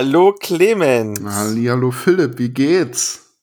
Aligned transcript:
Hallo 0.00 0.32
Clemens. 0.32 1.18
Hallo 1.24 1.90
Philipp, 1.90 2.38
wie 2.38 2.50
geht's? 2.50 3.34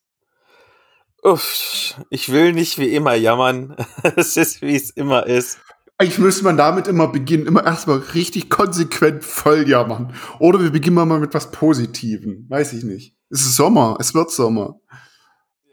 Uff, 1.22 1.96
ich 2.10 2.32
will 2.32 2.54
nicht 2.54 2.80
wie 2.80 2.96
immer 2.96 3.14
jammern. 3.14 3.76
es 4.16 4.38
ist, 4.38 4.62
wie 4.62 4.78
es 4.78 4.90
immer 4.90 5.26
ist. 5.26 5.58
Eigentlich 5.98 6.18
müsste 6.18 6.46
man 6.46 6.56
damit 6.56 6.88
immer 6.88 7.10
beginnen, 7.10 7.46
immer 7.46 7.66
erstmal 7.66 7.98
richtig 7.98 8.50
konsequent 8.50 9.26
voll 9.26 9.68
jammern. 9.68 10.16
Oder 10.40 10.62
wir 10.62 10.70
beginnen 10.70 10.96
mal 10.96 11.20
mit 11.20 11.34
was 11.34 11.52
Positivem. 11.52 12.46
Weiß 12.48 12.72
ich 12.72 12.86
nicht. 12.86 13.18
Es 13.30 13.42
ist 13.42 13.58
Sommer, 13.58 13.98
es 14.00 14.16
wird 14.16 14.32
Sommer. 14.32 14.80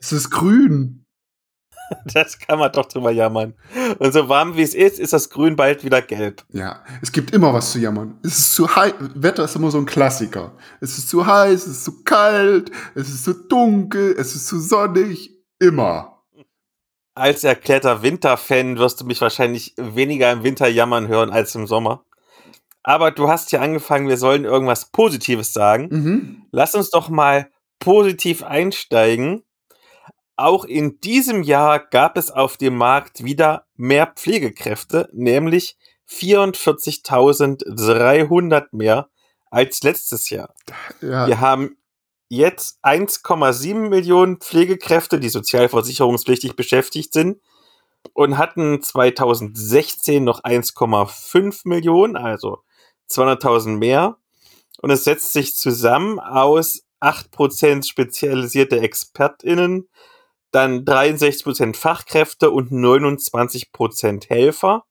Es 0.00 0.10
ist 0.10 0.30
grün. 0.30 1.01
Das 2.14 2.38
kann 2.38 2.58
man 2.58 2.72
doch 2.72 2.86
drüber 2.86 3.10
jammern. 3.10 3.54
Und 3.98 4.12
so 4.12 4.28
warm 4.28 4.56
wie 4.56 4.62
es 4.62 4.74
ist, 4.74 4.98
ist 4.98 5.12
das 5.12 5.30
Grün 5.30 5.56
bald 5.56 5.84
wieder 5.84 6.02
gelb. 6.02 6.44
Ja, 6.52 6.82
es 7.00 7.12
gibt 7.12 7.32
immer 7.32 7.52
was 7.52 7.72
zu 7.72 7.78
jammern. 7.78 8.18
Es 8.22 8.38
ist 8.38 8.54
zu 8.54 8.74
heiß. 8.74 8.94
Wetter 9.14 9.44
ist 9.44 9.56
immer 9.56 9.70
so 9.70 9.78
ein 9.78 9.86
Klassiker. 9.86 10.52
Es 10.80 10.98
ist 10.98 11.08
zu 11.08 11.26
heiß, 11.26 11.66
es 11.66 11.78
ist 11.78 11.84
zu 11.84 12.02
kalt, 12.04 12.70
es 12.94 13.08
ist 13.08 13.24
zu 13.24 13.34
dunkel, 13.34 14.14
es 14.18 14.34
ist 14.34 14.46
zu 14.46 14.58
sonnig. 14.60 15.30
Immer. 15.58 16.22
Als 17.14 17.44
erklärter 17.44 18.02
Winterfan 18.02 18.78
wirst 18.78 19.00
du 19.00 19.04
mich 19.04 19.20
wahrscheinlich 19.20 19.74
weniger 19.76 20.32
im 20.32 20.42
Winter 20.42 20.66
jammern 20.66 21.08
hören 21.08 21.30
als 21.30 21.54
im 21.54 21.66
Sommer. 21.66 22.04
Aber 22.82 23.10
du 23.10 23.28
hast 23.28 23.52
ja 23.52 23.60
angefangen, 23.60 24.08
wir 24.08 24.16
sollen 24.16 24.44
irgendwas 24.44 24.90
Positives 24.90 25.52
sagen. 25.52 25.88
Mhm. 25.90 26.46
Lass 26.50 26.74
uns 26.74 26.90
doch 26.90 27.08
mal 27.08 27.48
positiv 27.78 28.42
einsteigen 28.42 29.44
auch 30.42 30.64
in 30.64 30.98
diesem 31.00 31.42
Jahr 31.42 31.78
gab 31.78 32.16
es 32.16 32.30
auf 32.30 32.56
dem 32.56 32.76
Markt 32.76 33.24
wieder 33.24 33.66
mehr 33.76 34.06
Pflegekräfte, 34.06 35.10
nämlich 35.12 35.76
44.300 36.08 38.68
mehr 38.72 39.08
als 39.50 39.82
letztes 39.82 40.30
Jahr. 40.30 40.54
Ja. 41.00 41.26
Wir 41.26 41.40
haben 41.40 41.76
jetzt 42.28 42.78
1,7 42.84 43.88
Millionen 43.88 44.36
Pflegekräfte, 44.38 45.18
die 45.20 45.28
sozialversicherungspflichtig 45.28 46.56
beschäftigt 46.56 47.12
sind 47.12 47.40
und 48.12 48.38
hatten 48.38 48.82
2016 48.82 50.24
noch 50.24 50.42
1,5 50.42 51.68
Millionen, 51.68 52.16
also 52.16 52.64
200.000 53.10 53.76
mehr. 53.76 54.16
Und 54.80 54.90
es 54.90 55.04
setzt 55.04 55.32
sich 55.32 55.54
zusammen 55.54 56.18
aus 56.18 56.82
8% 57.00 57.86
spezialisierte 57.86 58.80
ExpertInnen, 58.80 59.88
dann 60.52 60.84
63% 60.84 61.74
Fachkräfte 61.74 62.50
und 62.50 62.70
29% 62.70 64.28
Helfer. 64.28 64.84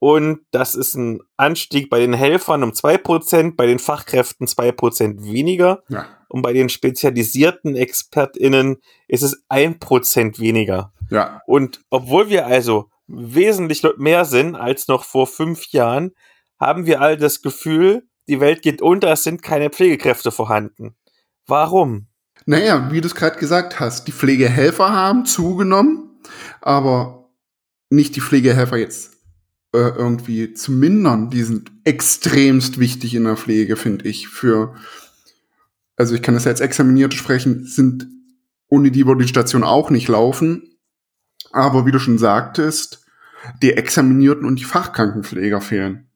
Und 0.00 0.40
das 0.52 0.74
ist 0.74 0.94
ein 0.94 1.20
Anstieg 1.36 1.90
bei 1.90 1.98
den 1.98 2.12
Helfern 2.12 2.62
um 2.62 2.70
2%, 2.70 3.56
bei 3.56 3.66
den 3.66 3.78
Fachkräften 3.78 4.46
2% 4.46 5.24
weniger. 5.24 5.82
Ja. 5.88 6.06
Und 6.28 6.42
bei 6.42 6.52
den 6.52 6.68
spezialisierten 6.68 7.74
ExpertInnen 7.74 8.76
ist 9.08 9.22
es 9.22 9.42
1% 9.48 10.38
weniger. 10.38 10.92
Ja. 11.10 11.42
Und 11.46 11.80
obwohl 11.90 12.28
wir 12.28 12.46
also 12.46 12.90
wesentlich 13.06 13.82
mehr 13.96 14.24
sind 14.24 14.54
als 14.54 14.86
noch 14.86 15.04
vor 15.04 15.26
fünf 15.26 15.68
Jahren, 15.72 16.12
haben 16.60 16.86
wir 16.86 17.00
all 17.00 17.16
das 17.16 17.40
Gefühl, 17.40 18.06
die 18.28 18.40
Welt 18.40 18.62
geht 18.62 18.82
unter, 18.82 19.10
es 19.10 19.24
sind 19.24 19.42
keine 19.42 19.70
Pflegekräfte 19.70 20.30
vorhanden. 20.30 20.94
Warum? 21.46 22.08
Naja, 22.48 22.90
wie 22.90 23.02
du 23.02 23.06
es 23.06 23.14
gerade 23.14 23.38
gesagt 23.38 23.78
hast, 23.78 24.08
die 24.08 24.12
Pflegehelfer 24.12 24.90
haben 24.90 25.26
zugenommen, 25.26 26.18
aber 26.62 27.28
nicht 27.90 28.16
die 28.16 28.22
Pflegehelfer 28.22 28.78
jetzt 28.78 29.18
äh, 29.74 29.90
irgendwie 29.90 30.54
zu 30.54 30.72
mindern. 30.72 31.28
Die 31.28 31.42
sind 31.42 31.70
extremst 31.84 32.80
wichtig 32.80 33.14
in 33.14 33.24
der 33.24 33.36
Pflege, 33.36 33.76
finde 33.76 34.08
ich. 34.08 34.28
Für, 34.28 34.74
also 35.96 36.14
ich 36.14 36.22
kann 36.22 36.32
das 36.32 36.46
als 36.46 36.60
Examinierte 36.60 37.18
sprechen, 37.18 37.66
sind 37.66 38.06
ohne 38.68 38.90
die 38.90 39.06
würde 39.06 39.24
die 39.24 39.28
Station 39.28 39.62
auch 39.62 39.90
nicht 39.90 40.08
laufen. 40.08 40.74
Aber 41.52 41.84
wie 41.84 41.92
du 41.92 41.98
schon 41.98 42.16
sagtest, 42.16 43.04
die 43.60 43.74
Examinierten 43.74 44.46
und 44.46 44.58
die 44.58 44.64
Fachkrankenpfleger 44.64 45.60
fehlen. 45.60 46.08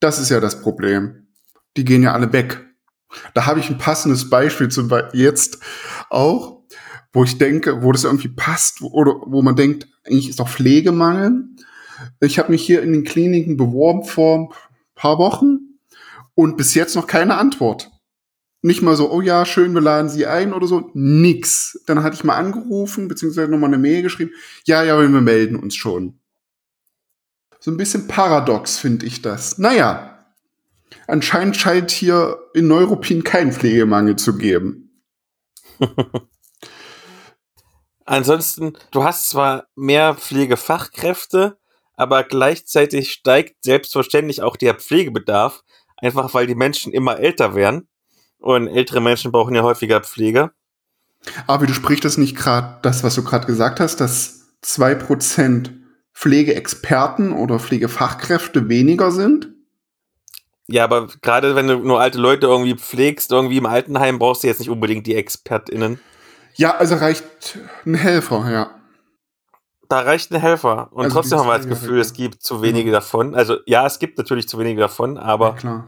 Das 0.00 0.18
ist 0.18 0.30
ja 0.30 0.40
das 0.40 0.60
Problem. 0.62 1.28
Die 1.76 1.84
gehen 1.84 2.02
ja 2.02 2.12
alle 2.12 2.32
weg. 2.32 2.65
Da 3.34 3.46
habe 3.46 3.60
ich 3.60 3.70
ein 3.70 3.78
passendes 3.78 4.28
Beispiel 4.28 4.68
zum 4.68 4.88
Beispiel 4.88 5.20
jetzt 5.20 5.58
auch, 6.10 6.62
wo 7.12 7.24
ich 7.24 7.38
denke, 7.38 7.82
wo 7.82 7.92
das 7.92 8.04
irgendwie 8.04 8.28
passt 8.28 8.82
oder 8.82 9.14
wo 9.24 9.42
man 9.42 9.56
denkt, 9.56 9.88
eigentlich 10.04 10.28
ist 10.28 10.40
doch 10.40 10.48
Pflegemangel. 10.48 11.44
Ich 12.20 12.38
habe 12.38 12.52
mich 12.52 12.64
hier 12.64 12.82
in 12.82 12.92
den 12.92 13.04
Kliniken 13.04 13.56
beworben 13.56 14.04
vor 14.04 14.38
ein 14.38 14.48
paar 14.94 15.18
Wochen 15.18 15.58
und 16.34 16.56
bis 16.56 16.74
jetzt 16.74 16.94
noch 16.94 17.06
keine 17.06 17.38
Antwort. 17.38 17.90
Nicht 18.62 18.82
mal 18.82 18.96
so, 18.96 19.12
oh 19.12 19.20
ja, 19.20 19.46
schön, 19.46 19.72
wir 19.74 19.80
laden 19.80 20.08
Sie 20.08 20.26
ein 20.26 20.52
oder 20.52 20.66
so. 20.66 20.90
Nix. 20.92 21.80
Dann 21.86 22.02
hatte 22.02 22.16
ich 22.16 22.24
mal 22.24 22.36
angerufen, 22.36 23.06
beziehungsweise 23.06 23.50
nochmal 23.50 23.68
eine 23.68 23.78
Mail 23.78 24.02
geschrieben. 24.02 24.32
Ja, 24.64 24.82
ja, 24.82 24.98
wir 25.00 25.08
melden 25.08 25.56
uns 25.56 25.76
schon. 25.76 26.18
So 27.60 27.70
ein 27.70 27.76
bisschen 27.76 28.08
paradox 28.08 28.78
finde 28.78 29.06
ich 29.06 29.22
das. 29.22 29.58
Naja, 29.58 30.15
Anscheinend 31.06 31.56
scheint 31.56 31.90
hier 31.90 32.38
in 32.54 32.68
Neuruppin 32.68 33.24
kein 33.24 33.52
Pflegemangel 33.52 34.16
zu 34.16 34.36
geben. 34.36 35.02
Ansonsten, 38.04 38.74
du 38.92 39.04
hast 39.04 39.30
zwar 39.30 39.66
mehr 39.74 40.14
Pflegefachkräfte, 40.14 41.58
aber 41.94 42.22
gleichzeitig 42.22 43.12
steigt 43.12 43.64
selbstverständlich 43.64 44.42
auch 44.42 44.56
der 44.56 44.74
Pflegebedarf, 44.74 45.64
einfach 45.96 46.34
weil 46.34 46.46
die 46.46 46.54
Menschen 46.54 46.92
immer 46.92 47.18
älter 47.18 47.54
werden. 47.54 47.88
Und 48.38 48.68
ältere 48.68 49.00
Menschen 49.00 49.32
brauchen 49.32 49.54
ja 49.54 49.62
häufiger 49.62 50.00
Pflege. 50.02 50.52
Aber 51.46 51.66
du 51.66 51.74
sprichst 51.74 52.04
das 52.04 52.18
nicht 52.18 52.36
gerade, 52.36 52.78
das, 52.82 53.02
was 53.02 53.14
du 53.16 53.24
gerade 53.24 53.46
gesagt 53.46 53.80
hast, 53.80 53.96
dass 54.00 54.56
zwei 54.60 54.94
Prozent 54.94 55.72
Pflegeexperten 56.14 57.32
oder 57.32 57.58
Pflegefachkräfte 57.58 58.68
weniger 58.68 59.10
sind? 59.10 59.55
Ja, 60.68 60.84
aber 60.84 61.06
gerade 61.22 61.54
wenn 61.54 61.68
du 61.68 61.76
nur 61.78 62.00
alte 62.00 62.18
Leute 62.18 62.46
irgendwie 62.46 62.74
pflegst, 62.74 63.30
irgendwie 63.30 63.58
im 63.58 63.66
Altenheim, 63.66 64.18
brauchst 64.18 64.42
du 64.42 64.48
jetzt 64.48 64.58
nicht 64.58 64.70
unbedingt 64.70 65.06
die 65.06 65.14
ExpertInnen. 65.14 66.00
Ja, 66.54 66.76
also 66.76 66.96
reicht 66.96 67.58
ein 67.84 67.94
Helfer, 67.94 68.50
ja. 68.50 68.70
Da 69.88 70.00
reicht 70.00 70.32
ein 70.32 70.40
Helfer. 70.40 70.88
Und 70.92 71.04
also 71.04 71.14
trotzdem 71.14 71.38
haben 71.38 71.46
wir 71.46 71.56
das 71.56 71.68
Gefühl, 71.68 72.00
es 72.00 72.12
gibt 72.12 72.42
zu 72.42 72.62
wenige 72.62 72.90
ja. 72.90 72.96
davon. 72.96 73.36
Also 73.36 73.58
ja, 73.66 73.86
es 73.86 74.00
gibt 74.00 74.18
natürlich 74.18 74.48
zu 74.48 74.58
wenige 74.58 74.80
davon, 74.80 75.18
aber 75.18 75.56
ja, 75.62 75.86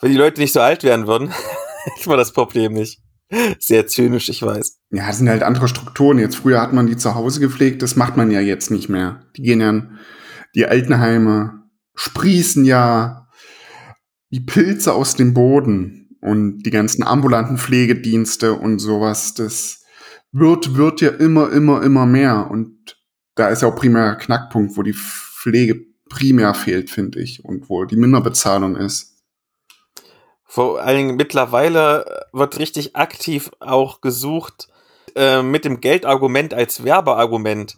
wenn 0.00 0.10
die 0.10 0.18
Leute 0.18 0.40
nicht 0.40 0.52
so 0.52 0.60
alt 0.60 0.82
werden 0.82 1.06
würden, 1.06 1.28
hätten 1.84 2.10
wir 2.10 2.16
das 2.16 2.32
Problem 2.32 2.72
nicht. 2.72 3.00
Sehr 3.58 3.86
zynisch, 3.86 4.28
ich 4.30 4.42
weiß. 4.42 4.78
Ja, 4.90 5.06
das 5.06 5.18
sind 5.18 5.28
halt 5.28 5.42
andere 5.42 5.68
Strukturen. 5.68 6.18
Jetzt 6.18 6.36
früher 6.36 6.60
hat 6.60 6.72
man 6.72 6.86
die 6.86 6.96
zu 6.96 7.14
Hause 7.14 7.40
gepflegt, 7.40 7.82
das 7.82 7.94
macht 7.94 8.16
man 8.16 8.30
ja 8.30 8.40
jetzt 8.40 8.70
nicht 8.70 8.88
mehr. 8.88 9.20
Die 9.36 9.42
gehen 9.42 9.60
ja 9.60 9.68
in 9.68 9.98
die 10.54 10.66
Altenheime, 10.66 11.62
sprießen 11.94 12.64
ja, 12.64 13.27
wie 14.30 14.40
Pilze 14.40 14.92
aus 14.92 15.14
dem 15.14 15.34
Boden 15.34 16.16
und 16.20 16.62
die 16.62 16.70
ganzen 16.70 17.02
ambulanten 17.02 17.58
Pflegedienste 17.58 18.54
und 18.54 18.78
sowas, 18.78 19.34
das 19.34 19.84
wird, 20.32 20.76
wird 20.76 21.00
ja 21.00 21.10
immer, 21.10 21.50
immer, 21.52 21.82
immer 21.82 22.06
mehr. 22.06 22.48
Und 22.50 22.96
da 23.34 23.48
ist 23.48 23.62
ja 23.62 23.68
auch 23.68 23.76
primär 23.76 24.16
Knackpunkt, 24.16 24.76
wo 24.76 24.82
die 24.82 24.92
Pflege 24.94 25.80
primär 26.08 26.54
fehlt, 26.54 26.90
finde 26.90 27.20
ich, 27.20 27.44
und 27.44 27.68
wo 27.68 27.84
die 27.84 27.96
Minderbezahlung 27.96 28.76
ist. 28.76 29.16
Vor 30.44 30.80
allen 30.80 30.96
Dingen 30.96 31.16
mittlerweile 31.16 32.26
wird 32.32 32.58
richtig 32.58 32.96
aktiv 32.96 33.50
auch 33.60 34.00
gesucht 34.00 34.68
äh, 35.14 35.42
mit 35.42 35.64
dem 35.64 35.80
Geldargument 35.80 36.54
als 36.54 36.84
Werbeargument. 36.84 37.76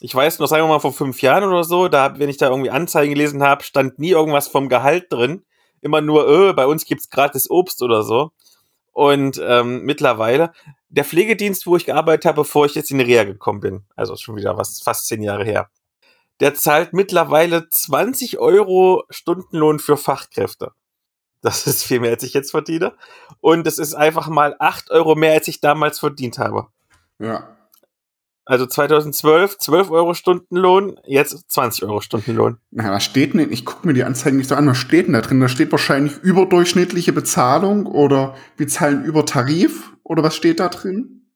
Ich 0.00 0.14
weiß 0.14 0.38
noch, 0.38 0.46
sagen 0.46 0.64
wir 0.64 0.68
mal 0.68 0.78
vor 0.78 0.94
fünf 0.94 1.20
Jahren 1.20 1.44
oder 1.44 1.62
so, 1.62 1.88
da, 1.88 2.18
wenn 2.18 2.30
ich 2.30 2.38
da 2.38 2.48
irgendwie 2.48 2.70
Anzeigen 2.70 3.12
gelesen 3.12 3.42
habe, 3.42 3.62
stand 3.62 3.98
nie 3.98 4.10
irgendwas 4.10 4.48
vom 4.48 4.70
Gehalt 4.70 5.12
drin 5.12 5.44
immer 5.80 6.00
nur, 6.00 6.28
öh, 6.28 6.52
bei 6.52 6.66
uns 6.66 6.84
gibt's 6.84 7.10
gratis 7.10 7.50
Obst 7.50 7.82
oder 7.82 8.02
so. 8.02 8.32
Und 8.92 9.40
ähm, 9.42 9.82
mittlerweile, 9.82 10.52
der 10.88 11.04
Pflegedienst, 11.04 11.66
wo 11.66 11.76
ich 11.76 11.86
gearbeitet 11.86 12.26
habe, 12.26 12.42
bevor 12.42 12.66
ich 12.66 12.74
jetzt 12.74 12.90
in 12.90 12.98
die 12.98 13.04
Reha 13.04 13.24
gekommen 13.24 13.60
bin, 13.60 13.84
also 13.96 14.16
schon 14.16 14.36
wieder 14.36 14.56
was, 14.56 14.80
fast 14.82 15.06
zehn 15.06 15.22
Jahre 15.22 15.44
her, 15.44 15.70
der 16.40 16.54
zahlt 16.54 16.92
mittlerweile 16.92 17.68
20 17.68 18.38
Euro 18.38 19.04
Stundenlohn 19.10 19.78
für 19.78 19.96
Fachkräfte. 19.96 20.72
Das 21.42 21.66
ist 21.66 21.84
viel 21.84 22.00
mehr, 22.00 22.10
als 22.10 22.22
ich 22.22 22.34
jetzt 22.34 22.50
verdiene. 22.50 22.94
Und 23.40 23.66
es 23.66 23.78
ist 23.78 23.94
einfach 23.94 24.28
mal 24.28 24.56
8 24.58 24.90
Euro 24.90 25.14
mehr, 25.14 25.34
als 25.34 25.48
ich 25.48 25.60
damals 25.60 25.98
verdient 25.98 26.38
habe. 26.38 26.66
Ja. 27.18 27.56
Also 28.50 28.66
2012 28.66 29.58
12 29.58 29.90
Euro 29.92 30.12
Stundenlohn, 30.12 30.98
jetzt 31.06 31.52
20 31.52 31.84
Euro 31.84 32.00
Stundenlohn. 32.00 32.56
Na, 32.72 32.90
was 32.90 33.04
steht 33.04 33.32
denn? 33.32 33.52
Ich 33.52 33.64
gucke 33.64 33.86
mir 33.86 33.92
die 33.92 34.02
Anzeigen 34.02 34.38
nicht 34.38 34.48
so 34.48 34.56
an. 34.56 34.66
Was 34.66 34.76
steht 34.76 35.06
denn 35.06 35.12
da 35.12 35.20
drin? 35.20 35.38
Da 35.38 35.46
steht 35.46 35.70
wahrscheinlich 35.70 36.18
überdurchschnittliche 36.18 37.12
Bezahlung 37.12 37.86
oder 37.86 38.34
wir 38.56 38.66
zahlen 38.66 39.04
über 39.04 39.24
Tarif 39.24 39.92
oder 40.02 40.24
was 40.24 40.34
steht 40.34 40.58
da 40.58 40.66
drin? 40.66 41.28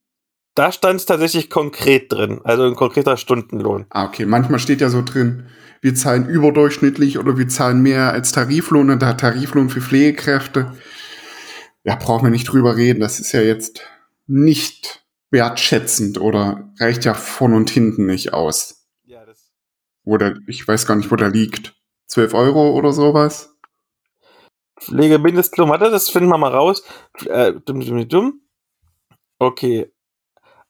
Da 0.56 0.72
stand 0.72 0.96
es 0.96 1.06
tatsächlich 1.06 1.50
konkret 1.50 2.10
drin, 2.10 2.40
also 2.42 2.64
ein 2.64 2.74
konkreter 2.74 3.16
Stundenlohn. 3.16 3.86
Ah, 3.90 4.06
okay. 4.06 4.26
Manchmal 4.26 4.58
steht 4.58 4.80
ja 4.80 4.88
so 4.88 5.02
drin, 5.02 5.46
wir 5.82 5.94
zahlen 5.94 6.28
überdurchschnittlich 6.28 7.20
oder 7.20 7.38
wir 7.38 7.46
zahlen 7.46 7.80
mehr 7.80 8.12
als 8.12 8.32
Tariflohn 8.32 8.90
und 8.90 9.00
da 9.00 9.12
Tariflohn 9.12 9.70
für 9.70 9.80
Pflegekräfte. 9.80 10.72
ja, 11.84 11.94
brauchen 11.94 12.26
wir 12.26 12.32
nicht 12.32 12.50
drüber 12.52 12.74
reden. 12.74 12.98
Das 12.98 13.20
ist 13.20 13.30
ja 13.30 13.40
jetzt 13.40 13.82
nicht 14.26 15.03
wertschätzend 15.34 16.18
oder 16.18 16.72
reicht 16.80 17.04
ja 17.04 17.12
von 17.12 17.52
und 17.52 17.68
hinten 17.68 18.06
nicht 18.06 18.32
aus. 18.32 18.86
Ja, 19.02 19.26
das. 19.26 19.52
Wo 20.04 20.16
der, 20.16 20.38
ich 20.46 20.66
weiß 20.66 20.86
gar 20.86 20.94
nicht, 20.94 21.10
wo 21.10 21.16
der 21.16 21.30
liegt. 21.30 21.74
12 22.06 22.32
Euro 22.34 22.70
oder 22.70 22.92
sowas? 22.92 23.54
Pflegemindestlohn, 24.80 25.68
warte, 25.68 25.90
das 25.90 26.08
finden 26.08 26.30
wir 26.30 26.38
mal 26.38 26.52
raus. 26.52 26.84
Äh, 27.26 27.54
dumm, 27.64 27.80
dumm, 27.80 28.08
dumm. 28.08 28.40
Okay. 29.38 29.90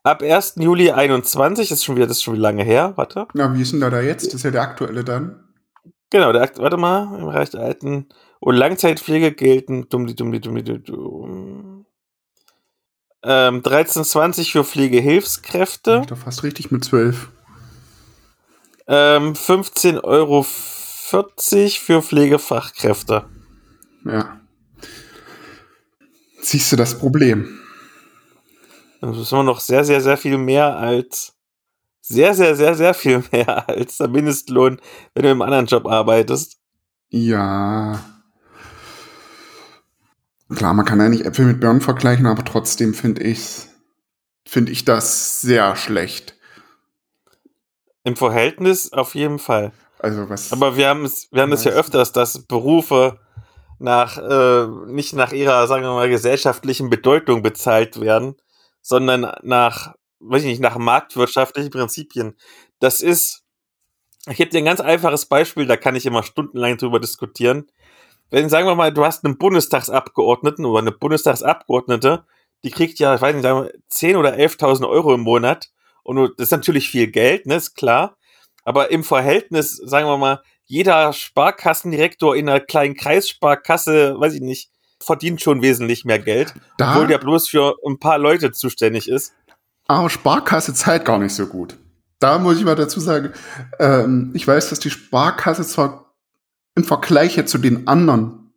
Ab 0.02 0.22
1. 0.22 0.54
Juli 0.58 0.90
21, 0.90 1.68
das 1.68 1.78
ist 1.78 1.84
schon 1.84 1.96
wieder, 1.96 2.06
das 2.06 2.18
ist 2.18 2.22
schon 2.22 2.34
wieder 2.34 2.42
lange 2.42 2.64
her, 2.64 2.92
warte. 2.96 3.26
Na, 3.34 3.54
wie 3.54 3.62
ist 3.62 3.72
denn 3.72 3.80
da, 3.80 3.90
da 3.90 4.00
jetzt? 4.00 4.26
Das 4.26 4.34
ist 4.34 4.42
ja 4.44 4.50
der 4.50 4.62
aktuelle 4.62 5.04
dann. 5.04 5.48
Genau, 6.10 6.32
der, 6.32 6.50
warte 6.56 6.76
mal, 6.76 7.18
im 7.18 7.26
Bereich 7.26 7.50
der 7.50 7.60
Alten- 7.60 8.08
und 8.40 8.56
Langzeitpflege 8.56 9.32
gelten 9.32 9.88
dumm, 9.88 10.06
dumm, 10.06 10.32
dumm, 10.32 10.64
dumm, 10.64 10.82
dumm. 10.84 11.73
Ähm, 13.24 13.62
13,20 13.62 14.52
für 14.52 14.64
Pflegehilfskräfte. 14.64 16.00
Ich 16.02 16.08
doch 16.08 16.18
fast 16.18 16.42
richtig 16.42 16.70
mit 16.70 16.84
12. 16.84 17.28
Ähm, 18.86 19.32
15,40 19.32 20.04
Euro 20.04 20.42
für 20.42 22.02
Pflegefachkräfte. 22.02 23.24
Ja. 24.04 24.40
Siehst 26.42 26.70
du 26.72 26.76
das 26.76 26.98
Problem? 26.98 27.60
Das 29.00 29.16
ist 29.16 29.32
immer 29.32 29.42
noch 29.42 29.60
sehr, 29.60 29.84
sehr, 29.84 30.00
sehr 30.00 30.16
viel 30.16 30.36
mehr 30.36 30.76
als 30.76 31.34
sehr, 32.02 32.34
sehr, 32.34 32.54
sehr, 32.54 32.74
sehr 32.74 32.92
viel 32.92 33.24
mehr 33.32 33.68
als 33.68 33.96
der 33.96 34.08
Mindestlohn, 34.08 34.80
wenn 35.14 35.22
du 35.22 35.30
im 35.30 35.42
anderen 35.42 35.66
Job 35.66 35.86
arbeitest. 35.86 36.58
Ja. 37.08 38.13
Klar, 40.50 40.74
man 40.74 40.84
kann 40.84 41.00
ja 41.00 41.08
nicht 41.08 41.24
Äpfel 41.24 41.46
mit 41.46 41.60
Birnen 41.60 41.80
vergleichen, 41.80 42.26
aber 42.26 42.44
trotzdem 42.44 42.94
finde 42.94 43.22
ich, 43.22 43.66
finde 44.46 44.72
ich 44.72 44.84
das 44.84 45.40
sehr 45.40 45.74
schlecht. 45.76 46.36
Im 48.04 48.16
Verhältnis 48.16 48.92
auf 48.92 49.14
jeden 49.14 49.38
Fall. 49.38 49.72
Also 49.98 50.28
was. 50.28 50.52
Aber 50.52 50.76
wir 50.76 50.88
haben 50.88 51.06
es, 51.06 51.28
wir 51.32 51.42
haben 51.42 51.52
es 51.52 51.64
ja 51.64 51.72
öfters, 51.72 52.12
dass 52.12 52.46
Berufe 52.46 53.18
nach, 53.78 54.18
äh, 54.18 54.66
nicht 54.86 55.14
nach 55.14 55.32
ihrer, 55.32 55.66
sagen 55.66 55.82
wir 55.82 55.92
mal, 55.92 56.10
gesellschaftlichen 56.10 56.90
Bedeutung 56.90 57.42
bezahlt 57.42 58.00
werden, 58.00 58.36
sondern 58.82 59.32
nach, 59.42 59.94
weiß 60.20 60.42
ich 60.42 60.48
nicht, 60.48 60.60
nach 60.60 60.76
marktwirtschaftlichen 60.76 61.70
Prinzipien. 61.70 62.36
Das 62.80 63.00
ist, 63.00 63.44
ich 64.28 64.36
gebe 64.36 64.50
dir 64.50 64.58
ein 64.58 64.66
ganz 64.66 64.80
einfaches 64.80 65.26
Beispiel, 65.26 65.66
da 65.66 65.76
kann 65.76 65.96
ich 65.96 66.04
immer 66.04 66.22
stundenlang 66.22 66.76
drüber 66.76 67.00
diskutieren. 67.00 67.70
Wenn, 68.34 68.48
sagen 68.48 68.66
wir 68.66 68.74
mal, 68.74 68.92
du 68.92 69.04
hast 69.04 69.24
einen 69.24 69.38
Bundestagsabgeordneten 69.38 70.64
oder 70.64 70.80
eine 70.80 70.90
Bundestagsabgeordnete, 70.90 72.24
die 72.64 72.72
kriegt 72.72 72.98
ja, 72.98 73.14
ich 73.14 73.20
weiß 73.20 73.32
nicht, 73.32 73.44
sagen 73.44 73.62
wir, 73.62 73.72
10 73.90 74.16
oder 74.16 74.34
11.000 74.34 74.88
Euro 74.88 75.14
im 75.14 75.20
Monat. 75.20 75.68
Und 76.02 76.16
das 76.16 76.48
ist 76.48 76.50
natürlich 76.50 76.88
viel 76.88 77.06
Geld, 77.06 77.46
ne, 77.46 77.54
ist 77.54 77.76
klar. 77.76 78.16
Aber 78.64 78.90
im 78.90 79.04
Verhältnis, 79.04 79.76
sagen 79.76 80.08
wir 80.08 80.18
mal, 80.18 80.42
jeder 80.64 81.12
Sparkassendirektor 81.12 82.34
in 82.34 82.48
einer 82.48 82.58
kleinen 82.58 82.96
Kreissparkasse, 82.96 84.18
weiß 84.18 84.34
ich 84.34 84.40
nicht, 84.40 84.68
verdient 84.98 85.40
schon 85.40 85.62
wesentlich 85.62 86.04
mehr 86.04 86.18
Geld, 86.18 86.54
da, 86.76 86.90
obwohl 86.90 87.06
der 87.06 87.18
bloß 87.18 87.46
für 87.46 87.76
ein 87.86 88.00
paar 88.00 88.18
Leute 88.18 88.50
zuständig 88.50 89.08
ist. 89.08 89.32
Aber 89.86 90.10
Sparkasse 90.10 90.74
zahlt 90.74 91.04
gar 91.04 91.20
nicht 91.20 91.36
so 91.36 91.46
gut. 91.46 91.78
Da 92.18 92.40
muss 92.40 92.58
ich 92.58 92.64
mal 92.64 92.74
dazu 92.74 92.98
sagen, 92.98 93.32
ähm, 93.78 94.32
ich 94.34 94.48
weiß, 94.48 94.70
dass 94.70 94.80
die 94.80 94.90
Sparkasse 94.90 95.62
zwar 95.62 96.03
im 96.74 96.84
Vergleich 96.84 97.44
zu 97.46 97.58
den 97.58 97.86
anderen 97.86 98.52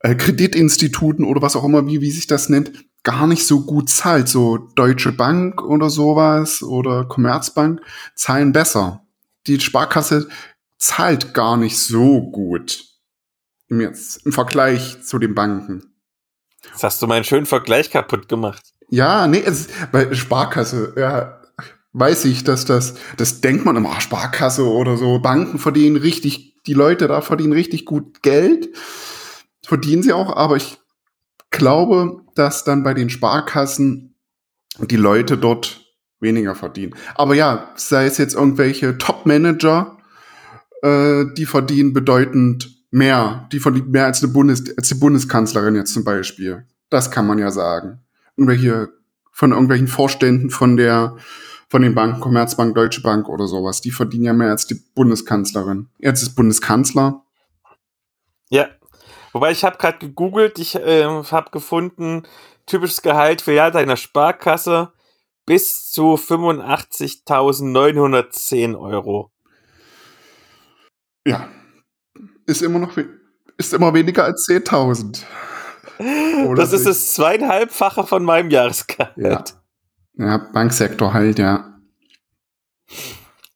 äh, 0.00 0.14
Kreditinstituten 0.14 1.24
oder 1.24 1.42
was 1.42 1.56
auch 1.56 1.64
immer, 1.64 1.86
wie, 1.86 2.00
wie 2.00 2.10
sich 2.10 2.26
das 2.26 2.48
nennt, 2.48 2.72
gar 3.02 3.26
nicht 3.26 3.46
so 3.46 3.64
gut 3.64 3.88
zahlt. 3.88 4.28
So 4.28 4.58
Deutsche 4.74 5.12
Bank 5.12 5.62
oder 5.62 5.90
sowas 5.90 6.62
oder 6.62 7.04
Commerzbank 7.04 7.80
zahlen 8.14 8.52
besser. 8.52 9.06
Die 9.46 9.60
Sparkasse 9.60 10.28
zahlt 10.78 11.34
gar 11.34 11.56
nicht 11.56 11.78
so 11.78 12.30
gut. 12.30 12.84
Im, 13.68 13.80
jetzt, 13.80 14.26
im 14.26 14.32
Vergleich 14.32 15.02
zu 15.02 15.18
den 15.18 15.34
Banken. 15.34 15.94
Jetzt 16.64 16.82
hast 16.82 17.00
du 17.00 17.06
meinen 17.06 17.24
schönen 17.24 17.46
Vergleich 17.46 17.90
kaputt 17.90 18.28
gemacht. 18.28 18.62
Ja, 18.90 19.26
nee, 19.26 19.42
es, 19.44 19.68
bei 19.92 20.12
Sparkasse, 20.14 20.94
ja, 20.96 21.40
weiß 21.92 22.24
ich, 22.26 22.44
dass 22.44 22.64
das, 22.64 22.94
das 23.16 23.40
denkt 23.40 23.64
man 23.64 23.76
immer, 23.76 23.90
ah, 23.90 24.00
Sparkasse 24.00 24.66
oder 24.66 24.96
so, 24.96 25.20
Banken 25.20 25.58
verdienen 25.58 25.96
richtig, 25.96 26.49
die 26.66 26.74
Leute 26.74 27.08
da 27.08 27.20
verdienen 27.20 27.52
richtig 27.52 27.84
gut 27.84 28.22
Geld. 28.22 28.68
Verdienen 29.64 30.02
sie 30.02 30.12
auch, 30.12 30.34
aber 30.34 30.56
ich 30.56 30.78
glaube, 31.50 32.22
dass 32.34 32.64
dann 32.64 32.82
bei 32.82 32.94
den 32.94 33.10
Sparkassen 33.10 34.14
die 34.78 34.96
Leute 34.96 35.36
dort 35.36 35.84
weniger 36.20 36.54
verdienen. 36.54 36.94
Aber 37.14 37.34
ja, 37.34 37.70
sei 37.76 38.06
es 38.06 38.18
jetzt 38.18 38.34
irgendwelche 38.34 38.98
Top-Manager, 38.98 39.98
äh, 40.82 41.24
die 41.36 41.46
verdienen 41.46 41.92
bedeutend 41.92 42.70
mehr. 42.90 43.48
Die 43.52 43.60
verdienen 43.60 43.90
mehr 43.90 44.06
als, 44.06 44.22
eine 44.22 44.32
Bundes 44.32 44.64
als 44.76 44.88
die 44.88 44.94
Bundeskanzlerin 44.94 45.76
jetzt 45.76 45.94
zum 45.94 46.04
Beispiel. 46.04 46.66
Das 46.88 47.10
kann 47.10 47.26
man 47.26 47.38
ja 47.38 47.50
sagen. 47.50 48.00
Irgendwelche, 48.36 48.90
von 49.32 49.52
irgendwelchen 49.52 49.88
Vorständen 49.88 50.50
von 50.50 50.76
der, 50.76 51.16
von 51.70 51.80
den 51.82 51.94
Banken, 51.94 52.20
Commerzbank, 52.20 52.74
Deutsche 52.74 53.00
Bank 53.00 53.28
oder 53.28 53.46
sowas, 53.46 53.80
die 53.80 53.92
verdienen 53.92 54.24
ja 54.24 54.32
mehr 54.32 54.50
als 54.50 54.66
die 54.66 54.74
Bundeskanzlerin. 54.74 55.88
Jetzt 55.98 56.22
ist 56.22 56.34
Bundeskanzler. 56.34 57.22
Ja. 58.48 58.66
Wobei 59.32 59.52
ich 59.52 59.62
habe 59.62 59.78
gerade 59.78 59.98
gegoogelt, 59.98 60.58
ich 60.58 60.74
äh, 60.74 61.04
habe 61.04 61.52
gefunden, 61.52 62.24
typisches 62.66 63.02
Gehalt 63.02 63.42
für 63.42 63.52
ja 63.52 63.70
deiner 63.70 63.96
Sparkasse 63.96 64.92
bis 65.46 65.92
zu 65.92 66.14
85.910 66.14 68.76
Euro. 68.76 69.30
Ja. 71.24 71.48
Ist 72.46 72.62
immer 72.62 72.80
noch 72.80 72.96
ist 73.56 73.72
immer 73.74 73.94
weniger 73.94 74.24
als 74.24 74.48
10.000. 74.48 75.22
Das 76.56 76.72
ist 76.72 76.86
das 76.86 77.12
zweieinhalbfache 77.12 78.06
von 78.06 78.24
meinem 78.24 78.48
Jahresgehalt. 78.48 79.18
Ja. 79.18 79.44
Ja, 80.20 80.36
Banksektor 80.52 81.14
halt, 81.14 81.38
ja. 81.38 81.80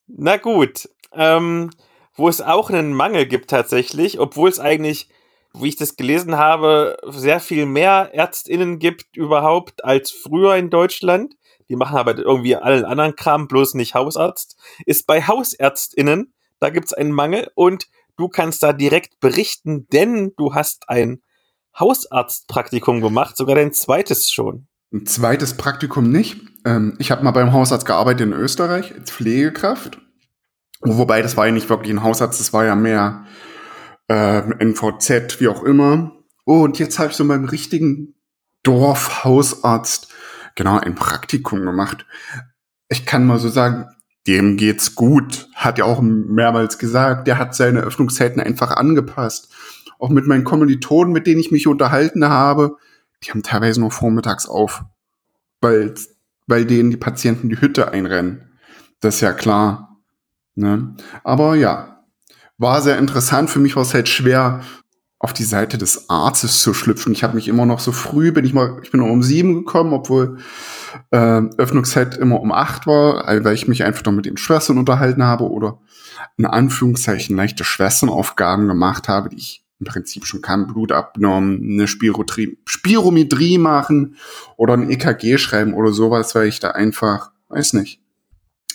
Na 0.07 0.39
gut. 0.39 0.89
Ähm, 1.13 1.71
wo 2.17 2.29
es 2.29 2.41
auch 2.41 2.71
einen 2.71 2.95
Mangel 2.95 3.27
gibt 3.27 3.51
tatsächlich, 3.51 4.19
obwohl 4.19 4.49
es 4.49 4.61
eigentlich, 4.61 5.09
wie 5.53 5.69
ich 5.69 5.77
das 5.77 5.97
gelesen 5.97 6.37
habe, 6.37 6.97
sehr 7.09 7.41
viel 7.41 7.67
mehr 7.67 8.11
ÄrztInnen 8.15 8.79
gibt 8.79 9.17
überhaupt 9.17 9.85
als 9.85 10.11
früher 10.11 10.57
in 10.57 10.71
Deutschland. 10.71 11.37
Die 11.69 11.77
machen 11.77 11.97
aber 11.97 12.17
irgendwie 12.17 12.57
allen 12.57 12.85
anderen 12.85 13.17
Kram, 13.17 13.47
bloß 13.47 13.75
nicht 13.75 13.95
Hausarzt. 13.95 14.57
Ist 14.87 15.07
bei 15.07 15.23
HausärztInnen, 15.23 16.33
da 16.61 16.71
gibt 16.71 16.87
es 16.87 16.95
einen 16.95 17.13
Mangel 17.13 17.51
und 17.55 17.89
du 18.17 18.29
kannst 18.29 18.63
da 18.63 18.73
direkt 18.73 19.21
berichten, 19.21 19.87
denn 19.89 20.33
du 20.37 20.55
hast 20.55 20.89
ein 20.89 21.23
Hausarztpraktikum 21.79 23.01
gemacht, 23.01 23.37
sogar 23.37 23.57
dein 23.57 23.73
zweites 23.73 24.31
schon. 24.31 24.69
Ein 24.95 25.07
zweites 25.07 25.55
Praktikum 25.55 26.09
nicht. 26.09 26.41
Ähm, 26.65 26.95
ich 26.99 27.11
habe 27.11 27.25
mal 27.25 27.33
beim 27.33 27.53
Hausarzt 27.53 27.85
gearbeitet 27.85 28.29
in 28.29 28.33
Österreich 28.33 28.95
als 28.95 29.11
Pflegekraft. 29.11 29.99
Wobei, 30.83 31.21
das 31.21 31.37
war 31.37 31.47
ja 31.47 31.53
nicht 31.53 31.69
wirklich 31.69 31.93
ein 31.93 32.05
Hausarzt, 32.05 32.39
das 32.39 32.53
war 32.53 32.65
ja 32.65 32.77
mehr 32.77 33.27
äh, 34.07 34.43
NVZ, 34.65 35.41
wie 35.41 35.49
auch 35.49 35.65
immer. 35.65 36.13
und 36.45 36.79
jetzt 36.79 37.01
habe 37.01 37.11
ich 37.11 37.17
so 37.17 37.27
beim 37.27 37.45
richtigen 37.45 38.15
Dorfhausarzt 38.63 40.15
genau 40.55 40.79
ein 40.79 40.95
Praktikum 40.95 41.65
gemacht. 41.65 42.07
Ich 42.89 43.05
kann 43.05 43.27
mal 43.27 43.41
so 43.41 43.49
sagen, 43.49 43.89
dem 44.29 44.57
geht's 44.57 44.95
gut. 44.95 45.49
Hat 45.55 45.79
ja 45.79 45.87
auch 45.87 46.03
mehrmals 46.03 46.79
gesagt, 46.79 47.27
der 47.27 47.39
hat 47.39 47.57
seine 47.57 47.81
Öffnungszeiten 47.81 48.41
einfach 48.41 48.71
angepasst. 48.71 49.53
Auch 49.99 50.11
mit 50.11 50.29
meinen 50.29 50.45
Kommilitonen, 50.45 51.13
mit 51.13 51.27
denen 51.27 51.41
ich 51.41 51.51
mich 51.51 51.67
unterhalten 51.67 52.29
habe, 52.29 52.77
die 53.23 53.31
haben 53.31 53.43
teilweise 53.43 53.81
nur 53.81 53.91
vormittags 53.91 54.47
auf, 54.47 54.85
weil, 55.61 55.95
weil 56.47 56.67
denen 56.67 56.91
die 56.91 56.97
Patienten 56.97 57.49
die 57.49 57.61
Hütte 57.61 57.91
einrennen. 57.91 58.59
Das 59.01 59.17
ist 59.17 59.21
ja 59.21 59.33
klar. 59.33 60.01
Ne? 60.55 60.95
Aber 61.23 61.55
ja, 61.55 62.05
war 62.59 62.83
sehr 62.83 62.99
interessant. 62.99 63.51
Für 63.51 63.59
mich 63.59 63.77
war 63.77 63.83
es 63.83 63.95
halt 63.95 64.09
schwer, 64.09 64.63
auf 65.25 65.33
die 65.33 65.45
Seite 65.45 65.79
des 65.79 66.11
Arztes 66.11 66.61
zu 66.61 66.75
schlüpfen. 66.75 67.15
Ich 67.15 67.25
habe 67.25 67.35
mich 67.35 67.49
immer 67.49 67.65
noch 67.65 67.81
so 67.81 67.93
früh, 67.93 68.31
bin 68.31 68.45
ich 68.45 68.53
mal, 68.53 68.79
ich 68.83 68.91
bin 68.91 69.01
um 69.01 69.23
sieben 69.23 69.55
gekommen, 69.55 69.95
obwohl 69.95 70.37
äh, 71.13 71.41
Öffnungszeit 71.57 72.19
immer 72.19 72.41
um 72.41 72.53
acht 72.53 72.87
war, 72.87 73.27
weil 73.43 73.55
ich 73.55 73.67
mich 73.67 73.85
einfach 73.85 74.05
noch 74.05 74.13
mit 74.13 74.27
den 74.27 74.37
Schwestern 74.37 74.77
unterhalten 74.77 75.25
habe 75.25 75.51
oder 75.51 75.79
in 76.37 76.45
Anführungszeichen 76.45 77.37
leichte 77.37 77.65
Schwesternaufgaben 77.65 78.69
gemacht 78.69 79.09
habe, 79.09 79.31
die 79.31 79.39
ich 79.39 79.64
im 79.81 79.87
Prinzip 79.87 80.27
schon 80.27 80.41
kann, 80.41 80.67
Blut 80.67 80.93
abgenommen, 80.93 81.61
eine 81.63 81.89
Spirometrie, 81.89 82.59
Spirometrie 82.65 83.59
machen 83.59 84.17
oder 84.57 84.75
ein 84.75 84.91
EKG 84.91 85.39
schreiben 85.39 85.75
oder 85.75 85.93
sowas, 85.93 86.35
weil 86.35 86.49
ich 86.49 86.61
da 86.61 86.71
einfach, 86.71 87.33
weiß 87.49 87.75
nicht, 87.75 88.01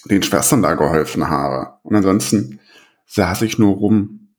den 0.05 0.23
Schwestern 0.23 0.61
da 0.61 0.75
geholfen 0.75 1.29
habe. 1.29 1.73
Und 1.83 1.95
ansonsten 1.95 2.59
saß 3.05 3.41
ich 3.43 3.57
nur 3.57 3.75
rum, 3.75 4.29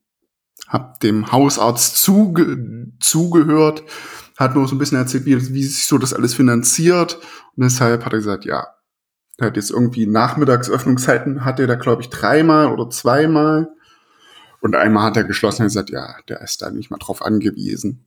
hab 0.69 1.01
dem 1.01 1.33
Hausarzt 1.33 1.97
zuge 1.97 2.93
zugehört, 3.01 3.83
hat 4.37 4.55
nur 4.55 4.69
so 4.69 4.75
ein 4.75 4.79
bisschen 4.79 4.99
erzählt, 4.99 5.27
wie, 5.27 5.55
wie 5.55 5.63
sich 5.65 5.87
so 5.87 5.99
das 5.99 6.15
alles 6.15 6.35
finanziert. 6.35 7.19
Und 7.57 7.65
deshalb 7.65 8.05
hat 8.05 8.13
er 8.13 8.21
gesagt, 8.21 8.45
ja, 8.45 8.69
er 9.39 9.47
hat 9.49 9.57
jetzt 9.57 9.71
irgendwie 9.71 10.07
Nachmittagsöffnungszeiten, 10.07 11.45
hat 11.45 11.61
er 11.61 11.67
da, 11.67 11.75
glaube 11.75 12.03
ich, 12.03 12.11
dreimal 12.11 12.73
oder 12.73 12.89
zweimal. 12.91 13.71
Und 14.61 14.77
einmal 14.77 15.05
hat 15.05 15.17
er 15.17 15.25
geschlossen 15.25 15.63
und 15.63 15.69
gesagt, 15.69 15.91
ja, 15.91 16.17
der 16.29 16.41
ist 16.41 16.63
da 16.63 16.71
nicht 16.71 16.91
mal 16.91 16.99
drauf 16.99 17.23
angewiesen. 17.23 18.05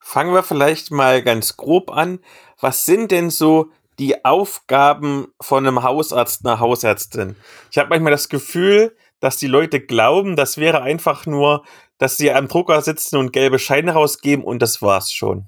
Fangen 0.00 0.32
wir 0.32 0.42
vielleicht 0.42 0.90
mal 0.90 1.22
ganz 1.22 1.56
grob 1.56 1.90
an. 1.90 2.20
Was 2.60 2.86
sind 2.86 3.10
denn 3.10 3.30
so 3.30 3.70
die 3.98 4.24
Aufgaben 4.24 5.28
von 5.40 5.66
einem 5.66 5.82
Hausarzt, 5.82 6.46
einer 6.46 6.60
Hausärztin? 6.60 7.36
Ich 7.70 7.78
habe 7.78 7.90
manchmal 7.90 8.12
das 8.12 8.28
Gefühl, 8.28 8.96
dass 9.20 9.36
die 9.36 9.48
Leute 9.48 9.80
glauben, 9.80 10.36
das 10.36 10.56
wäre 10.56 10.82
einfach 10.82 11.26
nur, 11.26 11.64
dass 11.98 12.16
sie 12.16 12.32
am 12.32 12.48
Drucker 12.48 12.80
sitzen 12.80 13.16
und 13.16 13.32
gelbe 13.32 13.58
Scheine 13.58 13.92
rausgeben 13.92 14.44
und 14.44 14.62
das 14.62 14.80
war's 14.80 15.12
schon. 15.12 15.46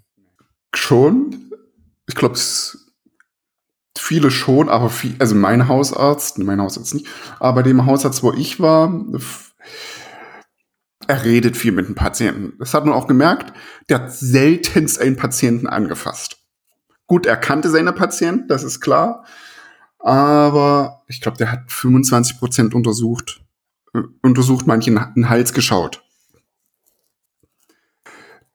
Schon? 0.75 1.53
Ich 2.09 2.17
glaube, 2.17 2.39
viele 3.97 4.31
schon, 4.31 4.69
aber 4.69 4.91
viel, 4.91 5.15
also 5.21 5.35
mein 5.37 5.69
Hausarzt, 5.69 6.39
mein 6.39 6.61
Hausarzt 6.61 6.95
nicht, 6.95 7.07
aber 7.39 7.63
dem 7.63 7.87
Hausarzt, 7.87 8.23
wo 8.23 8.33
ich 8.33 8.59
war, 8.61 8.93
er 11.07 11.25
redet 11.25 11.57
viel 11.57 11.73
mit 11.73 11.89
dem 11.89 11.95
Patienten. 11.95 12.55
Das 12.59 12.73
hat 12.73 12.85
man 12.85 12.95
auch 12.95 13.07
gemerkt. 13.07 13.53
Der 13.89 14.03
hat 14.03 14.13
seltenst 14.13 15.01
einen 15.01 15.17
Patienten 15.17 15.67
angefasst. 15.67 16.39
Gut, 17.07 17.27
er 17.27 17.37
kannte 17.37 17.71
seine 17.71 17.93
Patienten, 17.93 18.47
das 18.47 18.63
ist 18.63 18.81
klar. 18.81 19.25
Aber 19.99 21.03
ich 21.09 21.21
glaube, 21.21 21.37
der 21.37 21.51
hat 21.51 21.73
25 21.73 22.39
Prozent 22.39 22.75
untersucht, 22.75 23.43
äh, 23.93 24.03
untersucht 24.23 24.67
manchen 24.67 25.01
den 25.17 25.29
Hals 25.29 25.53
geschaut. 25.53 26.03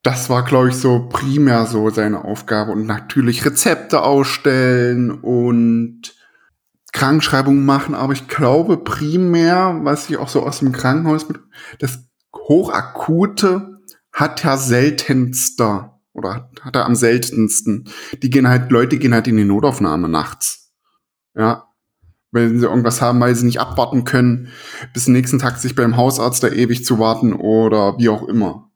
Das 0.02 0.30
war, 0.30 0.46
glaube 0.46 0.70
ich, 0.70 0.76
so 0.76 1.10
primär 1.10 1.66
so 1.66 1.90
seine 1.90 2.24
Aufgabe. 2.24 2.72
Und 2.72 2.86
natürlich 2.86 3.44
Rezepte 3.46 4.02
ausstellen 4.02 5.12
und 5.12 6.15
Krankschreibungen 6.96 7.66
machen. 7.66 7.94
Aber 7.94 8.14
ich 8.14 8.28
glaube 8.28 8.78
primär, 8.78 9.80
was 9.84 10.10
ich 10.10 10.18
auch 10.18 10.30
so 10.30 10.44
aus 10.44 10.60
dem 10.60 10.72
Krankenhaus 10.72 11.28
mit, 11.28 11.40
das 11.80 12.00
Hochakute 12.34 13.82
hat 14.12 14.44
ja 14.44 14.56
seltenster 14.58 16.00
oder 16.14 16.50
hat 16.62 16.76
er 16.76 16.86
am 16.86 16.96
seltensten. 16.96 17.90
Die 18.24 18.30
gehen 18.30 18.48
halt, 18.48 18.72
Leute 18.72 18.98
gehen 18.98 19.14
halt 19.14 19.28
in 19.28 19.36
die 19.36 19.44
Notaufnahme 19.44 20.08
nachts. 20.08 20.72
Ja. 21.36 21.68
Wenn 22.32 22.60
sie 22.60 22.66
irgendwas 22.66 23.02
haben, 23.02 23.20
weil 23.20 23.36
sie 23.36 23.46
nicht 23.46 23.60
abwarten 23.60 24.04
können, 24.04 24.50
bis 24.94 25.08
nächsten 25.08 25.40
Tag 25.40 25.58
sich 25.58 25.76
beim 25.76 25.98
Hausarzt 25.98 26.44
da 26.44 26.50
ewig 26.50 26.86
zu 26.86 27.00
warten 27.00 27.34
oder 27.34 27.98
wie 27.98 28.10
auch 28.10 28.28
immer. 28.28 28.70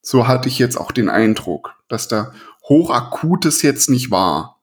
So 0.00 0.28
hatte 0.28 0.48
ich 0.48 0.58
jetzt 0.58 0.76
auch 0.76 0.92
den 0.92 1.08
Eindruck, 1.08 1.74
dass 1.88 2.08
da 2.08 2.32
Hochakutes 2.68 3.62
jetzt 3.62 3.90
nicht 3.90 4.10
war. 4.10 4.60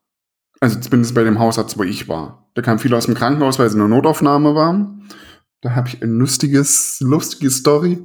Also 0.60 0.80
zumindest 0.80 1.16
bei 1.16 1.24
dem 1.24 1.40
Hausarzt, 1.40 1.78
wo 1.78 1.84
ich 1.84 2.08
war. 2.08 2.41
Da 2.54 2.62
kamen 2.62 2.80
viele 2.80 2.98
aus 2.98 3.06
dem 3.06 3.16
Krankenhaus, 3.16 3.60
weil 3.60 3.70
sie 3.70 3.76
in 3.76 3.80
der 3.80 3.88
Notaufnahme 3.88 4.56
waren. 4.56 5.08
Da 5.62 5.76
habe 5.76 5.88
ich 5.88 6.02
ein 6.02 6.18
lustiges, 6.18 7.00
lustige 7.02 7.52
Story. 7.52 8.04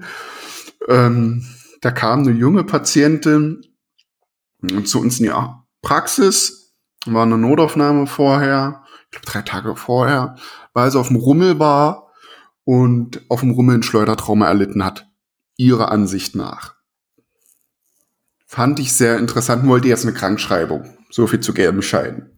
Ähm, 0.89 1.45
da 1.81 1.91
kam 1.91 2.21
eine 2.21 2.33
junge 2.33 2.65
Patientin 2.65 3.63
zu 4.85 5.01
uns 5.01 5.21
in 5.21 5.27
die 5.27 5.33
Praxis, 5.83 6.75
war 7.07 7.25
eine 7.25 7.39
Notaufnahme 7.39 8.07
vorher, 8.07 8.83
ich 9.05 9.11
glaube 9.11 9.27
drei 9.27 9.43
Tage 9.43 9.77
vorher, 9.77 10.37
weil 10.73 10.91
sie 10.91 10.99
auf 10.99 11.09
dem 11.09 11.17
Rummel 11.17 11.59
war 11.59 12.11
und 12.65 13.23
auf 13.29 13.41
dem 13.41 13.53
Rummel 13.53 13.77
ein 13.77 13.83
Schleudertrauma 13.83 14.47
erlitten 14.47 14.85
hat. 14.85 15.09
Ihrer 15.57 15.91
Ansicht 15.91 16.35
nach. 16.35 16.75
Fand 18.47 18.79
ich 18.79 18.93
sehr 18.93 19.19
interessant, 19.19 19.67
wollte 19.67 19.89
jetzt 19.89 20.05
eine 20.05 20.15
Krankschreibung. 20.15 20.97
So 21.11 21.27
viel 21.27 21.41
zu 21.41 21.55
gelben 21.55 21.83
Scheinen. 21.83 22.36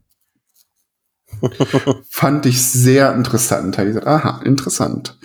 Fand 2.11 2.47
ich 2.47 2.63
sehr 2.63 3.15
interessant. 3.15 3.77
Da 3.77 3.83
ich 3.83 3.89
gesagt, 3.89 4.07
aha, 4.07 4.41
interessant 4.45 5.19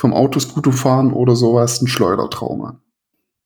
vom 0.00 0.14
Autoscooter 0.14 0.72
fahren 0.72 1.12
oder 1.12 1.36
sowas 1.36 1.82
ein 1.82 1.86
Schleudertrauma. 1.86 2.80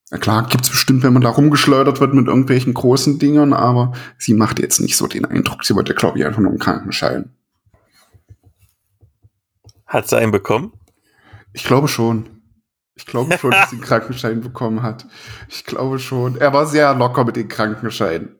Na 0.09 0.17
klar, 0.17 0.47
gibt's 0.47 0.69
bestimmt, 0.69 1.03
wenn 1.03 1.11
man 1.11 1.21
da 1.21 1.29
rumgeschleudert 1.29 1.99
wird 1.99 2.13
mit 2.13 2.27
irgendwelchen 2.27 2.73
großen 2.73 3.19
Dingern, 3.19 3.51
aber 3.51 3.91
sie 4.17 4.33
macht 4.33 4.59
jetzt 4.59 4.79
nicht 4.79 4.95
so 4.95 5.07
den 5.07 5.25
Eindruck. 5.25 5.65
Sie 5.65 5.75
wollte, 5.75 5.93
glaube 5.93 6.17
ich, 6.17 6.25
einfach 6.25 6.39
nur 6.39 6.51
einen 6.51 6.59
Krankenschein. 6.59 7.35
Hat 9.85 10.07
sie 10.07 10.17
einen 10.17 10.31
bekommen? 10.31 10.71
Ich 11.51 11.65
glaube 11.65 11.89
schon. 11.89 12.29
Ich 12.95 13.05
glaube 13.05 13.37
schon, 13.37 13.51
dass 13.51 13.71
sie 13.71 13.75
einen 13.75 13.85
Krankenschein 13.85 14.39
bekommen 14.39 14.81
hat. 14.81 15.05
Ich 15.49 15.65
glaube 15.65 15.99
schon. 15.99 16.37
Er 16.37 16.53
war 16.53 16.67
sehr 16.67 16.95
locker 16.95 17.25
mit 17.25 17.35
den 17.35 17.49
Krankenscheinen. 17.49 18.39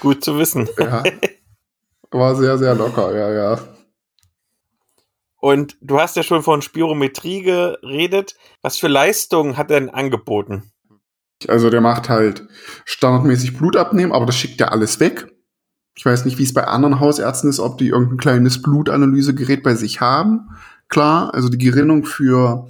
Gut 0.00 0.22
zu 0.22 0.38
wissen. 0.38 0.68
Ja. 0.78 1.02
War 2.12 2.36
sehr, 2.36 2.58
sehr 2.58 2.74
locker, 2.74 3.16
ja, 3.16 3.32
ja. 3.32 3.58
Und 5.40 5.76
du 5.80 5.98
hast 5.98 6.14
ja 6.14 6.22
schon 6.22 6.42
von 6.42 6.62
Spirometrie 6.62 7.42
geredet. 7.42 8.36
Was 8.60 8.76
für 8.76 8.86
Leistungen 8.86 9.56
hat 9.56 9.70
er 9.70 9.80
denn 9.80 9.90
angeboten? 9.90 10.62
Also 11.48 11.68
der 11.68 11.80
macht 11.80 12.08
halt 12.08 12.46
standardmäßig 12.84 13.56
Blut 13.56 13.76
abnehmen, 13.76 14.12
aber 14.12 14.26
das 14.26 14.36
schickt 14.36 14.60
ja 14.60 14.68
alles 14.68 15.00
weg. 15.00 15.32
Ich 15.94 16.04
weiß 16.04 16.24
nicht, 16.24 16.38
wie 16.38 16.44
es 16.44 16.54
bei 16.54 16.64
anderen 16.64 17.00
Hausärzten 17.00 17.50
ist, 17.50 17.58
ob 17.58 17.78
die 17.78 17.88
irgendein 17.88 18.18
kleines 18.18 18.62
Blutanalysegerät 18.62 19.62
bei 19.62 19.74
sich 19.74 20.00
haben. 20.00 20.50
Klar, 20.88 21.34
also 21.34 21.48
die 21.48 21.58
Gerinnung 21.58 22.04
für, 22.04 22.68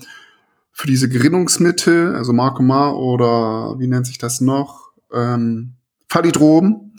für 0.73 0.87
diese 0.87 1.09
Gerinnungsmittel, 1.09 2.15
also 2.17 2.33
Marcomar 2.33 2.97
oder 2.97 3.79
wie 3.79 3.87
nennt 3.87 4.07
sich 4.07 4.19
das 4.19 4.41
noch? 4.41 4.93
Ähm, 5.13 5.75
Phalidrom 6.09 6.95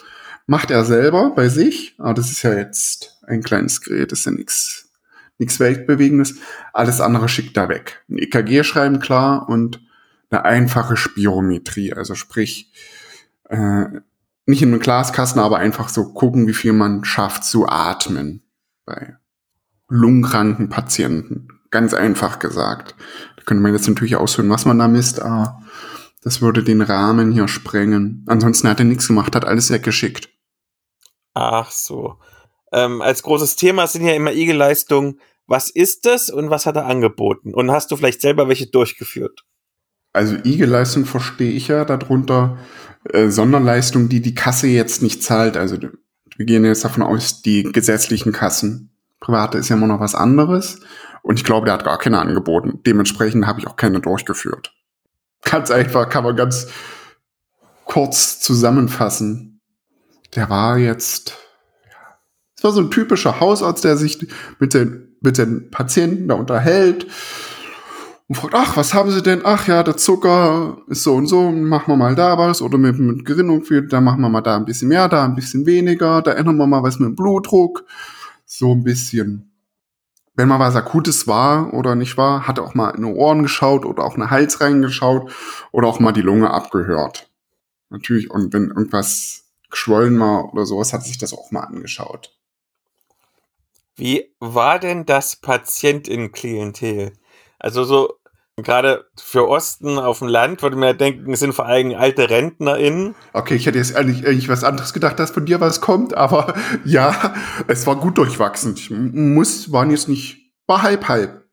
macht 0.45 0.71
er 0.71 0.85
selber 0.85 1.31
bei 1.35 1.49
sich. 1.49 1.95
Aber 1.97 2.13
das 2.13 2.31
ist 2.31 2.43
ja 2.43 2.53
jetzt 2.53 3.19
ein 3.27 3.43
kleines 3.43 3.81
Gerät, 3.81 4.11
ist 4.11 4.25
ja 4.25 4.31
nichts 4.31 4.83
nichts 5.39 5.59
Weltbewegendes. 5.59 6.35
Alles 6.73 7.01
andere 7.01 7.27
schickt 7.29 7.57
da 7.57 7.69
weg. 7.69 8.03
Ein 8.09 8.17
EKG 8.17 8.63
schreiben 8.63 8.99
klar 8.99 9.49
und 9.49 9.81
eine 10.29 10.45
einfache 10.45 10.97
Spirometrie, 10.97 11.93
also 11.93 12.15
sprich 12.15 12.71
äh, 13.49 13.85
nicht 14.45 14.61
in 14.61 14.69
einem 14.69 14.79
Glaskasten, 14.79 15.41
aber 15.41 15.57
einfach 15.57 15.89
so 15.89 16.13
gucken, 16.13 16.47
wie 16.47 16.53
viel 16.53 16.73
man 16.73 17.05
schafft 17.05 17.45
zu 17.45 17.67
atmen 17.67 18.41
bei 18.85 19.17
lungenkranken 19.89 20.69
Patienten. 20.69 21.47
Ganz 21.69 21.93
einfach 21.93 22.39
gesagt. 22.39 22.95
Da 23.37 23.43
könnte 23.43 23.63
man 23.63 23.73
jetzt 23.73 23.87
natürlich 23.87 24.15
ausführen, 24.15 24.49
was 24.49 24.65
man 24.65 24.79
da 24.79 24.87
misst, 24.87 25.21
aber 25.21 25.61
das 26.23 26.41
würde 26.41 26.63
den 26.63 26.81
Rahmen 26.81 27.31
hier 27.31 27.47
sprengen. 27.47 28.23
Ansonsten 28.27 28.67
hat 28.69 28.79
er 28.79 28.85
nichts 28.85 29.07
gemacht, 29.07 29.35
hat 29.35 29.45
alles 29.45 29.71
weggeschickt. 29.71 30.29
Ach 31.33 31.71
so. 31.71 32.17
Ähm, 32.71 33.01
als 33.01 33.23
großes 33.23 33.55
Thema 33.55 33.87
sind 33.87 34.05
ja 34.05 34.13
immer 34.13 34.33
IG-Leistungen 34.33 35.19
was 35.47 35.69
ist 35.69 36.05
das 36.05 36.29
und 36.29 36.49
was 36.49 36.65
hat 36.65 36.75
er 36.75 36.85
angeboten? 36.85 37.53
Und 37.53 37.71
hast 37.71 37.91
du 37.91 37.97
vielleicht 37.97 38.21
selber 38.21 38.47
welche 38.47 38.67
durchgeführt? 38.67 39.43
Also 40.13 40.35
IG-Leistung 40.35 41.05
verstehe 41.05 41.51
ich 41.51 41.67
ja 41.67 41.85
darunter 41.85 42.57
äh, 43.11 43.29
Sonderleistung, 43.29 44.09
die 44.09 44.21
die 44.21 44.35
Kasse 44.35 44.67
jetzt 44.67 45.01
nicht 45.01 45.23
zahlt. 45.23 45.57
Also 45.57 45.77
wir 45.79 46.45
gehen 46.45 46.63
jetzt 46.65 46.85
davon 46.85 47.03
aus, 47.03 47.41
die 47.41 47.63
gesetzlichen 47.63 48.31
Kassen. 48.31 48.91
Private 49.19 49.57
ist 49.57 49.69
ja 49.69 49.75
immer 49.75 49.87
noch 49.87 49.99
was 49.99 50.15
anderes. 50.15 50.79
Und 51.23 51.39
ich 51.39 51.45
glaube, 51.45 51.65
der 51.65 51.75
hat 51.75 51.85
gar 51.85 51.97
keine 51.97 52.19
angeboten. 52.19 52.79
Dementsprechend 52.85 53.47
habe 53.47 53.59
ich 53.59 53.67
auch 53.67 53.75
keine 53.75 53.99
durchgeführt. 53.99 54.73
Ganz 55.43 55.71
einfach, 55.71 56.09
kann 56.09 56.23
man 56.23 56.35
ganz 56.35 56.67
kurz 57.85 58.39
zusammenfassen. 58.39 59.52
Der 60.35 60.49
war 60.49 60.77
jetzt, 60.77 61.37
es 62.57 62.63
war 62.63 62.71
so 62.71 62.81
ein 62.81 62.91
typischer 62.91 63.39
Hausarzt, 63.39 63.83
der 63.83 63.97
sich 63.97 64.27
mit 64.59 64.73
den 64.73 65.13
mit 65.23 65.37
den 65.37 65.71
Patienten 65.71 66.27
da 66.27 66.35
unterhält 66.35 67.07
und 68.27 68.35
fragt, 68.35 68.53
ach, 68.55 68.77
was 68.77 68.93
haben 68.93 69.09
Sie 69.09 69.23
denn? 69.23 69.41
Ach 69.43 69.67
ja, 69.67 69.81
der 69.83 69.97
Zucker 69.97 70.77
ist 70.87 71.03
so 71.03 71.15
und 71.15 71.27
so, 71.27 71.49
machen 71.49 71.91
wir 71.91 71.95
mal 71.95 72.15
da 72.15 72.37
was. 72.37 72.61
Oder 72.61 72.77
mit, 72.77 72.99
mit 72.99 73.25
Gerinnung, 73.25 73.63
viel, 73.63 73.87
da 73.87 74.01
machen 74.01 74.21
wir 74.21 74.29
mal 74.29 74.41
da 74.41 74.57
ein 74.57 74.65
bisschen 74.65 74.89
mehr, 74.89 75.07
da 75.07 75.23
ein 75.23 75.35
bisschen 75.35 75.65
weniger, 75.65 76.21
da 76.21 76.33
ändern 76.33 76.57
wir 76.57 76.67
mal 76.67 76.83
was 76.83 76.99
mit 76.99 77.07
dem 77.07 77.15
Blutdruck. 77.15 77.85
So 78.45 78.73
ein 78.73 78.83
bisschen. 78.83 79.49
Wenn 80.35 80.47
mal 80.47 80.59
was 80.59 80.75
Akutes 80.75 81.27
war 81.27 81.73
oder 81.73 81.95
nicht 81.95 82.17
war, 82.17 82.47
hat 82.47 82.57
er 82.57 82.65
auch 82.65 82.75
mal 82.75 82.89
in 82.89 83.03
die 83.03 83.13
Ohren 83.13 83.43
geschaut 83.43 83.85
oder 83.85 84.03
auch 84.03 84.15
in 84.15 84.21
den 84.21 84.31
Hals 84.31 84.59
reingeschaut 84.61 85.31
oder 85.71 85.87
auch 85.87 85.99
mal 85.99 86.11
die 86.11 86.21
Lunge 86.21 86.49
abgehört. 86.51 87.29
Natürlich, 87.89 88.31
und 88.31 88.51
wenn 88.51 88.69
irgendwas 88.69 89.42
geschwollen 89.73 90.19
war 90.19 90.53
oder 90.53 90.65
sowas, 90.65 90.93
hat 90.93 91.03
sich 91.03 91.17
das 91.17 91.33
auch 91.33 91.51
mal 91.51 91.61
angeschaut. 91.61 92.31
Wie 93.95 94.33
war 94.39 94.79
denn 94.79 95.05
das 95.05 95.35
Patientenklientel? 95.35 97.13
Also 97.59 97.83
so 97.83 98.13
gerade 98.57 99.05
für 99.15 99.47
Osten 99.47 99.97
auf 99.97 100.19
dem 100.19 100.27
Land 100.27 100.61
würde 100.61 100.75
man 100.75 100.87
ja 100.89 100.93
denken, 100.93 101.33
es 101.33 101.39
sind 101.39 101.53
vor 101.53 101.65
allem 101.65 101.95
alte 101.95 102.29
RentnerInnen. 102.29 103.15
Okay, 103.33 103.55
ich 103.55 103.65
hätte 103.65 103.77
jetzt 103.77 103.95
eigentlich, 103.95 104.25
eigentlich 104.27 104.49
was 104.49 104.63
anderes 104.63 104.93
gedacht, 104.93 105.19
dass 105.19 105.31
von 105.31 105.45
dir 105.45 105.59
was 105.59 105.81
kommt, 105.81 106.13
aber 106.13 106.53
ja, 106.85 107.33
es 107.67 107.87
war 107.87 107.95
gut 107.95 108.17
durchwachsen. 108.17 108.75
Ich 108.75 108.89
muss, 108.91 109.71
waren 109.71 109.91
jetzt 109.91 110.09
nicht, 110.09 110.53
war 110.67 110.81
halb 110.83 111.07
halb. 111.07 111.43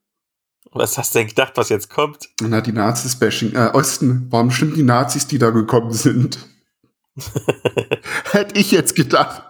Was 0.72 0.98
hast 0.98 1.14
du 1.14 1.18
denn 1.18 1.28
gedacht, 1.28 1.54
was 1.56 1.68
jetzt 1.68 1.90
kommt? 1.90 2.28
Na, 2.40 2.60
die 2.60 2.72
Nazis-Bashing. 2.72 3.54
Äh, 3.54 3.70
Osten, 3.72 4.30
waren 4.30 4.48
bestimmt 4.48 4.76
die 4.76 4.84
Nazis, 4.84 5.26
die 5.26 5.38
da 5.38 5.50
gekommen 5.50 5.92
sind. 5.92 6.38
Hätte 8.32 8.58
ich 8.58 8.70
jetzt 8.70 8.94
gedacht. 8.94 9.42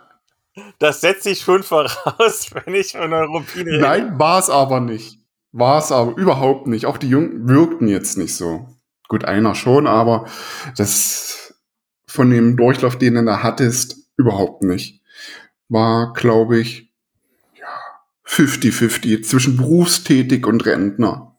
Das 0.78 1.00
setze 1.00 1.30
ich 1.30 1.40
schon 1.40 1.62
voraus, 1.62 2.50
wenn 2.64 2.74
ich 2.74 2.92
von 2.92 3.10
Neuropin 3.10 3.68
rede. 3.68 3.80
Nein, 3.80 4.18
war 4.18 4.38
es 4.38 4.50
aber 4.50 4.80
nicht. 4.80 5.18
War 5.52 5.78
es 5.78 5.90
aber 5.92 6.16
überhaupt 6.16 6.66
nicht. 6.66 6.86
Auch 6.86 6.98
die 6.98 7.08
Jungen 7.08 7.48
wirkten 7.48 7.88
jetzt 7.88 8.16
nicht 8.16 8.34
so. 8.36 8.68
Gut, 9.08 9.24
einer 9.24 9.54
schon, 9.54 9.86
aber 9.86 10.26
das 10.76 11.54
von 12.06 12.30
dem 12.30 12.56
Durchlauf, 12.56 12.98
den 12.98 13.14
du 13.14 13.24
da 13.24 13.42
hattest, 13.42 13.96
überhaupt 14.16 14.62
nicht. 14.62 15.02
War, 15.68 16.12
glaube 16.12 16.58
ich, 16.58 16.92
ja, 17.58 17.68
50-50 18.26 19.22
zwischen 19.22 19.56
berufstätig 19.56 20.46
und 20.46 20.64
Rentner. 20.66 21.36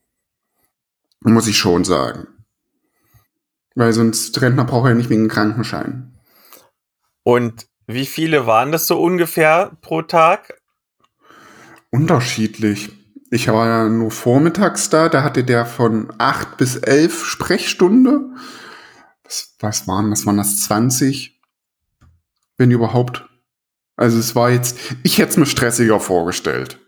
Muss 1.22 1.48
ich 1.48 1.58
schon 1.58 1.84
sagen. 1.84 2.28
Weil 3.76 3.94
sonst 3.94 4.42
Rentner 4.42 4.66
braucht 4.66 4.90
er 4.90 4.96
nicht 4.96 5.10
wegen 5.10 5.28
Krankenschein. 5.28 6.11
Und 7.24 7.68
wie 7.88 8.06
viele 8.06 8.46
waren 8.48 8.72
das 8.72 8.88
so 8.88 9.02
ungefähr 9.02 9.78
pro 9.82 10.02
Tag? 10.02 10.62
Unterschiedlich. 11.90 12.92
Ich 13.30 13.48
war 13.48 13.68
ja 13.68 13.90
nur 13.90 14.12
vormittags 14.12 14.90
da, 14.90 15.08
da 15.10 15.24
hatte 15.24 15.44
der 15.44 15.66
von 15.66 16.12
8 16.18 16.58
bis 16.58 16.76
11 16.76 17.26
Sprechstunde. 17.26 18.30
Was, 19.24 19.56
was 19.60 19.88
waren 19.88 20.10
das? 20.10 20.26
Waren 20.26 20.38
das 20.38 20.62
20? 20.64 21.40
Wenn 22.58 22.72
überhaupt. 22.72 23.26
Also 23.96 24.20
es 24.20 24.36
war 24.36 24.50
jetzt, 24.50 24.78
ich 25.04 25.18
hätte 25.18 25.32
es 25.32 25.38
mir 25.38 25.46
stressiger 25.46 26.00
vorgestellt. 26.00 26.80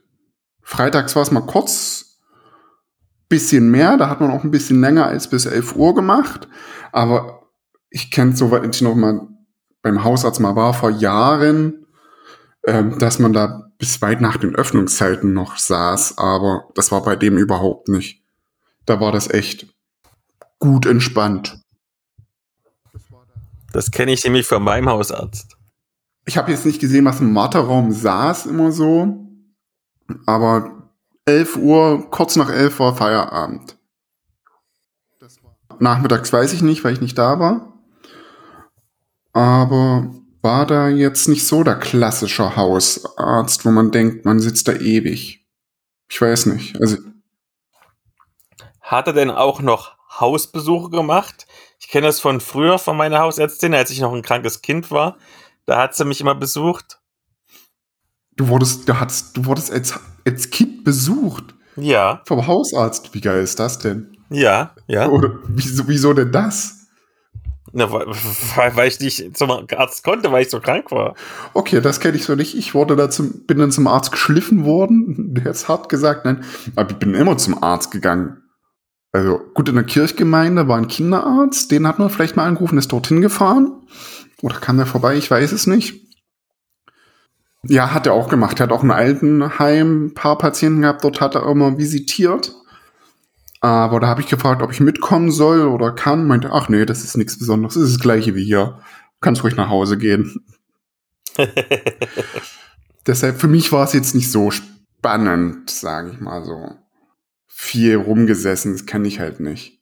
Freitags 0.61 1.15
war 1.15 1.23
es 1.23 1.31
mal 1.31 1.41
kurz, 1.41 2.19
bisschen 3.29 3.71
mehr, 3.71 3.97
da 3.97 4.09
hat 4.09 4.21
man 4.21 4.31
auch 4.31 4.43
ein 4.43 4.51
bisschen 4.51 4.79
länger 4.79 5.07
als 5.07 5.27
bis 5.27 5.45
11 5.45 5.75
Uhr 5.75 5.95
gemacht. 5.95 6.47
Aber 6.91 7.49
ich 7.89 8.11
kenne 8.11 8.35
so, 8.35 8.51
weil 8.51 8.69
ich 8.69 8.81
noch 8.81 8.95
mal 8.95 9.27
beim 9.83 10.03
Hausarzt 10.03 10.39
mal 10.39 10.55
war 10.55 10.73
vor 10.73 10.89
Jahren, 10.89 11.85
ähm, 12.65 12.97
dass 12.97 13.19
man 13.19 13.33
da 13.33 13.69
bis 13.77 14.01
weit 14.01 14.21
nach 14.21 14.37
den 14.37 14.55
Öffnungszeiten 14.55 15.33
noch 15.33 15.57
saß, 15.57 16.17
aber 16.17 16.69
das 16.73 16.91
war 16.91 17.03
bei 17.03 17.15
dem 17.15 17.37
überhaupt 17.37 17.89
nicht. 17.89 18.23
Da 18.85 18.99
war 18.99 19.11
das 19.11 19.29
echt 19.29 19.67
gut 20.57 20.85
entspannt. 20.85 21.59
Das 23.73 23.91
kenne 23.91 24.13
ich 24.13 24.23
nämlich 24.23 24.47
von 24.47 24.63
meinem 24.63 24.89
Hausarzt. 24.89 25.57
Ich 26.25 26.37
habe 26.37 26.51
jetzt 26.51 26.65
nicht 26.65 26.79
gesehen, 26.79 27.05
was 27.05 27.19
im 27.19 27.35
Warteraum 27.35 27.91
saß, 27.91 28.45
immer 28.45 28.71
so. 28.71 29.27
Aber 30.25 30.89
11 31.25 31.57
Uhr, 31.57 32.09
kurz 32.09 32.35
nach 32.35 32.49
11 32.49 32.79
war 32.79 32.95
Feierabend. 32.95 33.77
Nachmittags 35.79 36.31
weiß 36.31 36.53
ich 36.53 36.61
nicht, 36.61 36.83
weil 36.83 36.93
ich 36.93 37.01
nicht 37.01 37.17
da 37.17 37.39
war. 37.39 37.72
Aber 39.33 40.13
war 40.41 40.65
da 40.65 40.89
jetzt 40.89 41.27
nicht 41.27 41.47
so 41.47 41.63
der 41.63 41.75
klassische 41.75 42.55
Hausarzt, 42.55 43.65
wo 43.65 43.71
man 43.71 43.91
denkt, 43.91 44.25
man 44.25 44.39
sitzt 44.39 44.67
da 44.67 44.73
ewig. 44.73 45.45
Ich 46.09 46.21
weiß 46.21 46.47
nicht. 46.47 46.79
Also 46.79 46.97
hat 48.81 49.07
er 49.07 49.13
denn 49.13 49.31
auch 49.31 49.61
noch 49.61 49.95
Hausbesuche 50.19 50.89
gemacht? 50.89 51.47
Ich 51.79 51.87
kenne 51.87 52.07
das 52.07 52.19
von 52.19 52.39
früher 52.39 52.77
von 52.77 52.95
meiner 52.95 53.19
Hausärztin, 53.19 53.73
als 53.73 53.89
ich 53.89 53.99
noch 53.99 54.13
ein 54.13 54.21
krankes 54.21 54.61
Kind 54.61 54.91
war. 54.91 55.17
Da 55.65 55.79
hat 55.79 55.95
sie 55.95 56.05
mich 56.05 56.21
immer 56.21 56.35
besucht. 56.35 56.99
Du 58.35 58.47
wurdest, 58.49 58.87
du 58.87 58.99
hattest, 58.99 59.37
du 59.37 59.45
wurdest 59.45 59.71
als, 59.71 59.99
als 60.25 60.49
Kind 60.49 60.83
besucht. 60.83 61.55
Ja. 61.75 62.21
Vom 62.25 62.45
Hausarzt. 62.45 63.13
Wie 63.13 63.21
geil 63.21 63.41
ist 63.41 63.59
das 63.59 63.79
denn? 63.79 64.15
Ja, 64.29 64.75
ja. 64.87 65.07
Oder 65.07 65.39
wieso, 65.47 65.87
wieso 65.87 66.13
denn 66.13 66.31
das? 66.31 66.82
Na, 67.75 67.91
weil, 67.91 68.05
weil 68.75 68.87
ich 68.87 68.99
nicht 68.99 69.35
zum 69.35 69.49
Arzt 69.49 70.03
konnte, 70.03 70.31
weil 70.31 70.43
ich 70.43 70.51
so 70.51 70.59
krank 70.59 70.91
war. 70.91 71.15
Okay, 71.55 71.81
das 71.81 71.99
kenne 71.99 72.15
ich 72.15 72.23
so 72.23 72.35
nicht. 72.35 72.55
Ich 72.55 72.75
wurde 72.75 72.95
da 72.95 73.09
zum, 73.09 73.47
bin 73.47 73.57
dann 73.57 73.71
zum 73.71 73.87
Arzt 73.87 74.11
geschliffen 74.11 74.63
worden. 74.63 75.33
Der 75.33 75.47
ist 75.47 75.67
hart 75.67 75.89
gesagt, 75.89 76.23
nein. 76.23 76.43
Aber 76.75 76.91
ich 76.91 76.97
bin 76.97 77.15
immer 77.15 77.35
zum 77.35 77.63
Arzt 77.63 77.89
gegangen. 77.89 78.43
Also 79.11 79.39
gut, 79.55 79.69
in 79.69 79.75
der 79.75 79.83
Kirchgemeinde 79.83 80.67
war 80.67 80.77
ein 80.77 80.87
Kinderarzt, 80.87 81.71
den 81.71 81.87
hat 81.87 81.99
man 81.99 82.09
vielleicht 82.09 82.35
mal 82.35 82.45
angerufen, 82.45 82.77
ist 82.77 82.91
dorthin 82.91 83.21
gefahren. 83.21 83.71
Oder 84.41 84.57
kam 84.57 84.77
der 84.77 84.85
vorbei, 84.85 85.15
ich 85.15 85.29
weiß 85.29 85.51
es 85.51 85.65
nicht. 85.65 86.01
Ja, 87.63 87.93
hat 87.93 88.05
er 88.05 88.13
auch 88.13 88.27
gemacht. 88.27 88.59
Er 88.59 88.63
hat 88.63 88.71
auch 88.71 88.83
ein 88.83 88.91
Altenheim, 88.91 90.07
ein 90.07 90.13
paar 90.13 90.37
Patienten 90.37 90.81
gehabt, 90.81 91.03
dort 91.03 91.21
hat 91.21 91.35
er 91.35 91.49
immer 91.49 91.77
visitiert. 91.77 92.53
Aber 93.63 94.01
da 94.01 94.07
habe 94.07 94.19
ich 94.19 94.27
gefragt, 94.27 94.61
ob 94.61 94.73
ich 94.73 94.81
mitkommen 94.81 95.31
soll 95.31 95.61
oder 95.61 95.93
kann. 95.93 96.27
Meinte, 96.27 96.51
ach 96.51 96.67
nee, 96.67 96.85
das 96.85 97.05
ist 97.05 97.15
nichts 97.15 97.39
Besonderes. 97.39 97.75
Das 97.75 97.83
ist 97.83 97.95
das 97.95 98.01
gleiche 98.01 98.35
wie 98.35 98.43
hier. 98.43 98.79
Kannst 99.21 99.41
ruhig 99.41 99.55
nach 99.55 99.69
Hause 99.69 99.97
gehen. 99.97 100.43
Deshalb, 103.07 103.39
für 103.39 103.47
mich 103.47 103.71
war 103.71 103.85
es 103.85 103.93
jetzt 103.93 104.15
nicht 104.15 104.29
so 104.29 104.51
spannend, 104.51 105.69
sage 105.69 106.11
ich 106.11 106.19
mal 106.19 106.43
so. 106.43 106.71
Viel 107.47 107.95
rumgesessen, 107.95 108.73
das 108.73 108.85
kenne 108.85 109.07
ich 109.07 109.21
halt 109.21 109.39
nicht. 109.39 109.79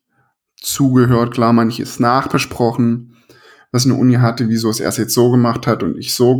Zugehört, 0.57 1.33
klar, 1.33 1.51
manches 1.51 1.99
nachbesprochen, 1.99 3.17
was 3.71 3.85
eine 3.85 3.95
Uni 3.95 4.13
hatte, 4.13 4.47
wieso 4.47 4.69
es 4.69 4.79
erst 4.79 4.99
jetzt 4.99 5.15
so 5.15 5.31
gemacht 5.31 5.65
hat 5.65 5.81
und 5.81 5.97
ich 5.97 6.13
so 6.13 6.33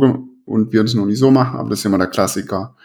und 0.44 0.72
wir 0.72 0.84
es 0.84 0.94
noch 0.94 1.06
nicht 1.06 1.18
so 1.18 1.32
machen, 1.32 1.58
aber 1.58 1.70
das 1.70 1.80
ist 1.80 1.84
ja 1.84 1.88
immer 1.88 1.98
der 1.98 2.06
Klassiker. 2.06 2.76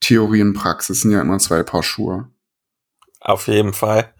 Theorie 0.00 0.40
und 0.40 0.54
Praxis 0.54 1.02
sind 1.02 1.10
ja 1.10 1.20
immer 1.20 1.36
zwei 1.38 1.62
Paar 1.62 1.82
Schuhe. 1.82 2.30
Auf 3.28 3.46
jeden 3.46 3.74
Fall. 3.74 4.14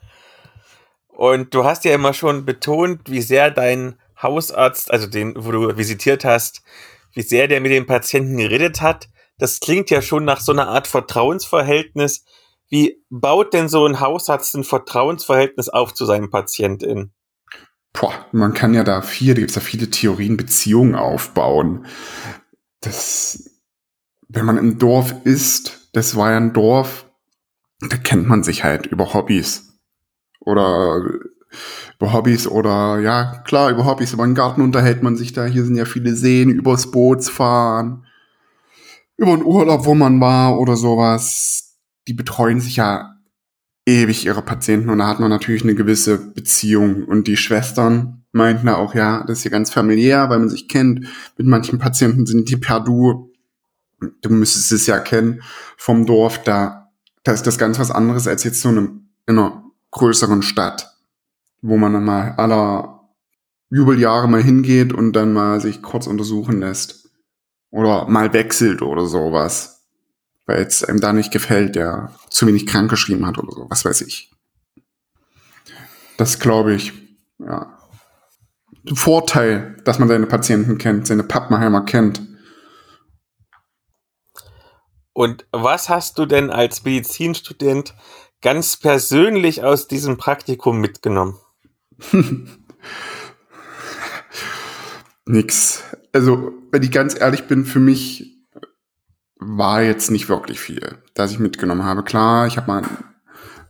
Und 1.08 1.54
du 1.54 1.64
hast 1.64 1.86
ja 1.86 1.94
immer 1.94 2.12
schon 2.12 2.44
betont, 2.44 3.08
wie 3.10 3.22
sehr 3.22 3.50
dein 3.50 3.98
Hausarzt, 4.20 4.90
also 4.90 5.06
den, 5.06 5.32
wo 5.34 5.50
du 5.50 5.78
visitiert 5.78 6.26
hast, 6.26 6.60
wie 7.14 7.22
sehr 7.22 7.48
der 7.48 7.62
mit 7.62 7.72
dem 7.72 7.86
Patienten 7.86 8.36
geredet 8.36 8.82
hat. 8.82 9.08
Das 9.38 9.60
klingt 9.60 9.88
ja 9.88 10.02
schon 10.02 10.26
nach 10.26 10.40
so 10.40 10.52
einer 10.52 10.68
Art 10.68 10.86
Vertrauensverhältnis. 10.86 12.26
Wie 12.68 13.02
baut 13.08 13.54
denn 13.54 13.70
so 13.70 13.86
ein 13.86 14.00
Hausarzt 14.00 14.54
ein 14.54 14.64
Vertrauensverhältnis 14.64 15.70
auf 15.70 15.94
zu 15.94 16.04
seinem 16.04 16.30
Patienten? 16.30 17.14
Boah, 17.94 18.26
man 18.32 18.52
kann 18.52 18.74
ja 18.74 18.84
da 18.84 19.00
viel, 19.00 19.32
da 19.32 19.40
gibt 19.40 19.52
es 19.52 19.56
ja 19.56 19.62
viele 19.62 19.88
Theorien, 19.88 20.36
Beziehungen 20.36 20.96
aufbauen. 20.96 21.86
Das, 22.82 23.62
wenn 24.28 24.44
man 24.44 24.58
im 24.58 24.78
Dorf 24.78 25.14
ist, 25.24 25.88
das 25.94 26.14
war 26.14 26.32
ja 26.32 26.36
ein 26.36 26.52
Dorf, 26.52 27.07
da 27.80 27.96
kennt 27.96 28.26
man 28.28 28.42
sich 28.42 28.64
halt 28.64 28.86
über 28.86 29.14
Hobbys. 29.14 29.78
Oder 30.40 31.02
über 31.98 32.12
Hobbys 32.12 32.46
oder 32.46 32.98
ja, 33.00 33.42
klar, 33.44 33.70
über 33.70 33.84
Hobbys, 33.84 34.12
über 34.12 34.24
den 34.24 34.34
Garten 34.34 34.62
unterhält 34.62 35.02
man 35.02 35.16
sich 35.16 35.32
da. 35.32 35.46
Hier 35.46 35.64
sind 35.64 35.76
ja 35.76 35.84
viele 35.84 36.14
Seen, 36.14 36.50
übers 36.50 36.90
Bootsfahren, 36.90 38.04
über 39.16 39.32
einen 39.32 39.44
Urlaub, 39.44 39.84
wo 39.84 39.94
man 39.94 40.20
war 40.20 40.58
oder 40.58 40.76
sowas. 40.76 41.76
Die 42.06 42.14
betreuen 42.14 42.60
sich 42.60 42.76
ja 42.76 43.16
ewig 43.84 44.26
ihre 44.26 44.42
Patienten 44.42 44.90
und 44.90 44.98
da 44.98 45.08
hat 45.08 45.20
man 45.20 45.30
natürlich 45.30 45.62
eine 45.62 45.74
gewisse 45.74 46.18
Beziehung. 46.18 47.04
Und 47.04 47.26
die 47.26 47.36
Schwestern 47.36 48.24
meinten 48.32 48.66
da 48.66 48.76
auch, 48.76 48.94
ja, 48.94 49.24
das 49.26 49.38
ist 49.38 49.44
ja 49.44 49.50
ganz 49.50 49.72
familiär, 49.72 50.28
weil 50.28 50.38
man 50.38 50.50
sich 50.50 50.68
kennt. 50.68 51.06
Mit 51.36 51.46
manchen 51.46 51.78
Patienten 51.78 52.26
sind 52.26 52.48
die 52.48 52.56
per 52.56 52.80
Du. 52.80 53.32
Du 54.20 54.30
müsstest 54.30 54.70
es 54.70 54.86
ja 54.86 55.00
kennen 55.00 55.42
vom 55.76 56.06
Dorf, 56.06 56.42
da 56.44 56.77
da 57.28 57.34
ist 57.34 57.46
das 57.46 57.58
ganz 57.58 57.78
was 57.78 57.90
anderes 57.90 58.26
als 58.26 58.42
jetzt 58.44 58.62
so 58.62 58.70
eine, 58.70 58.80
in 59.26 59.38
einer 59.38 59.62
größeren 59.90 60.40
Stadt, 60.40 60.96
wo 61.60 61.76
man 61.76 61.92
dann 61.92 62.04
mal 62.04 62.32
aller 62.38 63.10
Jubeljahre 63.68 64.26
mal 64.26 64.42
hingeht 64.42 64.94
und 64.94 65.12
dann 65.12 65.34
mal 65.34 65.60
sich 65.60 65.82
kurz 65.82 66.06
untersuchen 66.06 66.60
lässt. 66.60 67.10
Oder 67.70 68.08
mal 68.08 68.32
wechselt 68.32 68.80
oder 68.80 69.04
sowas. 69.04 69.84
Weil 70.46 70.62
es 70.62 70.82
einem 70.82 71.00
da 71.00 71.12
nicht 71.12 71.30
gefällt, 71.30 71.74
der 71.74 72.14
zu 72.30 72.46
wenig 72.46 72.66
krank 72.66 72.88
geschrieben 72.88 73.26
hat 73.26 73.36
oder 73.36 73.52
so, 73.52 73.66
was 73.68 73.84
weiß 73.84 74.00
ich. 74.00 74.32
Das 76.16 76.38
glaube 76.38 76.72
ich, 76.72 76.94
ja. 77.38 77.78
Vorteil, 78.94 79.76
dass 79.84 79.98
man 79.98 80.08
seine 80.08 80.24
Patienten 80.24 80.78
kennt, 80.78 81.06
seine 81.06 81.24
Pappenheimer 81.24 81.84
kennt. 81.84 82.22
Und 85.18 85.48
was 85.50 85.88
hast 85.88 86.16
du 86.20 86.26
denn 86.26 86.48
als 86.48 86.84
Medizinstudent 86.84 87.92
ganz 88.40 88.76
persönlich 88.76 89.64
aus 89.64 89.88
diesem 89.88 90.16
Praktikum 90.16 90.80
mitgenommen? 90.80 91.36
Nix. 95.26 95.82
Also, 96.12 96.52
wenn 96.70 96.84
ich 96.84 96.92
ganz 96.92 97.20
ehrlich 97.20 97.48
bin, 97.48 97.64
für 97.64 97.80
mich 97.80 98.38
war 99.40 99.82
jetzt 99.82 100.12
nicht 100.12 100.28
wirklich 100.28 100.60
viel, 100.60 101.02
das 101.14 101.32
ich 101.32 101.40
mitgenommen 101.40 101.82
habe. 101.82 102.04
Klar, 102.04 102.46
ich 102.46 102.56
habe 102.56 102.68
mal 102.68 102.84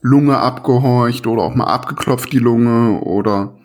Lunge 0.03 0.37
abgehorcht 0.37 1.27
oder 1.27 1.45
auch 1.45 1.55
mal 1.55 1.65
abgeklopft 1.65 2.31
die 2.31 2.41
Lunge 2.41 3.01
oder 3.01 3.59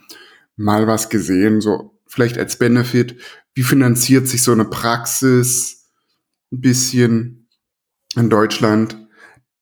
mal 0.56 0.88
was 0.88 1.10
gesehen, 1.10 1.60
so 1.60 2.00
vielleicht 2.08 2.38
als 2.38 2.58
Benefit. 2.58 3.20
Wie 3.54 3.64
finanziert 3.64 4.30
sich 4.30 4.42
so 4.42 4.54
eine 4.54 4.64
Praxis? 4.64 5.92
Ein 6.50 6.62
bisschen 6.62 7.43
in 8.16 8.30
Deutschland. 8.30 8.98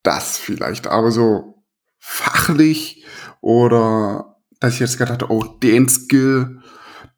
Das 0.04 0.38
vielleicht, 0.38 0.88
aber 0.88 1.12
so 1.12 1.64
fachlich 2.00 3.06
oder 3.40 4.38
dass 4.60 4.76
ich 4.76 4.80
jetzt 4.80 4.98
gedacht 4.98 5.22
habe, 5.22 5.34
oh, 5.34 5.44
den 5.44 5.90
Skill, 5.90 6.60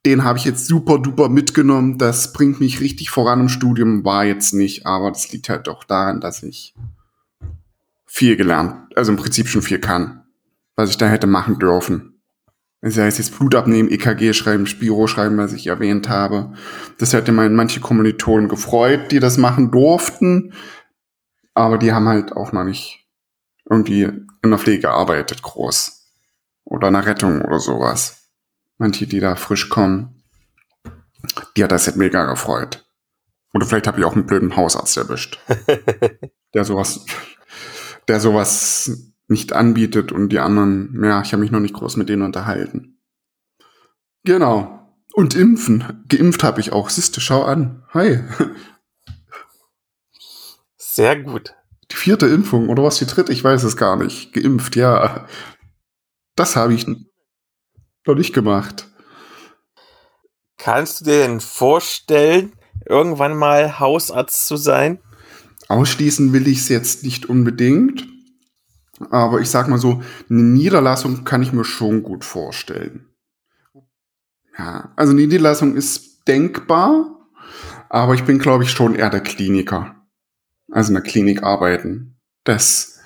den 0.05 0.23
habe 0.23 0.37
ich 0.37 0.45
jetzt 0.45 0.67
super 0.67 0.97
duper 0.97 1.29
mitgenommen. 1.29 1.97
Das 1.97 2.33
bringt 2.33 2.59
mich 2.59 2.81
richtig 2.81 3.09
voran 3.09 3.41
im 3.41 3.49
Studium, 3.49 4.03
war 4.03 4.25
jetzt 4.25 4.53
nicht, 4.53 4.85
aber 4.85 5.11
das 5.11 5.31
liegt 5.31 5.49
halt 5.49 5.67
doch 5.67 5.83
daran, 5.83 6.19
dass 6.19 6.43
ich 6.43 6.73
viel 8.05 8.35
gelernt, 8.35 8.95
also 8.95 9.11
im 9.11 9.17
Prinzip 9.17 9.47
schon 9.47 9.61
viel 9.61 9.79
kann, 9.79 10.23
was 10.75 10.89
ich 10.89 10.97
da 10.97 11.07
hätte 11.07 11.27
machen 11.27 11.57
dürfen. 11.59 12.21
Das 12.81 12.97
heißt 12.97 13.17
jetzt 13.17 13.37
Blut 13.37 13.55
abnehmen, 13.55 13.89
EKG 13.89 14.33
schreiben, 14.33 14.67
Spiro 14.67 15.07
schreiben, 15.07 15.37
was 15.37 15.53
ich 15.53 15.67
erwähnt 15.67 16.09
habe. 16.09 16.51
Das 16.97 17.13
hätte 17.13 17.31
mein 17.31 17.55
manche 17.55 17.79
Kommilitonen 17.79 18.49
gefreut, 18.49 19.11
die 19.11 19.21
das 19.21 19.37
machen 19.37 19.71
durften. 19.71 20.53
Aber 21.53 21.77
die 21.77 21.93
haben 21.93 22.07
halt 22.07 22.33
auch 22.33 22.51
noch 22.51 22.63
nicht 22.63 23.07
irgendwie 23.69 24.03
in 24.03 24.49
der 24.49 24.59
Pflege 24.59 24.81
gearbeitet, 24.81 25.41
groß. 25.41 26.11
Oder 26.65 26.87
in 26.87 26.93
der 26.93 27.05
Rettung 27.05 27.41
oder 27.41 27.59
sowas. 27.59 28.29
Manche, 28.77 29.07
die 29.07 29.19
da 29.19 29.35
frisch 29.35 29.69
kommen, 29.69 30.23
die 31.55 31.63
hat 31.63 31.71
das 31.71 31.87
halt 31.87 31.97
mega 31.97 32.25
gefreut. 32.25 32.85
Oder 33.53 33.65
vielleicht 33.65 33.87
habe 33.87 33.99
ich 33.99 34.05
auch 34.05 34.15
einen 34.15 34.25
blöden 34.25 34.55
Hausarzt 34.55 34.97
erwischt. 34.97 35.39
der 36.53 36.65
sowas, 36.65 37.05
der 38.07 38.19
sowas 38.19 39.13
nicht 39.27 39.53
anbietet 39.53 40.11
und 40.11 40.29
die 40.29 40.39
anderen, 40.39 41.03
ja, 41.03 41.21
ich 41.21 41.33
habe 41.33 41.41
mich 41.41 41.51
noch 41.51 41.59
nicht 41.59 41.75
groß 41.75 41.97
mit 41.97 42.09
denen 42.09 42.23
unterhalten. 42.23 42.99
Genau. 44.23 44.79
Und 45.13 45.35
impfen. 45.35 46.03
Geimpft 46.09 46.43
habe 46.43 46.59
ich 46.59 46.71
auch. 46.71 46.89
Siehste, 46.89 47.21
schau 47.21 47.43
an. 47.43 47.83
Hi. 47.93 48.23
Sehr 50.93 51.19
gut. 51.19 51.55
Die 51.91 51.95
vierte 51.95 52.27
Impfung 52.27 52.69
oder 52.69 52.83
was 52.83 52.99
die 52.99 53.07
dritte? 53.07 53.33
Ich 53.33 53.43
weiß 53.43 53.63
es 53.63 53.77
gar 53.77 53.95
nicht. 53.95 54.31
Geimpft, 54.31 54.75
ja. 54.75 55.27
Das 56.35 56.55
habe 56.55 56.75
ich 56.75 56.85
noch 56.85 58.15
nicht 58.15 58.31
gemacht. 58.31 58.87
Kannst 60.59 61.01
du 61.01 61.05
dir 61.05 61.25
denn 61.25 61.39
vorstellen, 61.39 62.53
irgendwann 62.85 63.35
mal 63.35 63.79
Hausarzt 63.79 64.45
zu 64.45 64.55
sein? 64.55 64.99
Ausschließen 65.67 66.31
will 66.31 66.47
ich 66.47 66.59
es 66.59 66.69
jetzt 66.69 67.03
nicht 67.03 67.25
unbedingt. 67.25 68.07
Aber 69.09 69.41
ich 69.41 69.49
sag 69.49 69.67
mal 69.69 69.79
so, 69.79 70.03
eine 70.29 70.43
Niederlassung 70.43 71.23
kann 71.23 71.41
ich 71.41 71.53
mir 71.53 71.65
schon 71.65 72.03
gut 72.03 72.23
vorstellen. 72.23 73.09
Ja, 74.59 74.93
also 74.95 75.11
eine 75.13 75.21
Niederlassung 75.21 75.75
ist 75.75 76.27
denkbar, 76.27 77.27
aber 77.89 78.13
ich 78.13 78.25
bin, 78.25 78.37
glaube 78.37 78.63
ich, 78.63 78.69
schon 78.69 78.93
eher 78.93 79.09
der 79.09 79.21
Kliniker. 79.21 80.02
Also 80.73 80.89
in 80.89 80.95
der 80.95 81.03
Klinik 81.03 81.43
arbeiten. 81.43 82.15
Das 82.43 82.99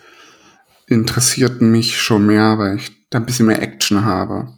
interessiert 0.88 1.62
mich 1.62 2.00
schon 2.00 2.26
mehr, 2.26 2.58
weil 2.58 2.78
ich 2.78 3.10
da 3.10 3.20
ein 3.20 3.26
bisschen 3.26 3.46
mehr 3.46 3.62
Action 3.62 4.06
habe. 4.06 4.54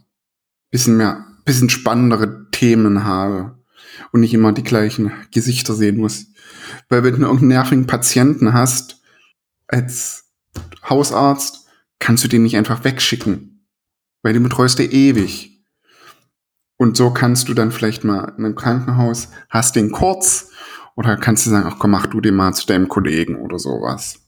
Bisschen 0.70 0.96
mehr, 0.96 1.26
bisschen 1.44 1.70
spannendere 1.70 2.48
Themen 2.52 3.02
habe. 3.04 3.58
Und 4.12 4.20
nicht 4.20 4.32
immer 4.32 4.52
die 4.52 4.62
gleichen 4.62 5.10
Gesichter 5.32 5.74
sehen 5.74 5.96
muss. 5.96 6.26
Weil 6.88 7.02
wenn 7.02 7.14
du 7.16 7.22
irgendeinen 7.22 7.48
nervigen 7.48 7.86
Patienten 7.88 8.52
hast, 8.52 9.02
als 9.66 10.30
Hausarzt, 10.88 11.66
kannst 11.98 12.22
du 12.22 12.28
den 12.28 12.44
nicht 12.44 12.56
einfach 12.56 12.84
wegschicken, 12.84 13.66
weil 14.22 14.34
den 14.34 14.44
betreust 14.44 14.78
du 14.78 14.84
ewig. 14.84 15.64
Und 16.76 16.96
so 16.96 17.10
kannst 17.10 17.48
du 17.48 17.54
dann 17.54 17.72
vielleicht 17.72 18.04
mal 18.04 18.32
in 18.38 18.44
einem 18.44 18.54
Krankenhaus, 18.54 19.28
hast 19.48 19.74
den 19.74 19.90
kurz 19.90 20.50
oder 21.00 21.16
kannst 21.16 21.46
du 21.46 21.50
sagen, 21.50 21.66
ach 21.66 21.78
komm, 21.78 21.92
mach 21.92 22.08
du 22.08 22.20
den 22.20 22.34
mal 22.34 22.52
zu 22.52 22.66
deinem 22.66 22.86
Kollegen 22.86 23.36
oder 23.36 23.58
sowas. 23.58 24.20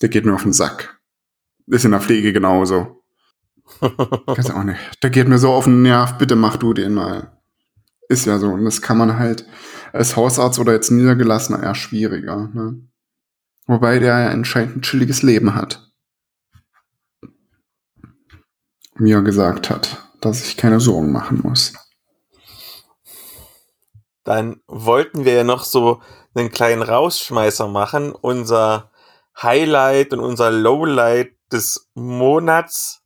Der 0.00 0.08
geht 0.08 0.24
mir 0.24 0.32
auf 0.32 0.42
den 0.42 0.54
Sack. 0.54 0.98
Ist 1.66 1.84
in 1.84 1.90
der 1.90 2.00
Pflege 2.00 2.32
genauso. 2.32 3.04
Kannst 4.26 4.48
du 4.48 4.54
auch 4.54 4.64
nicht. 4.64 4.80
Der 5.02 5.10
geht 5.10 5.28
mir 5.28 5.36
so 5.36 5.50
auf 5.50 5.64
den 5.64 5.82
Nerv, 5.82 6.16
bitte 6.16 6.34
mach 6.34 6.56
du 6.56 6.72
den 6.72 6.94
mal. 6.94 7.38
Ist 8.08 8.24
ja 8.24 8.38
so. 8.38 8.48
Und 8.48 8.64
das 8.64 8.80
kann 8.80 8.96
man 8.96 9.18
halt 9.18 9.46
als 9.92 10.16
Hausarzt 10.16 10.58
oder 10.58 10.72
jetzt 10.72 10.90
Niedergelassener 10.90 11.62
eher 11.62 11.74
schwieriger. 11.74 12.48
Ne? 12.54 12.80
Wobei 13.66 13.98
der 13.98 14.18
ja 14.18 14.30
anscheinend 14.30 14.76
ein 14.76 14.82
chilliges 14.82 15.22
Leben 15.22 15.54
hat. 15.54 15.92
Mir 18.96 19.20
gesagt 19.20 19.68
hat, 19.68 20.10
dass 20.22 20.42
ich 20.42 20.56
keine 20.56 20.80
Sorgen 20.80 21.12
machen 21.12 21.40
muss. 21.42 21.74
Dann 24.28 24.60
wollten 24.66 25.24
wir 25.24 25.32
ja 25.32 25.42
noch 25.42 25.64
so 25.64 26.02
einen 26.34 26.50
kleinen 26.50 26.82
Rausschmeißer 26.82 27.66
machen. 27.66 28.12
Unser 28.12 28.90
Highlight 29.42 30.12
und 30.12 30.20
unser 30.20 30.50
Lowlight 30.50 31.30
des 31.50 31.88
Monats. 31.94 33.00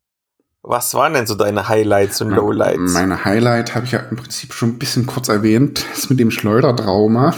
Was 0.63 0.95
waren 0.95 1.15
denn 1.15 1.29
so 1.29 1.37
deine 1.37 1.69
Highlights 1.69 2.21
und 2.23 2.31
Lowlights? 2.31 2.93
Meine 2.93 3.25
Highlight 3.25 3.77
habe 3.77 3.87
ich 3.87 3.93
ja 3.93 4.01
im 4.01 4.17
Prinzip 4.17 4.53
schon 4.53 4.71
ein 4.71 4.79
bisschen 4.81 5.07
kurz 5.07 5.29
erwähnt. 5.29 5.87
Das 5.93 6.11
mit 6.11 6.19
dem 6.19 6.33
Schleudertrauma. 6.33 7.37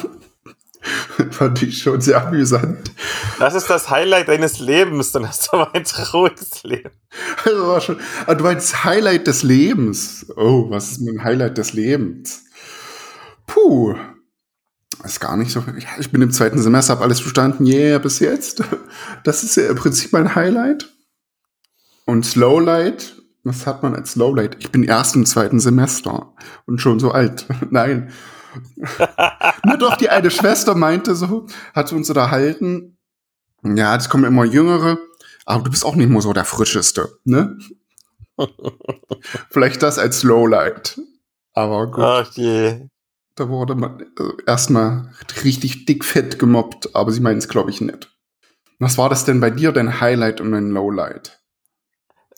Fand 1.30 1.62
ich 1.62 1.82
schon 1.82 2.00
sehr 2.00 2.26
amüsant. 2.26 2.90
Das 3.38 3.54
ist 3.54 3.68
das 3.68 3.90
Highlight 3.90 4.28
deines 4.28 4.60
Lebens, 4.60 5.12
dann 5.12 5.28
hast 5.28 5.48
du 5.48 5.58
aber 5.58 5.74
ein 5.74 5.84
trauriges 5.84 6.62
Leben. 6.62 6.90
Also 7.44 7.66
war 7.66 7.80
schon, 7.82 8.00
ah, 8.24 8.34
du 8.34 8.44
meinst 8.44 8.82
Highlight 8.84 9.26
des 9.26 9.42
Lebens. 9.42 10.24
Oh, 10.36 10.70
was 10.70 10.92
ist 10.92 11.02
mein 11.02 11.22
Highlight 11.22 11.58
des 11.58 11.74
Lebens? 11.74 12.43
Puh. 13.46 13.94
Ist 15.04 15.20
gar 15.20 15.36
nicht 15.36 15.50
so. 15.50 15.60
Ja, 15.60 15.88
ich 15.98 16.10
bin 16.10 16.22
im 16.22 16.30
zweiten 16.30 16.58
Semester, 16.58 16.94
habe 16.94 17.04
alles 17.04 17.20
verstanden, 17.20 17.66
yeah, 17.66 17.98
bis 17.98 18.18
jetzt. 18.20 18.62
Das 19.24 19.42
ist 19.42 19.56
ja 19.56 19.68
im 19.68 19.76
Prinzip 19.76 20.12
mein 20.12 20.34
Highlight. 20.34 20.90
Und 22.06 22.24
Slowlight, 22.24 23.16
was 23.42 23.66
hat 23.66 23.82
man 23.82 23.94
als 23.94 24.12
Slowlight? 24.12 24.56
Ich 24.60 24.70
bin 24.70 24.84
erst 24.84 25.16
im 25.16 25.26
zweiten 25.26 25.60
Semester 25.60 26.34
und 26.66 26.80
schon 26.80 27.00
so 27.00 27.10
alt. 27.10 27.46
Nein. 27.70 28.12
Nur 29.64 29.78
doch 29.78 29.96
die 29.96 30.10
eine 30.10 30.30
Schwester 30.30 30.74
meinte 30.74 31.14
so, 31.14 31.46
hat 31.74 31.92
uns 31.92 32.08
unterhalten, 32.08 32.98
ja, 33.64 33.96
es 33.96 34.08
kommen 34.08 34.24
immer 34.24 34.44
Jüngere, 34.44 34.98
aber 35.46 35.64
du 35.64 35.70
bist 35.70 35.84
auch 35.84 35.96
nicht 35.96 36.10
mehr 36.10 36.20
so 36.20 36.32
der 36.32 36.44
Frischeste, 36.44 37.18
ne? 37.24 37.58
Vielleicht 39.50 39.82
das 39.82 39.98
als 39.98 40.22
Lowlight. 40.22 41.00
Aber 41.52 41.90
gut. 41.90 42.04
Ach 42.04 42.30
je. 42.32 42.88
Da 43.36 43.48
wurde 43.48 43.74
man 43.74 44.00
äh, 44.00 44.42
erstmal 44.46 45.10
richtig 45.42 45.86
dickfett 45.86 46.38
gemobbt, 46.38 46.94
aber 46.94 47.10
sie 47.10 47.20
meinen 47.20 47.38
es, 47.38 47.48
glaube 47.48 47.70
ich, 47.70 47.80
nicht. 47.80 48.10
Was 48.78 48.96
war 48.98 49.08
das 49.08 49.24
denn 49.24 49.40
bei 49.40 49.50
dir, 49.50 49.72
dein 49.72 50.00
Highlight 50.00 50.40
und 50.40 50.52
dein 50.52 50.70
Lowlight? 50.70 51.40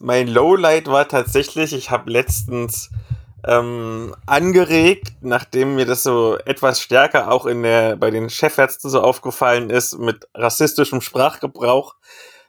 Mein 0.01 0.29
Lowlight 0.29 0.87
war 0.87 1.09
tatsächlich, 1.09 1.73
ich 1.73 1.91
habe 1.91 2.11
letztens 2.11 2.91
ähm, 3.47 4.15
angeregt, 4.27 5.15
nachdem 5.21 5.77
mir 5.77 5.87
das 5.87 6.03
so 6.03 6.37
etwas 6.45 6.81
stärker 6.81 7.31
auch 7.31 7.47
in 7.47 7.63
der, 7.63 7.97
bei 7.97 8.11
den 8.11 8.29
Chefärzten 8.29 8.91
so 8.91 9.01
aufgefallen 9.01 9.71
ist, 9.71 9.99
mit 9.99 10.29
rassistischem 10.35 11.01
Sprachgebrauch. 11.01 11.95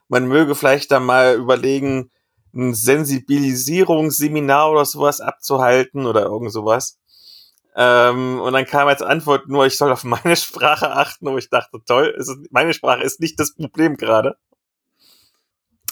Man 0.10 0.28
möge 0.28 0.56
vielleicht 0.56 0.92
da 0.92 1.00
mal 1.00 1.36
überlegen, 1.36 2.12
ein 2.54 2.74
Sensibilisierungsseminar 2.74 4.72
oder 4.72 4.86
sowas 4.86 5.22
abzuhalten 5.22 6.06
oder 6.06 6.24
irgend 6.24 6.52
sowas. 6.52 6.98
Ähm, 7.80 8.40
und 8.42 8.54
dann 8.54 8.66
kam 8.66 8.88
als 8.88 9.04
Antwort 9.04 9.48
nur, 9.48 9.68
ich 9.68 9.78
soll 9.78 9.92
auf 9.92 10.04
meine 10.04 10.36
Sprache 10.36 10.92
achten, 10.92 11.28
wo 11.28 11.38
ich 11.38 11.50
dachte, 11.50 11.78
toll, 11.86 12.14
ist, 12.18 12.36
meine 12.50 12.74
Sprache 12.74 13.04
ist 13.04 13.20
nicht 13.20 13.40
das 13.40 13.54
Problem 13.54 13.98
gerade. 13.98 14.36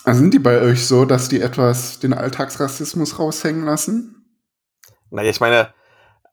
Also 0.03 0.21
sind 0.21 0.33
die 0.33 0.39
bei 0.39 0.61
euch 0.61 0.85
so, 0.85 1.05
dass 1.05 1.29
die 1.29 1.41
etwas 1.41 1.99
den 1.99 2.13
Alltagsrassismus 2.13 3.19
raushängen 3.19 3.65
lassen? 3.65 4.25
Naja, 5.11 5.29
ich 5.29 5.39
meine, 5.39 5.73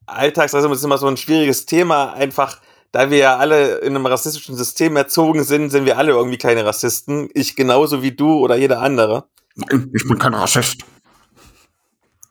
Alltagsrassismus 0.06 0.78
ist 0.78 0.84
immer 0.84 0.98
so 0.98 1.06
ein 1.06 1.16
schwieriges 1.18 1.66
Thema, 1.66 2.14
einfach 2.14 2.60
da 2.90 3.10
wir 3.10 3.18
ja 3.18 3.36
alle 3.36 3.78
in 3.78 3.94
einem 3.94 4.06
rassistischen 4.06 4.56
System 4.56 4.96
erzogen 4.96 5.44
sind, 5.44 5.70
sind 5.70 5.86
wir 5.86 5.96
alle 5.96 6.12
irgendwie 6.12 6.38
keine 6.38 6.64
Rassisten. 6.64 7.30
Ich 7.32 7.56
genauso 7.56 8.02
wie 8.02 8.12
du 8.12 8.38
oder 8.38 8.56
jeder 8.56 8.80
andere. 8.80 9.24
Nein, 9.54 9.90
ich 9.94 10.06
bin 10.06 10.18
kein 10.18 10.34
Rassist. 10.34 10.84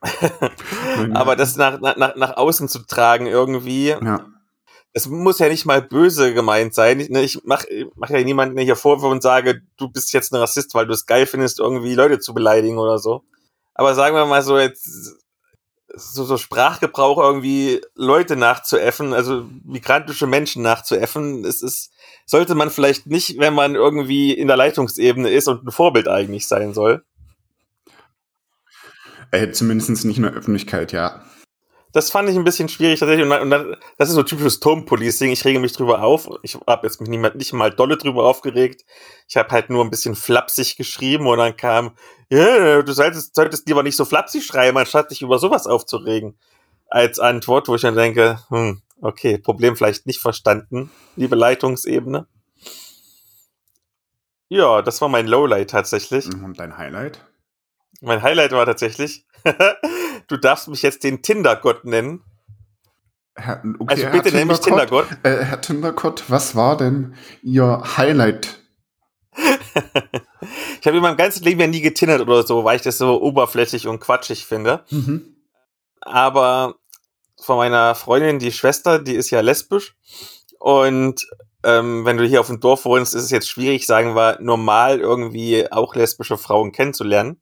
Aber 1.13 1.35
das 1.35 1.55
nach, 1.57 1.79
nach, 1.79 2.15
nach 2.15 2.37
außen 2.37 2.67
zu 2.67 2.79
tragen 2.79 3.27
irgendwie, 3.27 3.89
ja. 3.89 4.25
es 4.93 5.07
muss 5.07 5.39
ja 5.39 5.47
nicht 5.47 5.65
mal 5.65 5.81
böse 5.81 6.33
gemeint 6.33 6.73
sein. 6.73 6.99
Ich, 6.99 7.09
ne, 7.09 7.21
ich 7.21 7.43
mache 7.43 7.67
mach 7.95 8.09
ja 8.09 8.21
niemanden 8.23 8.57
hier 8.57 8.75
Vorwürfe 8.75 9.11
und 9.11 9.21
sage, 9.21 9.61
du 9.77 9.89
bist 9.89 10.11
jetzt 10.13 10.33
ein 10.33 10.39
Rassist, 10.39 10.73
weil 10.73 10.87
du 10.87 10.93
es 10.93 11.05
geil 11.05 11.25
findest, 11.25 11.59
irgendwie 11.59 11.93
Leute 11.93 12.19
zu 12.19 12.33
beleidigen 12.33 12.77
oder 12.77 12.97
so. 12.97 13.23
Aber 13.73 13.93
sagen 13.95 14.15
wir 14.15 14.25
mal 14.25 14.41
so, 14.41 14.57
jetzt 14.57 15.17
so, 15.95 16.23
so 16.23 16.37
Sprachgebrauch 16.37 17.17
irgendwie 17.17 17.81
Leute 17.95 18.35
nachzuäffen, 18.35 19.13
also 19.13 19.45
migrantische 19.63 20.27
Menschen 20.27 20.61
nachzuäffen, 20.63 21.45
es 21.45 21.61
ist, 21.61 21.91
sollte 22.25 22.55
man 22.55 22.69
vielleicht 22.69 23.07
nicht, 23.07 23.39
wenn 23.39 23.53
man 23.53 23.75
irgendwie 23.75 24.33
in 24.33 24.47
der 24.47 24.57
Leitungsebene 24.57 25.29
ist 25.29 25.47
und 25.47 25.65
ein 25.65 25.71
Vorbild 25.71 26.07
eigentlich 26.07 26.47
sein 26.47 26.73
soll. 26.73 27.03
Äh, 29.31 29.51
zumindest 29.51 30.05
nicht 30.05 30.17
in 30.17 30.23
der 30.23 30.33
Öffentlichkeit, 30.33 30.91
ja 30.91 31.23
das 31.91 32.09
fand 32.09 32.29
ich 32.29 32.35
ein 32.35 32.43
bisschen 32.43 32.69
schwierig 32.69 32.99
tatsächlich. 32.99 33.25
Und, 33.25 33.49
dann, 33.49 33.75
das 33.97 34.09
ist 34.09 34.15
so 34.15 34.23
typisches 34.23 34.59
Turmpolicing. 34.59 35.31
Ich 35.31 35.43
rege 35.43 35.59
mich 35.59 35.73
drüber 35.73 36.03
auf. 36.03 36.29
Ich 36.41 36.57
habe 36.67 36.87
jetzt 36.87 37.01
mich 37.01 37.09
nicht, 37.09 37.35
nicht 37.35 37.53
mal 37.53 37.71
dolle 37.71 37.97
drüber 37.97 38.25
aufgeregt. 38.25 38.85
Ich 39.27 39.37
habe 39.37 39.49
halt 39.49 39.69
nur 39.69 39.83
ein 39.83 39.89
bisschen 39.89 40.15
flapsig 40.15 40.77
geschrieben 40.77 41.27
und 41.27 41.37
dann 41.37 41.55
kam, 41.57 41.91
ja, 42.29 42.81
du 42.81 42.93
solltest, 42.93 43.35
solltest 43.35 43.67
lieber 43.67 43.83
nicht 43.83 43.97
so 43.97 44.05
flapsig 44.05 44.45
schreiben, 44.45 44.77
anstatt 44.77 45.11
dich 45.11 45.21
über 45.21 45.37
sowas 45.39 45.67
aufzuregen. 45.67 46.37
als 46.87 47.19
Antwort, 47.19 47.67
wo 47.69 47.75
ich 47.75 47.81
dann 47.81 47.95
denke, 47.95 48.39
hm, 48.49 48.81
okay, 49.01 49.37
Problem 49.37 49.77
vielleicht 49.77 50.07
nicht 50.07 50.19
verstanden, 50.19 50.91
liebe 51.15 51.35
Leitungsebene. 51.35 52.27
Ja, 54.49 54.81
das 54.81 54.99
war 54.99 55.07
mein 55.07 55.27
Lowlight 55.27 55.69
tatsächlich. 55.69 56.27
Und 56.27 56.59
dein 56.59 56.77
Highlight? 56.77 57.21
Mein 58.01 58.21
Highlight 58.23 58.51
war 58.51 58.65
tatsächlich, 58.65 59.25
du 60.27 60.37
darfst 60.37 60.67
mich 60.67 60.81
jetzt 60.81 61.03
den 61.03 61.21
Tindergott 61.21 61.85
nennen. 61.85 62.23
Herr, 63.35 63.63
okay, 63.79 63.93
also 63.93 64.07
bitte 64.09 64.35
nenn 64.35 64.47
mich 64.47 64.59
Tindergott. 64.59 65.07
Äh, 65.23 65.37
Herr 65.45 65.61
Tindergott, 65.61 66.23
was 66.27 66.55
war 66.55 66.75
denn 66.77 67.15
Ihr 67.43 67.81
Highlight? 67.97 68.59
ich 70.81 70.87
habe 70.87 70.97
in 70.97 71.03
meinem 71.03 71.15
ganzen 71.15 71.43
Leben 71.43 71.61
ja 71.61 71.67
nie 71.67 71.81
getindert 71.81 72.21
oder 72.21 72.43
so, 72.43 72.63
weil 72.63 72.75
ich 72.75 72.81
das 72.81 72.97
so 72.97 73.21
oberflächlich 73.21 73.87
und 73.87 73.99
quatschig 73.99 74.45
finde. 74.45 74.83
Mhm. 74.89 75.35
Aber 76.01 76.75
von 77.39 77.57
meiner 77.57 77.95
Freundin, 77.95 78.39
die 78.39 78.51
Schwester, 78.51 78.99
die 78.99 79.15
ist 79.15 79.29
ja 79.29 79.41
lesbisch. 79.41 79.95
Und 80.59 81.25
ähm, 81.63 82.05
wenn 82.05 82.17
du 82.17 82.25
hier 82.25 82.41
auf 82.41 82.47
dem 82.47 82.59
Dorf 82.59 82.85
wohnst, 82.85 83.15
ist 83.15 83.23
es 83.23 83.31
jetzt 83.31 83.49
schwierig, 83.49 83.85
sagen 83.85 84.15
wir, 84.15 84.39
normal 84.41 84.99
irgendwie 84.99 85.71
auch 85.71 85.95
lesbische 85.95 86.37
Frauen 86.37 86.71
kennenzulernen. 86.71 87.41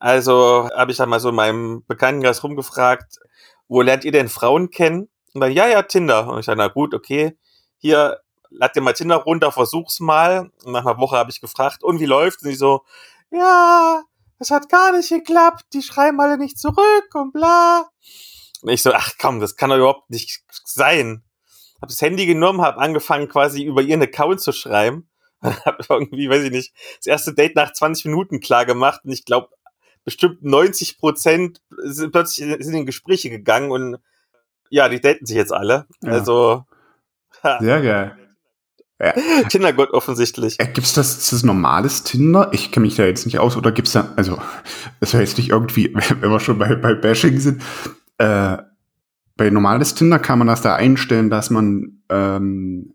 Also 0.00 0.68
habe 0.74 0.90
ich 0.90 0.96
dann 0.96 1.08
mal 1.08 1.20
so 1.20 1.28
in 1.28 1.36
meinem 1.36 1.84
Bekanntenkreis 1.86 2.42
rumgefragt, 2.42 3.20
wo 3.68 3.82
lernt 3.82 4.04
ihr 4.04 4.12
denn 4.12 4.28
Frauen 4.28 4.70
kennen? 4.70 5.08
Und 5.32 5.42
dann, 5.42 5.52
ja, 5.52 5.68
ja, 5.68 5.82
Tinder. 5.82 6.28
Und 6.28 6.40
ich 6.40 6.46
sage, 6.46 6.58
na 6.58 6.66
gut, 6.66 6.92
okay, 6.92 7.38
hier, 7.78 8.20
lad 8.50 8.74
dir 8.74 8.80
mal 8.80 8.94
Tinder 8.94 9.16
runter, 9.16 9.52
versuch's 9.52 10.00
mal. 10.00 10.50
Und 10.64 10.72
nach 10.72 10.84
einer 10.84 10.98
Woche 10.98 11.16
habe 11.16 11.30
ich 11.30 11.40
gefragt, 11.40 11.84
und 11.84 12.00
wie 12.00 12.06
läuft's? 12.06 12.42
Und 12.42 12.50
sie 12.50 12.56
so, 12.56 12.82
ja, 13.30 14.02
das 14.40 14.50
hat 14.50 14.68
gar 14.68 14.92
nicht 14.92 15.10
geklappt, 15.10 15.66
die 15.72 15.82
schreiben 15.82 16.20
alle 16.20 16.36
nicht 16.36 16.58
zurück 16.58 17.14
und 17.14 17.32
bla. 17.32 17.88
Und 18.62 18.70
ich 18.70 18.82
so, 18.82 18.92
ach 18.92 19.12
komm, 19.20 19.38
das 19.38 19.54
kann 19.54 19.70
doch 19.70 19.76
überhaupt 19.76 20.10
nicht 20.10 20.42
sein 20.64 21.22
habe 21.80 21.92
das 21.92 22.02
Handy 22.02 22.26
genommen, 22.26 22.60
habe 22.60 22.78
angefangen 22.78 23.28
quasi 23.28 23.62
über 23.62 23.82
ihren 23.82 24.02
Account 24.02 24.40
zu 24.40 24.52
schreiben. 24.52 25.08
habe 25.42 25.82
irgendwie, 25.88 26.28
weiß 26.28 26.44
ich 26.44 26.50
nicht, 26.50 26.74
das 26.98 27.06
erste 27.06 27.32
Date 27.32 27.56
nach 27.56 27.72
20 27.72 28.04
Minuten 28.06 28.40
klar 28.40 28.66
gemacht 28.66 29.00
und 29.04 29.10
ich 29.10 29.24
glaube, 29.24 29.48
bestimmt 30.04 30.42
90 30.42 30.98
Prozent 30.98 31.62
sind 31.82 32.12
plötzlich 32.12 32.64
sind 32.64 32.74
in 32.74 32.86
Gespräche 32.86 33.30
gegangen 33.30 33.70
und 33.70 33.98
ja, 34.70 34.88
die 34.88 35.00
daten 35.00 35.26
sich 35.26 35.36
jetzt 35.36 35.52
alle. 35.52 35.86
Ja. 36.02 36.12
Also 36.12 36.64
ha. 37.42 37.58
sehr 37.60 37.82
geil. 37.82 38.16
Ja. 39.00 39.12
Tindergott 39.48 39.90
offensichtlich. 39.92 40.60
Äh, 40.60 40.66
gibt's 40.66 40.92
das, 40.92 41.16
ist 41.16 41.32
das 41.32 41.42
normales 41.42 42.02
Tinder? 42.02 42.50
Ich 42.52 42.70
kenne 42.70 42.86
mich 42.86 42.96
da 42.96 43.04
jetzt 43.04 43.24
nicht 43.24 43.38
aus. 43.38 43.56
Oder 43.56 43.72
gibt's 43.72 43.92
da, 43.92 44.12
also, 44.16 44.40
das 45.00 45.14
heißt 45.14 45.38
nicht 45.38 45.50
irgendwie, 45.50 45.92
wenn 46.20 46.30
wir 46.30 46.40
schon 46.40 46.58
bei, 46.58 46.74
bei 46.74 46.94
Bashing 46.94 47.38
sind, 47.38 47.62
äh, 48.18 48.58
bei 49.36 49.48
normales 49.48 49.94
Tinder 49.94 50.18
kann 50.18 50.38
man 50.38 50.48
das 50.48 50.60
da 50.60 50.74
einstellen, 50.74 51.30
dass 51.30 51.48
man 51.48 52.02
ähm, 52.10 52.94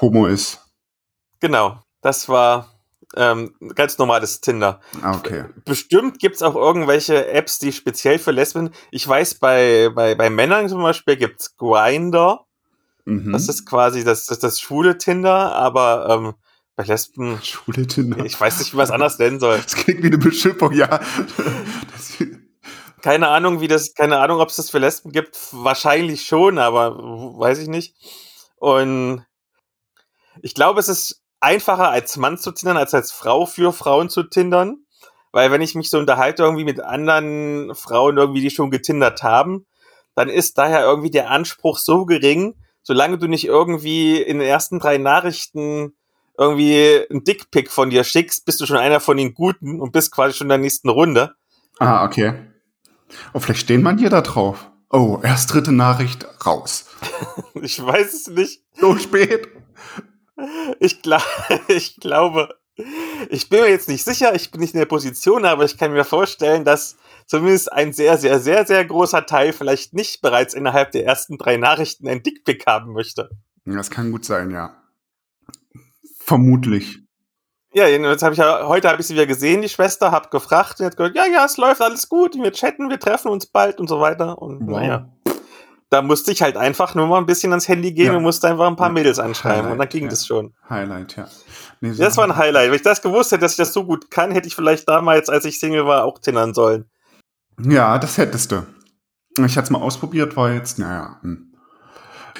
Homo 0.00 0.26
ist. 0.26 0.66
Genau, 1.40 1.82
das 2.00 2.28
war 2.30 2.79
ähm, 3.16 3.54
ganz 3.74 3.98
normales 3.98 4.40
Tinder. 4.40 4.80
Ah, 5.02 5.16
okay. 5.16 5.44
Bestimmt 5.64 6.18
gibt 6.18 6.36
es 6.36 6.42
auch 6.42 6.54
irgendwelche 6.54 7.28
Apps, 7.28 7.58
die 7.58 7.72
speziell 7.72 8.18
für 8.18 8.30
Lesben. 8.30 8.70
Ich 8.90 9.06
weiß, 9.06 9.34
bei, 9.36 9.90
bei, 9.94 10.14
bei 10.14 10.30
Männern 10.30 10.68
zum 10.68 10.82
Beispiel 10.82 11.16
gibt 11.16 11.40
es 11.40 11.56
Grinder. 11.56 12.46
Mhm. 13.04 13.32
Das 13.32 13.48
ist 13.48 13.66
quasi 13.66 14.04
das, 14.04 14.26
das, 14.26 14.38
das 14.38 14.60
schwule 14.60 14.98
Tinder, 14.98 15.54
aber 15.54 16.06
ähm, 16.08 16.34
bei 16.76 16.84
Lesben. 16.84 17.40
Schwule 17.42 17.86
Tinder. 17.86 18.24
Ich 18.24 18.40
weiß 18.40 18.58
nicht, 18.58 18.72
wie 18.72 18.76
man 18.76 18.84
es 18.84 18.90
anders 18.90 19.18
nennen 19.18 19.40
soll. 19.40 19.56
Das 19.56 19.74
klingt 19.74 20.02
wie 20.02 20.08
eine 20.08 20.18
Beschimpfung, 20.18 20.72
ja. 20.72 21.00
Keine 23.02 23.28
Ahnung, 23.28 23.60
wie 23.60 23.68
das, 23.68 23.94
keine 23.94 24.18
Ahnung, 24.18 24.40
ob 24.40 24.50
es 24.50 24.56
das 24.56 24.70
für 24.70 24.78
Lesben 24.78 25.10
gibt. 25.10 25.36
Wahrscheinlich 25.52 26.26
schon, 26.26 26.58
aber 26.58 26.96
weiß 26.96 27.58
ich 27.58 27.68
nicht. 27.68 27.96
Und 28.56 29.24
ich 30.42 30.54
glaube, 30.54 30.80
es 30.80 30.88
ist 30.88 31.19
einfacher 31.40 31.88
als 31.88 32.16
Mann 32.16 32.38
zu 32.38 32.52
tindern, 32.52 32.76
als 32.76 32.94
als 32.94 33.12
Frau 33.12 33.46
für 33.46 33.72
Frauen 33.72 34.10
zu 34.10 34.22
tindern. 34.22 34.84
Weil 35.32 35.50
wenn 35.52 35.62
ich 35.62 35.74
mich 35.74 35.90
so 35.90 35.98
unterhalte 35.98 36.42
irgendwie 36.42 36.64
mit 36.64 36.80
anderen 36.80 37.74
Frauen 37.74 38.16
irgendwie, 38.16 38.40
die 38.40 38.50
schon 38.50 38.70
getindert 38.70 39.22
haben, 39.22 39.66
dann 40.14 40.28
ist 40.28 40.58
daher 40.58 40.82
irgendwie 40.82 41.10
der 41.10 41.30
Anspruch 41.30 41.78
so 41.78 42.04
gering, 42.04 42.54
solange 42.82 43.18
du 43.18 43.28
nicht 43.28 43.46
irgendwie 43.46 44.20
in 44.20 44.38
den 44.38 44.48
ersten 44.48 44.80
drei 44.80 44.98
Nachrichten 44.98 45.94
irgendwie 46.36 47.06
ein 47.10 47.22
Dickpick 47.22 47.70
von 47.70 47.90
dir 47.90 48.02
schickst, 48.02 48.44
bist 48.44 48.60
du 48.60 48.66
schon 48.66 48.78
einer 48.78 49.00
von 49.00 49.16
den 49.16 49.34
Guten 49.34 49.80
und 49.80 49.92
bist 49.92 50.10
quasi 50.10 50.34
schon 50.34 50.46
in 50.46 50.50
der 50.50 50.58
nächsten 50.58 50.88
Runde. 50.88 51.34
Ah, 51.78 52.04
okay. 52.04 52.34
Oh, 53.32 53.40
vielleicht 53.40 53.60
stehen 53.60 53.82
man 53.82 53.98
hier 53.98 54.10
da 54.10 54.22
drauf. 54.22 54.70
Oh, 54.90 55.20
erst 55.22 55.52
dritte 55.52 55.72
Nachricht 55.72 56.26
raus. 56.44 56.86
ich 57.62 57.84
weiß 57.84 58.14
es 58.14 58.26
nicht. 58.28 58.62
So 58.74 58.96
spät. 58.96 59.48
Ich, 60.78 61.02
glaub, 61.02 61.22
ich 61.68 61.96
glaube, 61.96 62.54
ich 63.28 63.48
bin 63.48 63.60
mir 63.60 63.68
jetzt 63.68 63.88
nicht 63.88 64.04
sicher, 64.04 64.34
ich 64.34 64.50
bin 64.50 64.60
nicht 64.60 64.74
in 64.74 64.80
der 64.80 64.86
Position, 64.86 65.44
aber 65.44 65.64
ich 65.64 65.76
kann 65.76 65.92
mir 65.92 66.04
vorstellen, 66.04 66.64
dass 66.64 66.96
zumindest 67.26 67.72
ein 67.72 67.92
sehr, 67.92 68.16
sehr, 68.18 68.40
sehr, 68.40 68.66
sehr 68.66 68.84
großer 68.84 69.26
Teil 69.26 69.52
vielleicht 69.52 69.94
nicht 69.94 70.22
bereits 70.22 70.54
innerhalb 70.54 70.92
der 70.92 71.04
ersten 71.04 71.38
drei 71.38 71.56
Nachrichten 71.56 72.08
ein 72.08 72.22
Dickpick 72.22 72.66
haben 72.66 72.92
möchte. 72.92 73.30
Das 73.64 73.90
kann 73.90 74.10
gut 74.10 74.24
sein, 74.24 74.50
ja. 74.50 74.74
Vermutlich. 76.18 77.00
Ja, 77.72 77.86
jetzt 77.86 78.22
habe 78.22 78.32
ich 78.32 78.38
ja, 78.40 78.66
heute 78.66 78.88
habe 78.88 79.00
ich 79.00 79.06
sie 79.06 79.14
wieder 79.14 79.26
gesehen, 79.26 79.62
die 79.62 79.68
Schwester, 79.68 80.10
hab 80.10 80.32
gefragt, 80.32 80.80
und 80.80 80.86
hat 80.86 80.96
gesagt, 80.96 81.14
ja, 81.14 81.26
ja, 81.26 81.44
es 81.44 81.56
läuft 81.56 81.80
alles 81.80 82.08
gut, 82.08 82.34
wir 82.34 82.50
chatten, 82.50 82.90
wir 82.90 82.98
treffen 82.98 83.30
uns 83.30 83.46
bald 83.46 83.78
und 83.78 83.88
so 83.88 84.00
weiter. 84.00 84.42
Und 84.42 84.66
wow. 84.66 84.80
naja, 84.80 85.08
da 85.90 86.02
musste 86.02 86.30
ich 86.30 86.40
halt 86.40 86.56
einfach 86.56 86.94
nur 86.94 87.08
mal 87.08 87.18
ein 87.18 87.26
bisschen 87.26 87.52
ans 87.52 87.66
Handy 87.66 87.92
gehen 87.92 88.06
ja. 88.06 88.16
und 88.16 88.22
musste 88.22 88.48
einfach 88.48 88.68
ein 88.68 88.76
paar 88.76 88.88
ja. 88.88 88.94
Mädels 88.94 89.18
anschreiben 89.18 89.56
Highlight, 89.56 89.72
und 89.72 89.78
dann 89.78 89.88
ging 89.88 90.04
ja. 90.04 90.10
das 90.10 90.26
schon. 90.26 90.54
Highlight, 90.68 91.16
ja. 91.16 91.28
Nee, 91.80 91.92
so 91.92 92.02
das 92.02 92.16
war 92.16 92.24
ein 92.24 92.36
Highlight. 92.36 92.68
Wenn 92.68 92.76
ich 92.76 92.82
das 92.82 93.02
gewusst 93.02 93.32
hätte, 93.32 93.42
dass 93.42 93.52
ich 93.52 93.58
das 93.58 93.72
so 93.72 93.84
gut 93.84 94.10
kann, 94.10 94.30
hätte 94.30 94.46
ich 94.46 94.54
vielleicht 94.54 94.88
damals, 94.88 95.28
als 95.28 95.44
ich 95.44 95.58
Single 95.58 95.86
war, 95.86 96.04
auch 96.04 96.20
tindern 96.20 96.54
sollen. 96.54 96.88
Ja, 97.60 97.98
das 97.98 98.18
hättest 98.18 98.52
du. 98.52 98.64
Ich 99.44 99.56
hatte 99.56 99.64
es 99.64 99.70
mal 99.70 99.80
ausprobiert, 99.80 100.36
war 100.36 100.52
jetzt, 100.52 100.78
naja. 100.78 101.18
Hm. 101.22 101.52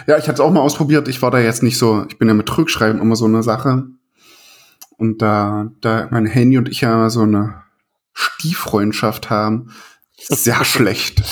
Ja, 0.06 0.16
ich 0.16 0.24
hatte 0.24 0.34
es 0.34 0.40
auch 0.40 0.52
mal 0.52 0.60
ausprobiert. 0.60 1.08
Ich 1.08 1.20
war 1.20 1.32
da 1.32 1.38
jetzt 1.38 1.62
nicht 1.62 1.76
so, 1.76 2.06
ich 2.08 2.18
bin 2.18 2.28
ja 2.28 2.34
mit 2.34 2.56
Rückschreiben 2.56 3.00
immer 3.00 3.16
so 3.16 3.24
eine 3.24 3.42
Sache. 3.42 3.84
Und 4.96 5.22
da, 5.22 5.70
da 5.80 6.08
mein 6.10 6.26
Handy 6.26 6.56
und 6.56 6.68
ich 6.68 6.82
ja 6.82 7.10
so 7.10 7.22
eine 7.22 7.62
Stieffreundschaft 8.12 9.28
haben, 9.28 9.72
sehr 10.16 10.64
schlecht. 10.64 11.22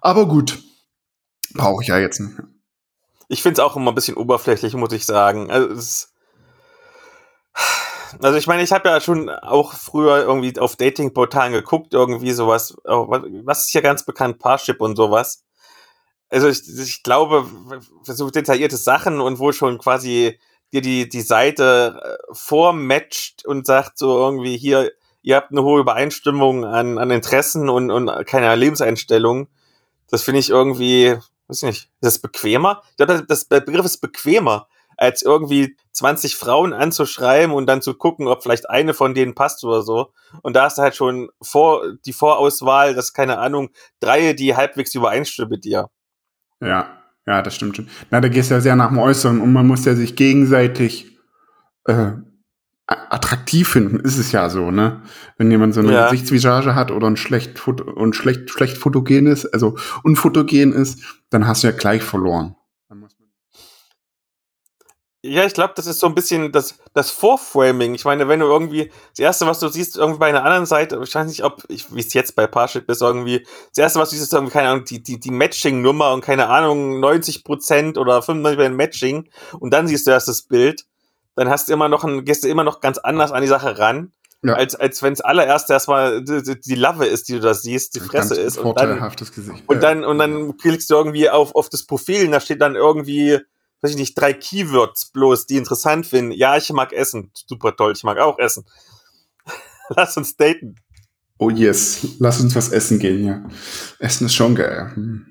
Aber 0.00 0.28
gut, 0.28 0.58
brauche 1.54 1.82
ich 1.82 1.88
ja 1.88 1.98
jetzt 1.98 2.20
nicht. 2.20 2.36
Ich 3.28 3.42
finde 3.42 3.60
es 3.60 3.66
auch 3.66 3.76
immer 3.76 3.92
ein 3.92 3.94
bisschen 3.94 4.16
oberflächlich, 4.16 4.74
muss 4.74 4.92
ich 4.92 5.06
sagen. 5.06 5.50
Also, 5.50 5.68
es, 5.68 6.12
also 8.20 8.36
ich 8.36 8.46
meine, 8.46 8.62
ich 8.62 8.72
habe 8.72 8.88
ja 8.88 9.00
schon 9.00 9.28
auch 9.30 9.72
früher 9.74 10.18
irgendwie 10.22 10.58
auf 10.58 10.76
Datingportalen 10.76 11.52
geguckt, 11.52 11.94
irgendwie 11.94 12.32
sowas, 12.32 12.76
was 12.84 13.66
ist 13.66 13.72
ja 13.72 13.80
ganz 13.80 14.04
bekannt, 14.04 14.38
Parship 14.38 14.80
und 14.80 14.96
sowas. 14.96 15.44
Also 16.28 16.48
ich, 16.48 16.62
ich 16.68 17.02
glaube, 17.02 17.46
so 18.04 18.30
detaillierte 18.30 18.76
Sachen 18.76 19.20
und 19.20 19.38
wo 19.38 19.52
schon 19.52 19.78
quasi 19.78 20.38
dir 20.72 20.80
die, 20.80 21.08
die 21.08 21.22
Seite 21.22 22.00
äh, 22.02 22.34
vormatcht 22.34 23.44
und 23.44 23.66
sagt 23.66 23.98
so 23.98 24.18
irgendwie 24.18 24.56
hier, 24.56 24.92
ihr 25.22 25.36
habt 25.36 25.50
eine 25.50 25.62
hohe 25.62 25.80
Übereinstimmung 25.80 26.64
an, 26.64 26.98
an 26.98 27.10
Interessen 27.10 27.68
und, 27.68 27.90
und 27.90 28.08
keine 28.26 28.54
Lebenseinstellung. 28.54 29.48
Das 30.08 30.22
finde 30.22 30.40
ich 30.40 30.50
irgendwie, 30.50 31.16
weiß 31.50 31.62
nicht, 31.62 31.84
ist 31.84 31.90
das 32.00 32.18
bequemer? 32.18 32.82
Ich 32.90 32.96
glaube, 32.96 33.24
das, 33.26 33.48
der 33.48 33.60
Begriff 33.60 33.84
ist 33.84 33.98
bequemer, 33.98 34.68
als 34.96 35.22
irgendwie 35.22 35.76
20 35.92 36.36
Frauen 36.36 36.72
anzuschreiben 36.72 37.54
und 37.54 37.66
dann 37.66 37.82
zu 37.82 37.94
gucken, 37.94 38.28
ob 38.28 38.42
vielleicht 38.42 38.68
eine 38.68 38.94
von 38.94 39.14
denen 39.14 39.34
passt 39.34 39.64
oder 39.64 39.82
so. 39.82 40.12
Und 40.42 40.54
da 40.54 40.64
hast 40.64 40.78
du 40.78 40.82
halt 40.82 40.94
schon 40.94 41.30
vor, 41.40 41.82
die 42.04 42.12
Vorauswahl, 42.12 42.94
das 42.94 43.12
keine 43.12 43.38
Ahnung, 43.38 43.70
drei, 43.98 44.32
die 44.34 44.56
halbwegs 44.56 44.94
übereinstimmen 44.94 45.50
mit 45.50 45.64
dir. 45.64 45.88
Ja. 46.60 46.96
Ja, 47.26 47.42
das 47.42 47.54
stimmt 47.54 47.76
schon. 47.76 47.88
Na, 48.10 48.20
da 48.20 48.28
gehst 48.28 48.50
du 48.50 48.54
ja 48.54 48.60
sehr 48.60 48.76
nach 48.76 48.88
dem 48.88 48.98
Äußeren 48.98 49.40
und 49.40 49.52
man 49.52 49.66
muss 49.66 49.84
ja 49.84 49.94
sich 49.94 50.16
gegenseitig 50.16 51.18
äh, 51.84 52.12
attraktiv 52.90 53.68
finden, 53.68 54.00
ist 54.00 54.18
es 54.18 54.32
ja 54.32 54.50
so, 54.50 54.70
ne? 54.70 55.02
Wenn 55.36 55.50
jemand 55.50 55.74
so 55.74 55.80
eine 55.80 55.92
ja. 55.92 56.04
Gesichtsvisage 56.08 56.74
hat 56.74 56.90
oder 56.90 57.06
ein 57.06 57.16
schlecht, 57.16 57.66
und 57.66 58.16
schlecht, 58.16 58.50
schlecht 58.50 58.76
fotogen 58.76 59.26
ist, 59.26 59.46
also 59.46 59.76
unfotogen 60.02 60.72
ist, 60.72 61.00
dann 61.30 61.46
hast 61.46 61.62
du 61.62 61.68
ja 61.68 61.72
gleich 61.72 62.02
verloren. 62.02 62.56
Ja, 65.22 65.44
ich 65.44 65.52
glaube, 65.52 65.74
das 65.76 65.86
ist 65.86 66.00
so 66.00 66.06
ein 66.06 66.14
bisschen 66.14 66.50
das, 66.50 66.78
das 66.94 67.10
Vorframing. 67.10 67.94
Ich 67.94 68.06
meine, 68.06 68.26
wenn 68.26 68.40
du 68.40 68.46
irgendwie, 68.46 68.90
das 69.10 69.18
erste, 69.18 69.46
was 69.46 69.60
du 69.60 69.68
siehst, 69.68 69.98
irgendwie 69.98 70.18
bei 70.18 70.28
einer 70.28 70.44
anderen 70.44 70.64
Seite, 70.64 70.98
ich 71.04 71.14
weiß 71.14 71.26
nicht, 71.26 71.44
ob, 71.44 71.62
wie 71.68 72.00
es 72.00 72.14
jetzt 72.14 72.34
bei 72.36 72.46
Parship 72.46 72.88
ist, 72.88 73.02
irgendwie, 73.02 73.46
das 73.68 73.76
erste, 73.76 73.98
was 73.98 74.08
du 74.08 74.16
siehst, 74.16 74.28
ist 74.28 74.32
irgendwie, 74.32 74.52
keine 74.52 74.70
Ahnung, 74.70 74.86
die, 74.86 75.02
die, 75.02 75.20
die 75.20 75.30
Matching-Nummer 75.30 76.14
und 76.14 76.22
keine 76.24 76.48
Ahnung, 76.48 77.04
90% 77.04 77.98
oder 77.98 78.20
95% 78.20 78.70
Matching 78.70 79.28
und 79.58 79.74
dann 79.74 79.86
siehst 79.88 80.06
du 80.06 80.10
erst 80.10 80.28
das 80.28 80.42
Bild, 80.44 80.86
dann 81.34 81.48
hast 81.48 81.68
du 81.68 81.72
immer 81.72 81.88
noch 81.88 82.04
ein, 82.04 82.24
gehst 82.24 82.44
du 82.44 82.48
immer 82.48 82.64
noch 82.64 82.80
ganz 82.80 82.98
anders 82.98 83.32
an 83.32 83.42
die 83.42 83.48
Sache 83.48 83.78
ran. 83.78 84.12
Ja. 84.42 84.54
Als, 84.54 84.74
als 84.74 85.02
wenn 85.02 85.12
es 85.12 85.20
allererst 85.20 85.68
erstmal 85.68 86.24
die, 86.24 86.58
die 86.58 86.74
Love 86.74 87.04
ist, 87.04 87.28
die 87.28 87.34
du 87.34 87.40
da 87.40 87.52
siehst, 87.52 87.94
die 87.94 88.00
Fresse 88.00 88.40
ist. 88.40 88.56
Und 88.56 88.78
dann, 88.78 88.98
Gesicht. 88.98 89.64
Und 89.66 89.82
dann, 89.82 90.02
und 90.02 90.18
dann 90.18 90.56
klickst 90.56 90.88
du 90.88 90.94
irgendwie 90.94 91.28
auf, 91.28 91.54
auf 91.54 91.68
das 91.68 91.84
Profil 91.84 92.24
und 92.24 92.32
da 92.32 92.40
steht 92.40 92.62
dann 92.62 92.74
irgendwie, 92.74 93.38
weiß 93.82 93.90
ich 93.90 93.98
nicht, 93.98 94.14
drei 94.14 94.32
Keywords 94.32 95.10
bloß, 95.12 95.46
die 95.46 95.58
interessant 95.58 96.06
finden. 96.06 96.32
Ja, 96.32 96.56
ich 96.56 96.72
mag 96.72 96.94
Essen. 96.94 97.32
Super 97.34 97.76
toll, 97.76 97.92
ich 97.94 98.02
mag 98.02 98.16
auch 98.18 98.38
Essen. 98.38 98.64
Lass 99.90 100.16
uns 100.16 100.36
daten. 100.36 100.76
Oh 101.40 101.48
yes, 101.48 102.06
lass 102.18 102.38
uns 102.38 102.54
was 102.54 102.68
essen 102.68 102.98
gehen, 102.98 103.24
ja. 103.24 103.42
Essen 103.98 104.26
ist 104.26 104.34
schon 104.34 104.54
geil. 104.54 104.92
Hm. 104.94 105.26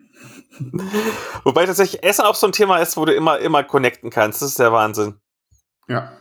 Wobei 1.43 1.67
tatsächlich 1.67 2.03
Essen 2.03 2.25
auch 2.25 2.33
so 2.33 2.47
ein 2.47 2.51
Thema 2.51 2.79
ist, 2.79 2.97
wo 2.97 3.05
du 3.05 3.13
immer, 3.13 3.37
immer 3.37 3.63
connecten 3.63 4.09
kannst. 4.09 4.41
Das 4.41 4.49
ist 4.49 4.59
der 4.59 4.71
Wahnsinn. 4.71 5.19
Ja. 5.89 6.13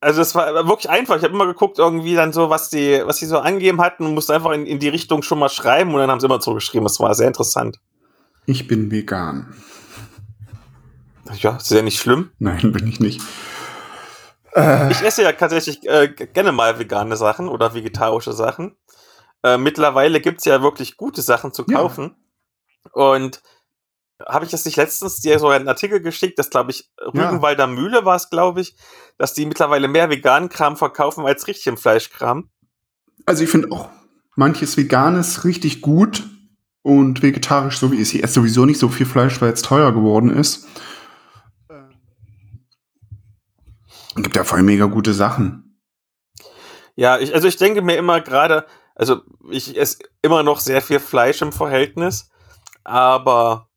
Also 0.00 0.20
das 0.20 0.34
war 0.34 0.54
wirklich 0.68 0.88
einfach. 0.88 1.16
Ich 1.16 1.24
habe 1.24 1.34
immer 1.34 1.46
geguckt, 1.46 1.78
irgendwie 1.78 2.14
dann 2.14 2.32
so, 2.32 2.48
was 2.48 2.70
die, 2.70 3.02
was 3.04 3.18
die 3.18 3.26
so 3.26 3.38
angegeben 3.38 3.80
hatten 3.80 4.06
und 4.06 4.14
musste 4.14 4.34
einfach 4.34 4.52
in, 4.52 4.64
in 4.64 4.78
die 4.78 4.88
Richtung 4.88 5.22
schon 5.22 5.38
mal 5.38 5.48
schreiben 5.48 5.92
und 5.92 5.98
dann 6.00 6.10
haben 6.10 6.20
sie 6.20 6.26
immer 6.26 6.40
zurückgeschrieben. 6.40 6.84
Das 6.84 7.00
war 7.00 7.14
sehr 7.14 7.26
interessant. 7.26 7.78
Ich 8.46 8.68
bin 8.68 8.90
vegan. 8.90 9.54
Ja, 11.38 11.56
ist 11.56 11.70
ja 11.70 11.82
nicht 11.82 11.98
schlimm. 11.98 12.30
Nein, 12.38 12.72
bin 12.72 12.86
ich 12.86 13.00
nicht. 13.00 13.20
Äh. 14.54 14.92
Ich 14.92 15.02
esse 15.02 15.22
ja 15.22 15.32
tatsächlich 15.32 15.84
äh, 15.88 16.08
gerne 16.08 16.52
mal 16.52 16.78
vegane 16.78 17.16
Sachen 17.16 17.48
oder 17.48 17.74
vegetarische 17.74 18.32
Sachen. 18.32 18.76
Äh, 19.42 19.58
mittlerweile 19.58 20.20
gibt's 20.20 20.44
ja 20.44 20.62
wirklich 20.62 20.96
gute 20.96 21.22
Sachen 21.22 21.52
zu 21.52 21.64
kaufen. 21.64 22.14
Ja. 22.84 23.02
Und 23.16 23.42
habe 24.26 24.44
ich 24.44 24.50
das 24.50 24.64
nicht 24.64 24.76
letztens 24.76 25.16
dir 25.16 25.38
so 25.38 25.48
einen 25.48 25.68
Artikel 25.68 26.00
geschickt, 26.00 26.38
dass 26.38 26.50
glaube 26.50 26.70
ich 26.70 26.90
Rügenwalder 27.00 27.64
ja. 27.64 27.70
Mühle 27.70 28.04
war 28.04 28.16
es, 28.16 28.30
glaube 28.30 28.60
ich, 28.60 28.76
dass 29.18 29.34
die 29.34 29.46
mittlerweile 29.46 29.88
mehr 29.88 30.10
veganen 30.10 30.48
Kram 30.48 30.76
verkaufen 30.76 31.26
als 31.26 31.46
richtigen 31.46 31.76
Fleischkram. 31.76 32.50
Also 33.26 33.44
ich 33.44 33.50
finde 33.50 33.70
auch 33.72 33.90
manches 34.36 34.76
Veganes 34.76 35.44
richtig 35.44 35.80
gut 35.80 36.24
und 36.82 37.22
vegetarisch 37.22 37.78
so 37.78 37.90
wie 37.92 37.96
ist. 37.96 38.14
Ich 38.14 38.22
esse 38.22 38.34
sowieso 38.34 38.64
nicht 38.64 38.78
so 38.78 38.88
viel 38.88 39.06
Fleisch, 39.06 39.40
weil 39.40 39.52
es 39.52 39.62
teuer 39.62 39.92
geworden 39.92 40.30
ist. 40.30 40.66
Gibt 44.14 44.36
ja 44.36 44.44
voll 44.44 44.62
mega 44.62 44.86
gute 44.86 45.12
Sachen. 45.12 45.78
Ja, 46.94 47.18
ich, 47.18 47.34
also 47.34 47.48
ich 47.48 47.56
denke 47.56 47.82
mir 47.82 47.96
immer 47.96 48.22
gerade, 48.22 48.66
also 48.94 49.20
ich 49.50 49.76
esse 49.76 49.98
immer 50.22 50.42
noch 50.42 50.60
sehr 50.60 50.80
viel 50.80 51.00
Fleisch 51.00 51.42
im 51.42 51.52
Verhältnis, 51.52 52.30
aber 52.84 53.68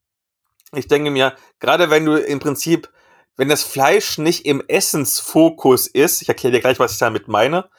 ich 0.75 0.87
denke 0.87 1.11
mir, 1.11 1.33
gerade 1.59 1.89
wenn 1.89 2.05
du 2.05 2.15
im 2.15 2.39
Prinzip, 2.39 2.89
wenn 3.37 3.49
das 3.49 3.63
Fleisch 3.63 4.17
nicht 4.17 4.45
im 4.45 4.61
Essensfokus 4.67 5.87
ist, 5.87 6.21
ich 6.21 6.29
erkläre 6.29 6.53
dir 6.53 6.61
gleich, 6.61 6.79
was 6.79 6.93
ich 6.93 6.99
damit 6.99 7.27
meine, 7.27 7.69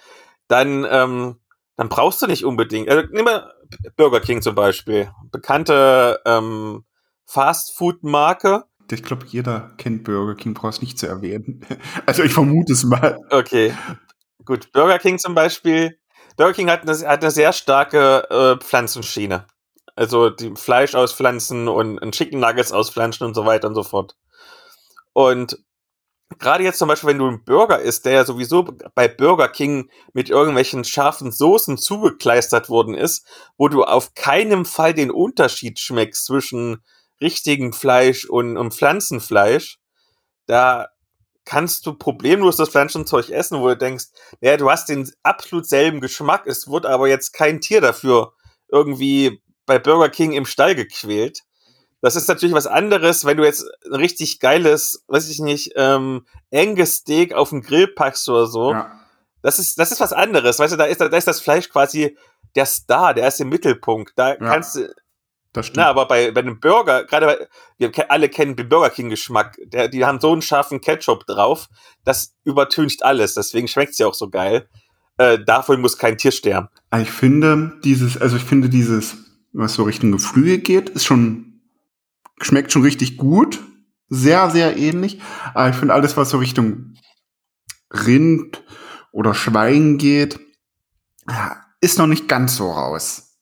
dann, 0.48 0.87
ähm, 0.90 1.37
dann 1.76 1.88
brauchst 1.88 2.22
du 2.22 2.26
nicht 2.26 2.44
unbedingt. 2.44 2.88
Also 2.88 3.07
nimm 3.12 3.24
mal 3.24 3.53
Burger 3.96 4.20
King 4.20 4.42
zum 4.42 4.55
Beispiel. 4.55 5.11
Bekannte 5.31 6.20
ähm, 6.24 6.85
Fast-Food-Marke. 7.26 8.64
Ich 8.90 9.05
glaube, 9.05 9.24
jeder 9.26 9.70
kennt 9.79 10.03
Burger 10.03 10.35
King, 10.35 10.55
brauchst 10.55 10.83
nicht 10.83 10.98
zu 10.98 11.07
erwähnen. 11.07 11.64
Also 12.07 12.24
ich 12.24 12.33
vermute 12.33 12.72
es 12.72 12.83
mal. 12.83 13.18
Okay. 13.31 13.72
Gut, 14.44 14.72
Burger 14.72 14.98
King 14.98 15.18
zum 15.18 15.35
Beispiel. 15.35 15.96
Burger 16.37 16.55
King 16.55 16.70
hat 16.70 16.83
eine, 16.83 17.09
hat 17.09 17.22
eine 17.22 17.31
sehr 17.31 17.53
starke 17.53 18.29
äh, 18.31 18.64
Pflanzenschiene. 18.64 19.46
Also 19.94 20.31
die 20.31 20.55
Fleisch 20.57 20.94
aus 20.94 21.12
Pflanzen 21.12 21.68
und, 21.68 21.98
Chicken 22.12 22.40
Nuggets 22.40 22.72
aus 22.72 22.90
Pflanzen 22.90 23.24
und 23.24 23.35
so 23.35 23.46
weiter 23.46 23.68
und 23.68 23.74
so 23.74 23.83
fort. 23.83 24.16
Und 25.12 25.59
gerade 26.38 26.64
jetzt 26.64 26.79
zum 26.79 26.88
Beispiel, 26.88 27.11
wenn 27.11 27.18
du 27.18 27.26
einen 27.26 27.44
Burger 27.44 27.81
isst, 27.81 28.05
der 28.05 28.12
ja 28.12 28.24
sowieso 28.24 28.64
bei 28.94 29.09
Burger 29.09 29.48
King 29.48 29.90
mit 30.12 30.31
irgendwelchen 30.31 30.85
scharfen 30.85 31.33
Soßen 31.33 31.79
zugekleistert 31.79 32.68
worden 32.68 32.94
ist, 32.94 33.26
wo 33.59 33.68
du 33.68 33.85
auf 33.85 34.14
keinen 34.14 34.64
Fall 34.64 34.94
den 34.94 35.11
Unterschied 35.11 35.79
schmeckst 35.79 36.26
zwischen 36.26 36.83
richtigem 37.20 37.72
Fleisch 37.72 38.24
und, 38.24 38.57
und 38.57 38.72
Pflanzenfleisch, 38.72 39.79
da 40.46 40.88
kannst 41.44 41.85
du 41.87 41.94
problemlos 41.94 42.57
das 42.57 42.70
Pflanzenzeug 42.70 43.31
essen, 43.31 43.61
wo 43.61 43.68
du 43.68 43.76
denkst, 43.76 44.07
ja, 44.40 44.57
du 44.57 44.70
hast 44.70 44.88
den 44.88 45.11
absolut 45.22 45.66
selben 45.66 46.00
Geschmack, 46.00 46.46
es 46.46 46.68
wird 46.68 46.87
aber 46.87 47.09
jetzt 47.09 47.33
kein 47.33 47.61
Tier 47.61 47.81
dafür 47.81 48.33
irgendwie 48.68 49.42
bei 49.70 49.78
Burger 49.78 50.09
King 50.09 50.33
im 50.33 50.46
Stall 50.46 50.74
gequält. 50.74 51.44
Das 52.02 52.16
ist 52.16 52.26
natürlich 52.26 52.56
was 52.56 52.66
anderes, 52.66 53.24
wenn 53.24 53.37
du 53.37 53.44
jetzt 53.44 53.64
ein 53.87 53.94
richtig 53.94 54.40
geiles, 54.40 55.04
weiß 55.06 55.30
ich 55.30 55.38
nicht, 55.38 55.74
ähm, 55.76 56.26
enges 56.50 56.96
Steak 56.96 57.35
auf 57.35 57.50
den 57.50 57.62
Grill 57.62 57.87
packst 57.87 58.28
oder 58.28 58.46
so. 58.46 58.72
Ja. 58.72 58.90
Das 59.42 59.61
ist, 59.61 59.78
das 59.78 59.92
ist 59.92 60.00
was 60.00 60.12
anderes. 60.12 60.59
Weißt 60.59 60.72
du, 60.72 60.76
da 60.76 60.87
ist, 60.87 61.00
da 61.00 61.06
ist 61.06 61.28
das 61.28 61.40
Fleisch 61.40 61.68
quasi 61.68 62.16
der 62.56 62.66
Star, 62.66 63.14
der 63.14 63.28
ist 63.28 63.40
im 63.40 63.48
Mittelpunkt. 63.48 64.12
Da 64.16 64.30
ja, 64.30 64.35
kannst 64.35 64.74
du. 64.74 64.92
Das 65.52 65.66
stimmt. 65.66 65.76
Na, 65.76 65.87
aber 65.87 66.06
bei, 66.06 66.33
bei 66.33 66.40
einem 66.40 66.59
Burger, 66.59 67.04
gerade 67.04 67.48
wir 67.78 68.11
alle 68.11 68.28
kennen 68.28 68.56
den 68.56 68.68
Burger 68.68 68.90
King 68.90 69.09
Geschmack, 69.09 69.56
der, 69.66 69.87
die 69.87 70.04
haben 70.04 70.18
so 70.18 70.33
einen 70.33 70.42
scharfen 70.42 70.80
Ketchup 70.80 71.26
drauf, 71.26 71.68
das 72.02 72.35
übertüncht 72.42 73.04
alles. 73.04 73.35
Deswegen 73.35 73.68
schmeckt 73.68 73.94
sie 73.94 74.04
auch 74.04 74.14
so 74.14 74.30
geil. 74.30 74.68
Äh, 75.16 75.38
davon 75.44 75.80
muss 75.80 75.96
kein 75.96 76.18
Tier 76.18 76.33
sterben. 76.33 76.68
Ich 76.98 77.12
finde 77.12 77.78
dieses, 77.85 78.20
also 78.20 78.37
ich 78.37 78.42
finde 78.42 78.68
dieses 78.68 79.29
was 79.52 79.74
so 79.74 79.84
Richtung 79.84 80.12
Geflügel 80.12 80.58
geht, 80.58 80.90
ist 80.90 81.04
schon, 81.04 81.60
schmeckt 82.40 82.72
schon 82.72 82.82
richtig 82.82 83.16
gut. 83.16 83.60
Sehr, 84.08 84.50
sehr 84.50 84.76
ähnlich. 84.76 85.20
Aber 85.54 85.70
ich 85.70 85.76
finde 85.76 85.94
alles, 85.94 86.16
was 86.16 86.30
so 86.30 86.38
Richtung 86.38 86.94
Rind 87.92 88.64
oder 89.12 89.34
Schwein 89.34 89.98
geht, 89.98 90.40
ist 91.80 91.98
noch 91.98 92.06
nicht 92.06 92.28
ganz 92.28 92.56
so 92.56 92.70
raus. 92.70 93.36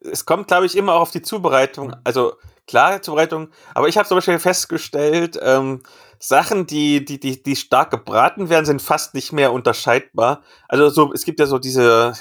Es 0.00 0.24
kommt, 0.24 0.48
glaube 0.48 0.66
ich, 0.66 0.76
immer 0.76 0.94
auch 0.94 1.02
auf 1.02 1.10
die 1.10 1.22
Zubereitung. 1.22 1.94
Also 2.04 2.34
klar, 2.66 3.02
Zubereitung. 3.02 3.48
Aber 3.74 3.88
ich 3.88 3.96
habe 3.96 4.08
zum 4.08 4.16
Beispiel 4.16 4.38
festgestellt, 4.38 5.38
ähm, 5.42 5.82
Sachen, 6.18 6.66
die, 6.66 7.04
die, 7.04 7.18
die, 7.18 7.42
die 7.42 7.56
stark 7.56 7.90
gebraten 7.90 8.48
werden, 8.48 8.64
sind 8.64 8.82
fast 8.82 9.14
nicht 9.14 9.32
mehr 9.32 9.52
unterscheidbar. 9.52 10.42
Also 10.68 10.88
so, 10.88 11.12
es 11.12 11.24
gibt 11.24 11.40
ja 11.40 11.46
so 11.46 11.58
diese, 11.58 12.12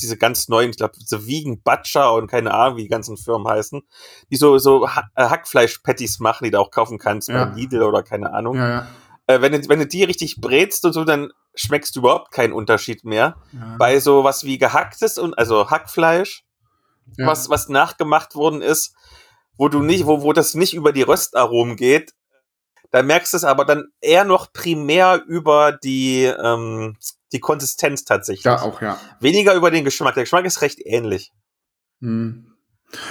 diese 0.00 0.16
ganz 0.16 0.48
neuen, 0.48 0.70
ich 0.70 0.76
glaube, 0.76 0.94
so 0.98 1.26
Vegan 1.26 1.60
Butcher 1.62 2.12
und 2.12 2.26
keine 2.26 2.52
Ahnung, 2.54 2.76
wie 2.76 2.82
die 2.82 2.88
ganzen 2.88 3.16
Firmen 3.16 3.48
heißen, 3.48 3.82
die 4.30 4.36
so, 4.36 4.58
so 4.58 4.86
äh, 4.86 4.88
Hackfleisch-Patties 5.16 6.20
machen, 6.20 6.44
die 6.44 6.50
du 6.50 6.58
auch 6.58 6.70
kaufen 6.70 6.98
kannst 6.98 7.28
ja. 7.28 7.44
bei 7.44 7.54
Lidl 7.54 7.82
oder 7.82 8.02
keine 8.02 8.32
Ahnung. 8.32 8.56
Ja, 8.56 8.68
ja. 8.68 8.86
Äh, 9.26 9.40
wenn, 9.40 9.52
du, 9.52 9.68
wenn 9.68 9.78
du 9.78 9.86
die 9.86 10.04
richtig 10.04 10.40
brätst 10.40 10.84
und 10.84 10.92
so, 10.92 11.04
dann 11.04 11.32
schmeckst 11.54 11.96
du 11.96 12.00
überhaupt 12.00 12.30
keinen 12.30 12.52
Unterschied 12.52 13.04
mehr. 13.04 13.36
Bei 13.78 13.98
so 13.98 14.24
was 14.24 14.44
wie 14.44 14.58
gehacktes 14.58 15.18
und, 15.18 15.36
also 15.36 15.70
Hackfleisch, 15.70 16.44
was, 17.18 17.50
was 17.50 17.68
nachgemacht 17.68 18.34
worden 18.34 18.62
ist, 18.62 18.94
wo 19.56 19.68
du 19.68 19.80
nicht, 19.80 20.06
wo, 20.06 20.22
wo 20.22 20.32
das 20.32 20.54
nicht 20.54 20.74
über 20.74 20.92
die 20.92 21.02
Röstaromen 21.02 21.76
geht, 21.76 22.14
da 22.90 23.02
merkst 23.02 23.32
du 23.32 23.36
es 23.36 23.44
aber 23.44 23.64
dann 23.64 23.88
eher 24.00 24.24
noch 24.24 24.52
primär 24.52 25.22
über 25.26 25.72
die, 25.72 26.24
ähm, 26.24 26.96
die 27.32 27.40
Konsistenz 27.40 28.04
tatsächlich. 28.04 28.44
Ja, 28.44 28.62
auch, 28.62 28.82
ja. 28.82 28.98
Weniger 29.20 29.54
über 29.54 29.70
den 29.70 29.84
Geschmack. 29.84 30.14
Der 30.14 30.24
Geschmack 30.24 30.44
ist 30.44 30.62
recht 30.62 30.80
ähnlich. 30.84 31.32
Hm. 32.00 32.46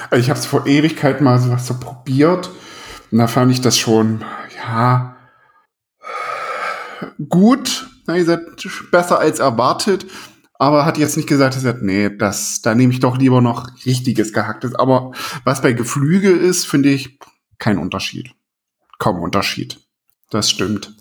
Also 0.10 0.22
ich 0.22 0.30
habe 0.30 0.40
es 0.40 0.46
vor 0.46 0.66
Ewigkeit 0.68 1.22
mal 1.22 1.40
so 1.40 1.50
was 1.52 1.68
so 1.68 1.76
probiert. 1.80 2.50
Und 3.12 3.18
da 3.18 3.28
fand 3.28 3.52
ich 3.52 3.62
das 3.62 3.78
schon, 3.78 4.24
ja, 4.58 5.16
gut. 7.30 7.88
Na, 8.06 8.18
ihr 8.18 8.26
seid 8.26 8.42
besser 8.92 9.20
als 9.20 9.40
erwartet. 9.40 10.06
Aber 10.62 10.86
hat 10.86 10.98
jetzt 10.98 11.16
nicht 11.16 11.30
gesagt, 11.30 11.56
er 11.56 11.62
sagt, 11.62 11.82
nee, 11.84 12.10
das, 12.10 12.62
da 12.62 12.76
nehme 12.76 12.92
ich 12.92 13.00
doch 13.00 13.18
lieber 13.18 13.40
noch 13.40 13.70
richtiges 13.86 14.34
gehacktes. 14.34 14.76
Aber 14.76 15.14
was 15.46 15.62
bei 15.62 15.72
Geflügel 15.72 16.36
ist, 16.36 16.66
finde 16.66 16.90
ich 16.90 17.18
kein 17.58 17.78
Unterschied. 17.78 18.32
Kaum 18.98 19.22
Unterschied. 19.22 19.80
Das 20.30 20.50
stimmt 20.50 20.94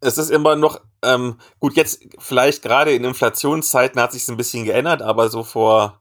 es 0.00 0.18
ist 0.18 0.30
immer 0.30 0.56
noch, 0.56 0.80
ähm, 1.02 1.38
gut, 1.60 1.76
jetzt 1.76 2.02
vielleicht 2.18 2.62
gerade 2.62 2.92
in 2.92 3.04
Inflationszeiten 3.04 4.00
hat 4.00 4.12
sich 4.12 4.28
ein 4.28 4.36
bisschen 4.36 4.64
geändert, 4.64 5.02
aber 5.02 5.28
so 5.28 5.44
vor, 5.44 6.00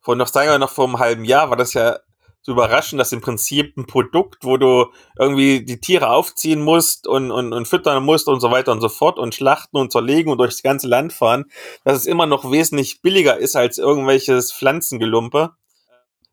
vor 0.00 0.16
noch, 0.16 0.28
sagen 0.28 0.50
wir 0.50 0.58
noch 0.58 0.70
vor 0.70 0.86
einem 0.86 0.98
halben 0.98 1.24
Jahr 1.24 1.50
war 1.50 1.56
das 1.56 1.74
ja 1.74 1.98
so 2.44 2.52
überraschend, 2.52 3.00
dass 3.00 3.12
im 3.12 3.20
Prinzip 3.20 3.76
ein 3.76 3.86
Produkt, 3.86 4.44
wo 4.44 4.56
du 4.56 4.86
irgendwie 5.16 5.64
die 5.64 5.80
Tiere 5.80 6.10
aufziehen 6.10 6.60
musst 6.60 7.06
und, 7.06 7.30
und, 7.30 7.52
und 7.52 7.68
füttern 7.68 8.04
musst 8.04 8.26
und 8.26 8.40
so 8.40 8.50
weiter 8.50 8.72
und 8.72 8.80
so 8.80 8.88
fort 8.88 9.18
und 9.18 9.34
schlachten 9.34 9.76
und 9.76 9.92
zerlegen 9.92 10.32
und 10.32 10.38
durchs 10.38 10.62
ganze 10.62 10.88
Land 10.88 11.12
fahren, 11.12 11.44
dass 11.84 11.96
es 11.96 12.06
immer 12.06 12.26
noch 12.26 12.50
wesentlich 12.50 13.00
billiger 13.00 13.38
ist 13.38 13.54
als 13.54 13.78
irgendwelches 13.78 14.52
Pflanzengelumpe. 14.52 15.50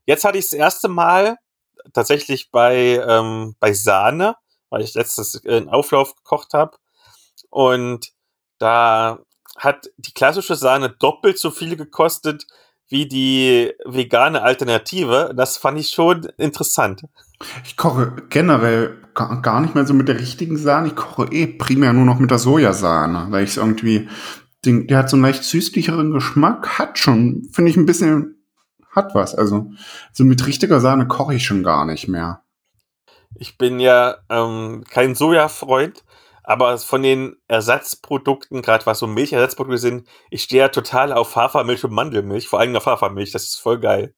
Jetzt 0.08 0.24
hatte 0.24 0.40
ich 0.40 0.46
das 0.46 0.54
erste 0.54 0.88
Mal 0.88 1.38
tatsächlich 1.94 2.50
bei, 2.50 3.04
ähm, 3.08 3.56
bei 3.60 3.74
Sahne, 3.74 4.36
weil 4.72 4.82
ich 4.82 4.96
letztes 4.96 5.46
einen 5.46 5.70
Auflauf 5.70 6.16
gekocht 6.16 6.54
habe 6.54 6.76
und 7.50 8.12
da 8.58 9.20
hat 9.58 9.90
die 9.98 10.14
klassische 10.14 10.56
Sahne 10.56 10.90
doppelt 10.90 11.38
so 11.38 11.52
viel 11.52 11.76
gekostet 11.76 12.46
wie 12.88 13.08
die 13.08 13.72
vegane 13.86 14.42
Alternative. 14.42 15.34
Das 15.36 15.58
fand 15.58 15.80
ich 15.80 15.90
schon 15.90 16.28
interessant. 16.38 17.04
Ich 17.64 17.78
koche 17.78 18.16
generell 18.30 18.98
gar 19.14 19.62
nicht 19.62 19.76
mehr 19.76 19.86
so 19.86 19.94
mit 19.94 20.08
der 20.08 20.20
richtigen 20.20 20.58
Sahne. 20.58 20.88
Ich 20.88 20.96
koche 20.96 21.32
eh 21.32 21.48
primär 21.48 21.94
nur 21.94 22.06
noch 22.06 22.20
mit 22.20 22.32
der 22.32 22.40
Sojasahne, 22.40 23.28
weil 23.30 23.44
ich 23.44 23.52
es 23.52 23.58
irgendwie 23.58 24.10
Den, 24.66 24.88
der 24.88 24.98
hat 24.98 25.10
so 25.10 25.16
einen 25.16 25.24
leicht 25.24 25.46
süßlicheren 25.46 26.12
Geschmack, 26.12 26.80
hat 26.80 27.00
schon, 27.00 27.48
finde 27.54 27.72
ich 27.72 27.78
ein 27.78 27.86
bisschen, 27.86 28.44
hat 28.92 29.16
was. 29.16 29.34
Also 29.34 29.72
so 30.12 30.26
mit 30.26 30.46
richtiger 30.46 30.82
Sahne 30.82 31.08
koche 31.08 31.36
ich 31.36 31.46
schon 31.46 31.64
gar 31.64 31.86
nicht 31.86 32.10
mehr. 32.10 32.44
Ich 33.36 33.58
bin 33.58 33.80
ja 33.80 34.18
ähm, 34.30 34.84
kein 34.90 35.16
Soja-Freund, 35.16 36.04
aber 36.50 36.76
von 36.80 37.04
den 37.04 37.36
Ersatzprodukten, 37.48 38.64
gerade 38.64 38.84
was 38.88 38.98
so 38.98 39.06
Milchersatzprodukte 39.06 39.78
sind, 39.78 40.08
ich 40.32 40.42
stehe 40.42 40.64
ja 40.64 40.70
total 40.70 41.14
auf 41.14 41.36
Hafermilch 41.36 41.84
und 41.84 41.92
Mandelmilch, 41.92 42.48
vor 42.48 42.60
allem 42.60 42.76
auf 42.76 42.88
Hafermilch, 42.88 43.32
das 43.32 43.44
ist 43.44 43.58
voll 43.58 43.80
geil. 43.80 44.16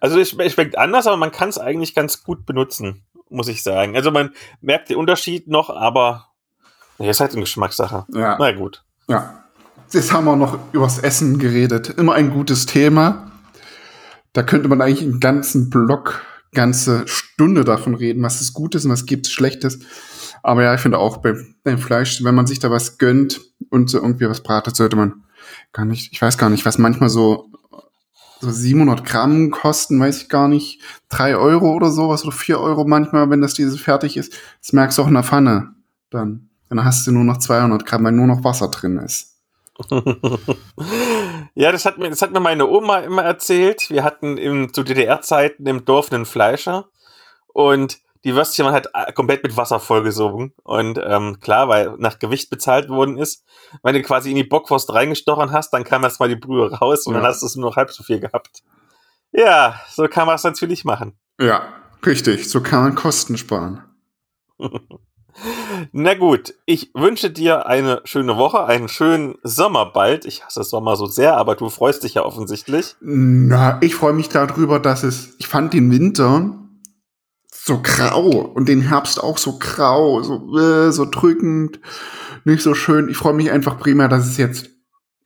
Also 0.00 0.18
es 0.18 0.30
schmeckt 0.30 0.76
anders, 0.76 1.06
aber 1.06 1.16
man 1.16 1.30
kann 1.30 1.48
es 1.48 1.56
eigentlich 1.56 1.94
ganz 1.94 2.24
gut 2.24 2.46
benutzen, 2.46 3.04
muss 3.28 3.46
ich 3.46 3.62
sagen. 3.62 3.94
Also 3.94 4.10
man 4.10 4.34
merkt 4.60 4.90
den 4.90 4.96
Unterschied 4.96 5.46
noch, 5.46 5.70
aber 5.70 6.32
ja, 6.98 7.10
ist 7.10 7.20
halt 7.20 7.30
eine 7.30 7.42
Geschmackssache. 7.42 8.06
Ja. 8.12 8.36
Na 8.36 8.50
gut. 8.50 8.82
Ja. 9.06 9.44
Jetzt 9.92 10.12
haben 10.12 10.24
wir 10.24 10.34
noch 10.34 10.58
übers 10.72 10.98
Essen 10.98 11.38
geredet. 11.38 11.90
Immer 11.90 12.14
ein 12.14 12.32
gutes 12.32 12.66
Thema. 12.66 13.30
Da 14.32 14.42
könnte 14.42 14.68
man 14.68 14.82
eigentlich 14.82 15.02
einen 15.02 15.20
ganzen 15.20 15.70
Block, 15.70 16.24
ganze 16.50 17.06
Stunde 17.06 17.62
davon 17.62 17.94
reden, 17.94 18.20
was 18.24 18.40
ist 18.40 18.52
Gutes 18.52 18.84
und 18.84 18.90
was 18.90 19.06
gibt 19.06 19.28
es 19.28 19.32
Schlechtes. 19.32 19.78
Aber 20.42 20.62
ja, 20.62 20.74
ich 20.74 20.80
finde 20.80 20.98
auch 20.98 21.18
beim, 21.18 21.54
beim 21.64 21.78
Fleisch, 21.78 22.22
wenn 22.24 22.34
man 22.34 22.46
sich 22.46 22.58
da 22.58 22.70
was 22.70 22.98
gönnt 22.98 23.40
und 23.68 23.90
so 23.90 23.98
irgendwie 23.98 24.28
was 24.28 24.42
bratet, 24.42 24.76
sollte 24.76 24.96
man 24.96 25.24
gar 25.72 25.84
nicht, 25.84 26.12
ich 26.12 26.20
weiß 26.20 26.38
gar 26.38 26.50
nicht, 26.50 26.64
was 26.64 26.78
manchmal 26.78 27.10
so, 27.10 27.50
so 28.40 28.50
700 28.50 29.04
Gramm 29.04 29.50
kosten, 29.50 30.00
weiß 30.00 30.22
ich 30.22 30.28
gar 30.28 30.48
nicht, 30.48 30.80
drei 31.08 31.36
Euro 31.36 31.72
oder 31.72 31.90
sowas 31.90 32.24
oder 32.24 32.32
vier 32.32 32.60
Euro 32.60 32.84
manchmal, 32.84 33.28
wenn 33.30 33.40
das 33.40 33.54
dieses 33.54 33.80
fertig 33.80 34.16
ist. 34.16 34.32
Das 34.60 34.72
merkst 34.72 34.98
du 34.98 35.02
auch 35.02 35.08
in 35.08 35.14
der 35.14 35.22
Pfanne 35.22 35.74
dann. 36.10 36.48
Dann 36.68 36.84
hast 36.84 37.06
du 37.06 37.12
nur 37.12 37.24
noch 37.24 37.38
200 37.38 37.84
Gramm, 37.84 38.04
weil 38.04 38.12
nur 38.12 38.28
noch 38.28 38.44
Wasser 38.44 38.68
drin 38.68 38.96
ist. 38.98 39.30
ja, 41.54 41.72
das 41.72 41.84
hat, 41.84 41.98
mir, 41.98 42.10
das 42.10 42.22
hat 42.22 42.32
mir 42.32 42.40
meine 42.40 42.68
Oma 42.68 42.98
immer 43.00 43.22
erzählt. 43.22 43.90
Wir 43.90 44.04
hatten 44.04 44.38
im, 44.38 44.72
zu 44.72 44.84
DDR-Zeiten 44.84 45.66
im 45.66 45.84
Dorf 45.84 46.12
einen 46.12 46.26
Fleischer 46.26 46.88
und 47.48 47.98
die 48.24 48.34
Würstchen 48.34 48.64
waren 48.64 48.74
halt 48.74 48.88
äh, 48.94 49.12
komplett 49.12 49.42
mit 49.42 49.56
Wasser 49.56 49.80
vollgesogen. 49.80 50.52
Und 50.62 51.00
ähm, 51.02 51.38
klar, 51.40 51.68
weil 51.68 51.94
nach 51.98 52.18
Gewicht 52.18 52.50
bezahlt 52.50 52.88
worden 52.88 53.18
ist. 53.18 53.44
Wenn 53.82 53.94
du 53.94 54.02
quasi 54.02 54.30
in 54.30 54.36
die 54.36 54.44
Bockwurst 54.44 54.92
reingestochen 54.92 55.52
hast, 55.52 55.72
dann 55.72 55.84
kam 55.84 56.02
erstmal 56.02 56.28
die 56.28 56.36
Brühe 56.36 56.70
raus 56.70 57.06
und 57.06 57.14
ja. 57.14 57.20
dann 57.20 57.28
hast 57.28 57.42
du 57.42 57.46
es 57.46 57.56
nur 57.56 57.70
noch 57.70 57.76
halb 57.76 57.90
so 57.90 58.02
viel 58.02 58.20
gehabt. 58.20 58.62
Ja, 59.32 59.80
so 59.90 60.06
kann 60.08 60.26
man 60.26 60.36
es 60.36 60.44
natürlich 60.44 60.84
machen. 60.84 61.18
Ja, 61.40 61.62
richtig. 62.04 62.50
So 62.50 62.60
kann 62.60 62.82
man 62.82 62.94
Kosten 62.94 63.38
sparen. 63.38 63.84
Na 65.92 66.14
gut, 66.14 66.54
ich 66.66 66.90
wünsche 66.94 67.30
dir 67.30 67.66
eine 67.66 68.02
schöne 68.04 68.36
Woche, 68.36 68.66
einen 68.66 68.88
schönen 68.88 69.36
Sommer 69.42 69.86
bald. 69.86 70.26
Ich 70.26 70.44
hasse 70.44 70.64
Sommer 70.64 70.96
so 70.96 71.06
sehr, 71.06 71.36
aber 71.36 71.54
du 71.54 71.70
freust 71.70 72.02
dich 72.02 72.14
ja 72.14 72.24
offensichtlich. 72.24 72.96
Na, 73.00 73.78
ich 73.80 73.94
freue 73.94 74.12
mich 74.12 74.28
darüber, 74.28 74.80
dass 74.80 75.02
es. 75.02 75.36
Ich 75.38 75.46
fand 75.46 75.72
den 75.72 75.90
Winter 75.90 76.58
so 77.64 77.80
grau 77.82 78.28
und 78.30 78.68
den 78.68 78.80
Herbst 78.80 79.22
auch 79.22 79.38
so 79.38 79.58
grau, 79.58 80.22
so, 80.22 80.58
äh, 80.58 80.92
so 80.92 81.04
drückend, 81.04 81.80
nicht 82.44 82.62
so 82.62 82.74
schön. 82.74 83.08
Ich 83.08 83.16
freue 83.16 83.34
mich 83.34 83.50
einfach 83.50 83.78
primär, 83.78 84.08
dass 84.08 84.26
es 84.26 84.36
jetzt 84.36 84.70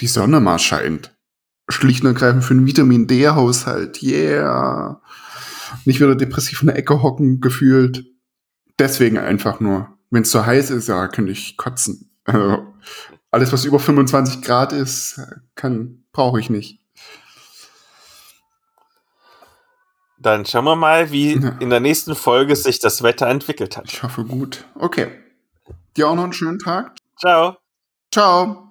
die 0.00 0.06
Sonne 0.06 0.40
mal 0.40 0.58
scheint. 0.58 1.16
Schlicht 1.68 2.02
und 2.02 2.08
ergreifend 2.08 2.44
für 2.44 2.54
einen 2.54 2.66
Vitamin 2.66 3.06
D-Haushalt. 3.06 4.02
Yeah. 4.02 5.00
Nicht 5.84 6.00
wieder 6.00 6.14
depressiv 6.14 6.60
in 6.62 6.68
der 6.68 6.76
Ecke 6.76 7.02
hocken 7.02 7.40
gefühlt. 7.40 8.04
Deswegen 8.78 9.18
einfach 9.18 9.60
nur. 9.60 9.88
Wenn 10.10 10.22
es 10.22 10.30
so 10.30 10.44
heiß 10.44 10.70
ist, 10.70 10.88
ja, 10.88 11.08
könnte 11.08 11.32
ich 11.32 11.56
kotzen. 11.56 12.10
Also, 12.24 12.66
alles, 13.30 13.52
was 13.52 13.64
über 13.64 13.78
25 13.78 14.42
Grad 14.42 14.72
ist, 14.72 15.20
kann, 15.54 16.04
brauche 16.12 16.38
ich 16.38 16.50
nicht. 16.50 16.83
Dann 20.24 20.46
schauen 20.46 20.64
wir 20.64 20.74
mal, 20.74 21.10
wie 21.10 21.38
ja. 21.38 21.50
in 21.60 21.68
der 21.68 21.80
nächsten 21.80 22.14
Folge 22.14 22.56
sich 22.56 22.78
das 22.78 23.02
Wetter 23.02 23.28
entwickelt 23.28 23.76
hat. 23.76 23.92
Ich 23.92 24.02
hoffe 24.02 24.24
gut. 24.24 24.64
Okay. 24.74 25.08
Dir 25.98 26.08
auch 26.08 26.14
noch 26.14 26.24
einen 26.24 26.32
schönen 26.32 26.58
Tag. 26.58 26.92
Ciao. 27.20 27.58
Ciao. 28.10 28.63